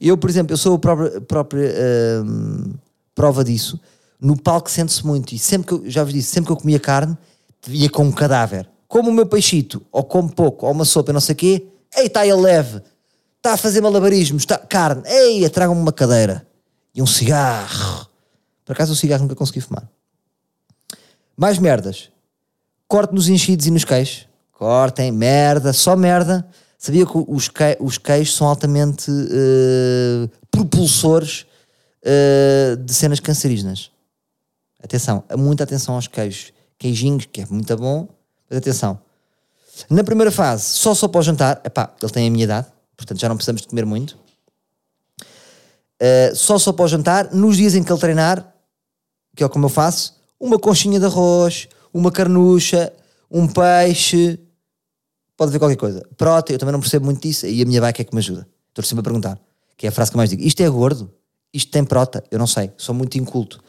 Eu, 0.00 0.16
por 0.16 0.28
exemplo, 0.28 0.52
eu 0.52 0.56
sou 0.56 0.76
a 0.76 0.78
própria, 0.78 1.20
própria 1.22 1.74
uh, 2.22 2.78
prova 3.14 3.42
disso 3.42 3.80
no 4.20 4.36
palco 4.36 4.70
sente-se 4.70 5.06
muito. 5.06 5.34
E 5.34 5.38
sempre 5.38 5.68
que 5.68 5.74
eu, 5.74 5.90
já 5.90 6.02
vos 6.02 6.12
disse, 6.12 6.30
sempre 6.30 6.46
que 6.46 6.52
eu 6.52 6.56
comia 6.56 6.80
carne, 6.80 7.16
ia 7.68 7.88
com 7.88 8.04
um 8.04 8.12
cadáver. 8.12 8.68
Como 8.86 9.10
o 9.10 9.12
meu 9.12 9.26
peixito, 9.26 9.82
ou 9.92 10.02
como 10.02 10.32
pouco, 10.32 10.66
ou 10.66 10.72
uma 10.72 10.84
sopa, 10.84 11.12
não 11.12 11.20
sei 11.20 11.34
o 11.34 11.36
quê, 11.36 11.66
ei, 11.96 12.06
está 12.06 12.26
ele 12.26 12.40
leve, 12.40 12.80
está 13.36 13.52
a 13.52 13.56
fazer 13.56 13.80
malabarismos, 13.80 14.42
está, 14.42 14.58
carne, 14.58 15.02
ei, 15.06 15.48
tragam-me 15.50 15.80
uma 15.80 15.92
cadeira 15.92 16.46
e 16.94 17.02
um 17.02 17.06
cigarro. 17.06 17.87
Por 18.68 18.74
acaso 18.74 18.92
o 18.92 18.96
cigarro 18.96 19.22
nunca 19.22 19.34
consegui 19.34 19.62
fumar. 19.62 19.88
Mais 21.34 21.58
merdas. 21.58 22.10
Corte 22.86 23.14
nos 23.14 23.26
enchidos 23.26 23.66
e 23.66 23.70
nos 23.70 23.82
queixos. 23.82 24.28
Cortem, 24.52 25.10
merda, 25.10 25.72
só 25.72 25.96
merda. 25.96 26.46
Sabia 26.76 27.06
que 27.06 27.12
os, 27.16 27.48
que, 27.48 27.78
os 27.80 27.96
queixos 27.96 28.36
são 28.36 28.46
altamente 28.46 29.10
uh, 29.10 30.28
propulsores 30.50 31.46
uh, 32.04 32.76
de 32.76 32.92
cenas 32.92 33.20
cancerígenas. 33.20 33.90
Atenção, 34.84 35.24
muita 35.38 35.64
atenção 35.64 35.94
aos 35.94 36.06
queijos. 36.06 36.52
Queijinhos, 36.78 37.24
que 37.24 37.40
é 37.40 37.46
muito 37.46 37.74
bom, 37.74 38.06
mas 38.50 38.58
atenção. 38.58 39.00
Na 39.88 40.04
primeira 40.04 40.30
fase, 40.30 40.64
só 40.64 40.94
só 40.94 41.08
para 41.08 41.20
o 41.20 41.22
jantar, 41.22 41.62
epá, 41.64 41.90
ele 42.02 42.12
tem 42.12 42.28
a 42.28 42.30
minha 42.30 42.44
idade, 42.44 42.66
portanto 42.94 43.18
já 43.18 43.30
não 43.30 43.36
precisamos 43.36 43.62
de 43.62 43.68
comer 43.68 43.86
muito. 43.86 44.18
Uh, 46.02 46.36
só 46.36 46.58
só 46.58 46.70
para 46.70 46.84
o 46.84 46.88
jantar, 46.88 47.32
nos 47.32 47.56
dias 47.56 47.74
em 47.74 47.82
que 47.82 47.90
ele 47.90 47.98
treinar, 47.98 48.57
que 49.38 49.44
é 49.44 49.48
como 49.48 49.66
eu 49.66 49.68
faço, 49.68 50.14
uma 50.40 50.58
conchinha 50.58 50.98
de 50.98 51.06
arroz, 51.06 51.68
uma 51.94 52.10
carnucha, 52.10 52.92
um 53.30 53.46
peixe, 53.46 54.36
pode 55.36 55.52
ver 55.52 55.60
qualquer 55.60 55.76
coisa. 55.76 56.02
Prota, 56.16 56.52
eu 56.52 56.58
também 56.58 56.72
não 56.72 56.80
percebo 56.80 57.04
muito 57.04 57.22
disso, 57.22 57.46
e 57.46 57.62
a 57.62 57.64
minha 57.64 57.80
bike 57.80 58.02
é 58.02 58.04
que 58.04 58.12
me 58.12 58.18
ajuda. 58.18 58.48
Estou 58.68 58.84
sempre 58.84 59.00
a 59.00 59.04
perguntar, 59.04 59.38
que 59.76 59.86
é 59.86 59.90
a 59.90 59.92
frase 59.92 60.10
que 60.10 60.16
eu 60.16 60.18
mais 60.18 60.28
digo. 60.28 60.42
Isto 60.42 60.60
é 60.60 60.68
gordo? 60.68 61.08
Isto 61.54 61.70
tem 61.70 61.84
prota? 61.84 62.24
Eu 62.32 62.38
não 62.38 62.48
sei, 62.48 62.72
sou 62.76 62.92
muito 62.92 63.16
inculto. 63.16 63.62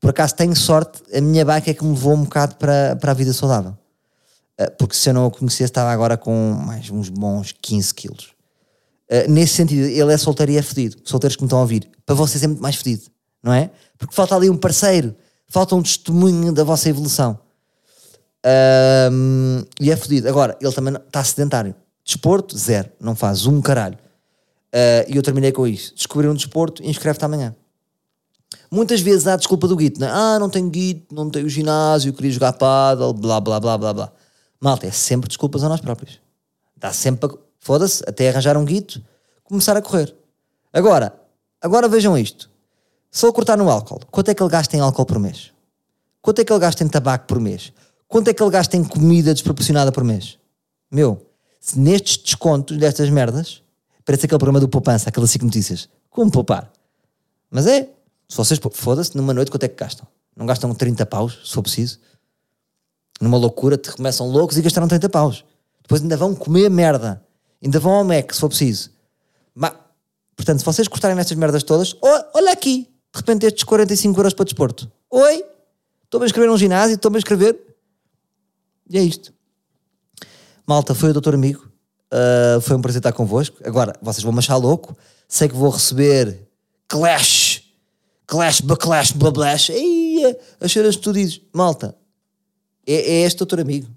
Por 0.00 0.08
acaso 0.08 0.34
tenho 0.34 0.56
sorte, 0.56 1.02
a 1.14 1.20
minha 1.20 1.44
bike 1.44 1.68
é 1.68 1.74
que 1.74 1.84
me 1.84 1.90
levou 1.90 2.14
um 2.14 2.24
bocado 2.24 2.54
para, 2.54 2.96
para 2.96 3.10
a 3.10 3.14
vida 3.14 3.34
saudável. 3.34 3.76
Uh, 4.58 4.70
porque 4.78 4.94
se 4.94 5.10
eu 5.10 5.12
não 5.12 5.26
o 5.26 5.30
conhecesse, 5.30 5.64
estava 5.64 5.90
agora 5.90 6.16
com 6.16 6.54
mais 6.54 6.88
uns 6.88 7.10
bons 7.10 7.54
15 7.60 7.94
quilos. 7.94 8.32
Uh, 9.10 9.30
nesse 9.30 9.52
sentido, 9.52 9.86
ele 9.86 10.14
é 10.14 10.16
solteiro 10.16 10.52
e 10.52 10.56
é 10.56 10.62
fedido. 10.62 10.96
Solteiros 11.04 11.36
que 11.36 11.42
me 11.42 11.46
estão 11.46 11.58
a 11.58 11.62
ouvir. 11.62 11.90
Para 12.06 12.14
vocês 12.14 12.42
é 12.42 12.46
muito 12.46 12.62
mais 12.62 12.76
fedido, 12.76 13.02
não 13.42 13.52
é? 13.52 13.70
Porque 13.98 14.14
falta 14.14 14.34
ali 14.34 14.48
um 14.48 14.56
parceiro, 14.56 15.14
falta 15.48 15.74
um 15.74 15.82
testemunho 15.82 16.52
da 16.52 16.64
vossa 16.64 16.88
evolução. 16.88 17.38
Uh, 18.44 19.66
e 19.80 19.90
é 19.90 19.96
fedido. 19.96 20.28
Agora, 20.28 20.56
ele 20.60 20.72
também 20.72 20.94
está 20.94 21.22
sedentário. 21.22 21.74
Desporto, 22.04 22.56
zero. 22.56 22.90
Não 23.00 23.14
faz 23.14 23.46
um 23.46 23.60
caralho. 23.60 23.98
Uh, 24.74 25.04
e 25.08 25.16
eu 25.16 25.22
terminei 25.22 25.52
com 25.52 25.66
isso. 25.66 25.94
Descobri 25.94 26.28
um 26.28 26.34
desporto, 26.34 26.82
inscreve-te 26.84 27.24
amanhã. 27.24 27.54
Muitas 28.70 29.00
vezes 29.00 29.26
há 29.26 29.34
a 29.34 29.36
desculpa 29.36 29.66
do 29.66 29.76
guito, 29.76 30.00
né? 30.00 30.08
ah, 30.12 30.38
não 30.38 30.48
tenho 30.48 30.68
guito, 30.70 31.12
não 31.14 31.28
tenho 31.28 31.48
ginásio, 31.48 32.12
queria 32.12 32.30
jogar 32.30 32.52
paddle, 32.52 33.12
blá 33.12 33.40
blá 33.40 33.58
blá 33.60 33.76
blá 33.76 33.92
blá. 33.92 34.12
Malta, 34.60 34.86
é 34.86 34.90
sempre 34.90 35.28
desculpas 35.28 35.64
a 35.64 35.68
nós 35.68 35.80
próprios. 35.80 36.20
Dá 36.76 36.92
sempre 36.92 37.28
para, 37.28 37.38
foda-se, 37.58 38.02
até 38.06 38.28
arranjar 38.28 38.56
um 38.56 38.64
guito, 38.64 39.02
começar 39.44 39.76
a 39.76 39.82
correr. 39.82 40.14
Agora, 40.72 41.14
agora 41.60 41.88
vejam 41.88 42.16
isto. 42.16 42.49
Se 43.10 43.26
ele 43.26 43.32
cortar 43.32 43.56
no 43.56 43.68
álcool, 43.68 44.00
quanto 44.10 44.30
é 44.30 44.34
que 44.34 44.42
ele 44.42 44.50
gasta 44.50 44.76
em 44.76 44.80
álcool 44.80 45.04
por 45.04 45.18
mês? 45.18 45.52
Quanto 46.22 46.40
é 46.40 46.44
que 46.44 46.52
ele 46.52 46.60
gasta 46.60 46.84
em 46.84 46.88
tabaco 46.88 47.26
por 47.26 47.40
mês? 47.40 47.72
Quanto 48.06 48.28
é 48.28 48.34
que 48.34 48.42
ele 48.42 48.50
gasta 48.50 48.76
em 48.76 48.84
comida 48.84 49.32
desproporcionada 49.32 49.90
por 49.90 50.04
mês? 50.04 50.38
Meu, 50.90 51.26
se 51.60 51.78
nestes 51.78 52.18
descontos 52.18 52.76
destas 52.76 53.08
merdas, 53.10 53.62
parece 54.04 54.26
aquele 54.26 54.38
programa 54.38 54.60
do 54.60 54.68
poupança, 54.68 55.08
aquelas 55.08 55.30
5 55.30 55.44
notícias. 55.44 55.88
Como 56.08 56.30
poupar? 56.30 56.70
Mas 57.50 57.66
é, 57.66 57.88
se 58.28 58.36
vocês, 58.36 58.60
foda-se, 58.72 59.16
numa 59.16 59.34
noite 59.34 59.50
quanto 59.50 59.64
é 59.64 59.68
que 59.68 59.76
gastam? 59.76 60.06
Não 60.36 60.46
gastam 60.46 60.74
30 60.74 61.04
paus, 61.06 61.38
se 61.44 61.52
for 61.52 61.62
preciso? 61.62 61.98
Numa 63.20 63.36
loucura, 63.36 63.76
te 63.76 63.90
começam 63.92 64.28
loucos 64.28 64.56
e 64.56 64.62
gastaram 64.62 64.88
30 64.88 65.08
paus. 65.08 65.44
Depois 65.82 66.00
ainda 66.00 66.16
vão 66.16 66.34
comer 66.34 66.70
merda. 66.70 67.24
Ainda 67.62 67.78
vão 67.78 67.92
ao 67.92 68.04
Mac, 68.04 68.32
se 68.32 68.40
for 68.40 68.48
preciso. 68.48 68.90
Mas, 69.54 69.72
portanto, 70.34 70.60
se 70.60 70.64
vocês 70.64 70.88
cortarem 70.88 71.16
nestas 71.16 71.36
merdas 71.36 71.62
todas, 71.62 71.94
olha 72.32 72.52
aqui, 72.52 72.89
de 73.12 73.18
repente 73.18 73.46
estes 73.46 73.64
45 73.64 74.18
euros 74.18 74.34
para 74.34 74.44
desporto. 74.44 74.90
Oi, 75.10 75.44
estou 76.04 76.22
a 76.22 76.26
escrever 76.26 76.48
num 76.48 76.58
ginásio, 76.58 76.94
estou 76.94 77.12
a 77.14 77.18
escrever. 77.18 77.58
E 78.88 78.98
é 78.98 79.02
isto. 79.02 79.32
Malta, 80.66 80.94
foi 80.94 81.10
o 81.10 81.12
doutor 81.12 81.34
amigo. 81.34 81.68
Uh, 82.12 82.60
foi 82.60 82.76
um 82.76 82.82
prazer 82.82 83.00
estar 83.00 83.12
convosco. 83.12 83.56
Agora, 83.64 83.94
vocês 84.02 84.22
vão 84.22 84.32
me 84.32 84.38
achar 84.38 84.56
louco. 84.56 84.96
Sei 85.28 85.48
que 85.48 85.54
vou 85.54 85.70
receber 85.70 86.48
clash 86.88 87.70
clash, 88.30 88.60
backlash, 88.60 89.12
bablash, 89.12 89.70
aí 89.70 90.36
as 90.60 90.70
cenas 90.70 90.94
que 90.94 91.02
tu 91.02 91.12
dizes, 91.12 91.40
malta, 91.52 91.96
é, 92.86 92.94
é 92.94 93.20
este 93.22 93.38
doutor 93.38 93.58
amigo, 93.58 93.88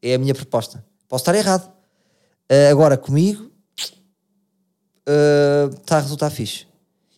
é 0.00 0.14
a 0.14 0.18
minha 0.18 0.32
proposta. 0.32 0.84
Posso 1.08 1.22
estar 1.22 1.34
errado. 1.34 1.68
Uh, 2.50 2.70
agora, 2.70 2.96
comigo, 2.96 3.50
está 3.76 5.96
uh, 5.96 5.98
a 5.98 6.00
resultar 6.00 6.30
fixe. 6.30 6.68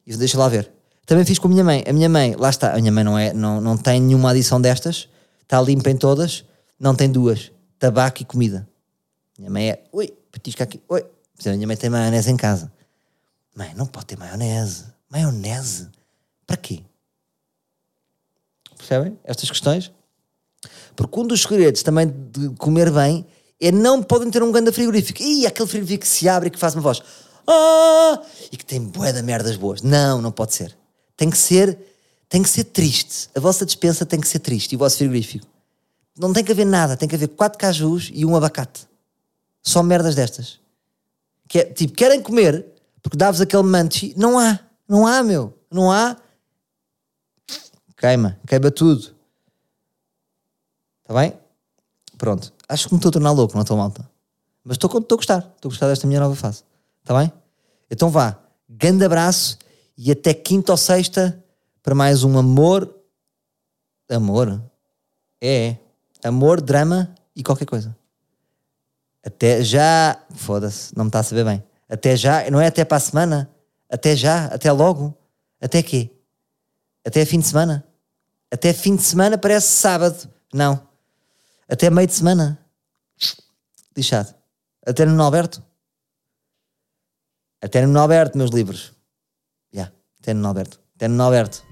E 0.06 0.16
deixa 0.16 0.38
lá 0.38 0.48
ver. 0.48 0.72
Também 1.06 1.24
fiz 1.24 1.38
com 1.38 1.46
a 1.46 1.50
minha 1.50 1.62
mãe. 1.62 1.84
A 1.86 1.92
minha 1.92 2.08
mãe, 2.08 2.34
lá 2.36 2.50
está, 2.50 2.72
a 2.72 2.76
minha 2.76 2.90
mãe 2.90 3.04
não, 3.04 3.16
é, 3.16 3.32
não, 3.32 3.60
não 3.60 3.78
tem 3.78 4.00
nenhuma 4.00 4.30
adição 4.30 4.60
destas, 4.60 5.08
está 5.40 5.62
limpa 5.62 5.88
em 5.88 5.96
todas, 5.96 6.44
não 6.78 6.94
tem 6.96 7.10
duas: 7.10 7.52
tabaco 7.78 8.20
e 8.20 8.24
comida. 8.24 8.68
Minha 9.38 9.50
mãe 9.50 9.70
é, 9.70 9.84
oi, 9.92 10.12
petisca 10.32 10.64
aqui, 10.64 10.82
oi. 10.88 11.06
A 11.44 11.50
minha 11.50 11.66
mãe 11.66 11.76
tem 11.76 11.88
maionese 11.88 12.30
em 12.30 12.36
casa. 12.36 12.72
Mãe, 13.54 13.72
não 13.76 13.86
pode 13.86 14.06
ter 14.06 14.18
maionese. 14.18 14.86
Maionese? 15.08 15.88
Para 16.46 16.56
quê? 16.56 16.82
Percebem 18.76 19.18
estas 19.22 19.48
questões? 19.48 19.92
Porque 20.96 21.20
um 21.20 21.26
dos 21.26 21.42
segredos 21.42 21.82
também 21.82 22.06
de 22.06 22.50
comer 22.56 22.90
bem 22.90 23.26
é 23.60 23.70
não 23.70 24.02
podem 24.02 24.30
ter 24.30 24.42
um 24.42 24.50
grande 24.50 24.72
frigorífico. 24.72 25.22
E 25.22 25.46
aquele 25.46 25.68
frigorífico 25.68 26.02
que 26.02 26.08
se 26.08 26.28
abre 26.28 26.48
e 26.48 26.50
que 26.50 26.58
faz 26.58 26.74
uma 26.74 26.82
voz. 26.82 27.02
Ah! 27.46 28.22
E 28.50 28.56
que 28.56 28.64
tem 28.64 28.80
bué 28.80 29.12
de 29.12 29.22
merdas 29.22 29.56
boas. 29.56 29.82
Não, 29.82 30.20
não 30.20 30.32
pode 30.32 30.54
ser. 30.54 30.76
Tem 31.16 31.30
que 31.30 31.38
ser, 31.38 31.78
tem 32.28 32.42
que 32.42 32.48
ser 32.48 32.64
triste. 32.64 33.30
A 33.34 33.40
vossa 33.40 33.64
dispensa 33.64 34.04
tem 34.04 34.20
que 34.20 34.28
ser 34.28 34.40
triste 34.40 34.72
e 34.72 34.76
o 34.76 34.78
vosso 34.78 34.98
frigorífico. 34.98 35.46
Não 36.18 36.32
tem 36.32 36.44
que 36.44 36.52
haver 36.52 36.66
nada, 36.66 36.96
tem 36.96 37.08
que 37.08 37.14
haver 37.14 37.28
quatro 37.28 37.58
cajus 37.58 38.10
e 38.12 38.24
um 38.24 38.36
abacate. 38.36 38.86
Só 39.62 39.82
merdas 39.82 40.14
destas. 40.14 40.60
Que 41.48 41.60
é, 41.60 41.64
tipo, 41.64 41.94
querem 41.94 42.22
comer, 42.22 42.64
Porque 43.02 43.16
davas 43.16 43.40
aquele 43.40 43.62
manto. 43.62 43.96
Não 44.16 44.38
há, 44.38 44.58
não 44.88 45.06
há, 45.06 45.22
meu. 45.22 45.56
Não 45.70 45.92
há. 45.92 46.16
Queima, 47.96 48.38
queima 48.46 48.70
tudo. 48.70 49.14
Está 51.02 51.14
bem? 51.14 51.34
Pronto. 52.18 52.52
Acho 52.68 52.88
que 52.88 52.94
me 52.94 52.98
estou 52.98 53.10
a 53.10 53.12
tornar 53.12 53.30
louco, 53.30 53.54
não 53.54 53.62
estou 53.62 53.76
malta. 53.76 54.08
Mas 54.64 54.76
estou 54.76 54.90
a 54.90 55.14
gostar. 55.14 55.38
Estou 55.38 55.68
a 55.68 55.72
gostar 55.72 55.88
desta 55.88 56.06
minha 56.06 56.20
nova 56.20 56.34
fase. 56.34 56.64
Está 57.02 57.16
bem? 57.16 57.32
Então 57.90 58.10
vá. 58.10 58.36
Grande 58.68 59.04
abraço 59.04 59.56
e 59.96 60.10
até 60.10 60.34
quinta 60.34 60.72
ou 60.72 60.76
sexta 60.76 61.42
para 61.82 61.94
mais 61.94 62.24
um 62.24 62.38
amor. 62.38 62.94
Amor? 64.10 64.62
É, 65.40 65.68
é. 65.68 65.78
Amor, 66.24 66.60
drama 66.60 67.14
e 67.34 67.42
qualquer 67.42 67.66
coisa. 67.66 67.96
Até 69.24 69.62
já. 69.62 70.20
Foda-se, 70.34 70.96
não 70.96 71.04
me 71.04 71.08
está 71.08 71.20
a 71.20 71.22
saber 71.22 71.44
bem. 71.44 71.62
Até 71.88 72.16
já, 72.16 72.50
não 72.50 72.60
é 72.60 72.66
até 72.66 72.84
para 72.84 72.96
a 72.96 73.00
semana? 73.00 73.50
Até 73.88 74.16
já, 74.16 74.46
até 74.46 74.70
logo. 74.72 75.16
Até 75.60 75.82
quê? 75.82 76.10
Até 77.04 77.24
fim 77.24 77.38
de 77.38 77.46
semana? 77.46 77.86
Até 78.50 78.72
fim 78.72 78.96
de 78.96 79.02
semana 79.02 79.38
parece 79.38 79.68
sábado. 79.68 80.28
Não. 80.52 80.86
Até 81.68 81.90
meio 81.90 82.06
de 82.06 82.14
semana. 82.14 82.58
Lixado. 83.96 84.34
Até 84.84 85.04
no 85.04 85.22
Alberto. 85.22 85.62
Até 87.60 87.86
no 87.86 87.98
Alberto, 87.98 88.36
meus 88.36 88.50
livros. 88.50 88.95
Já. 90.34 90.52
Yeah. 90.52 90.80
Até 90.96 91.08
no 91.08 91.65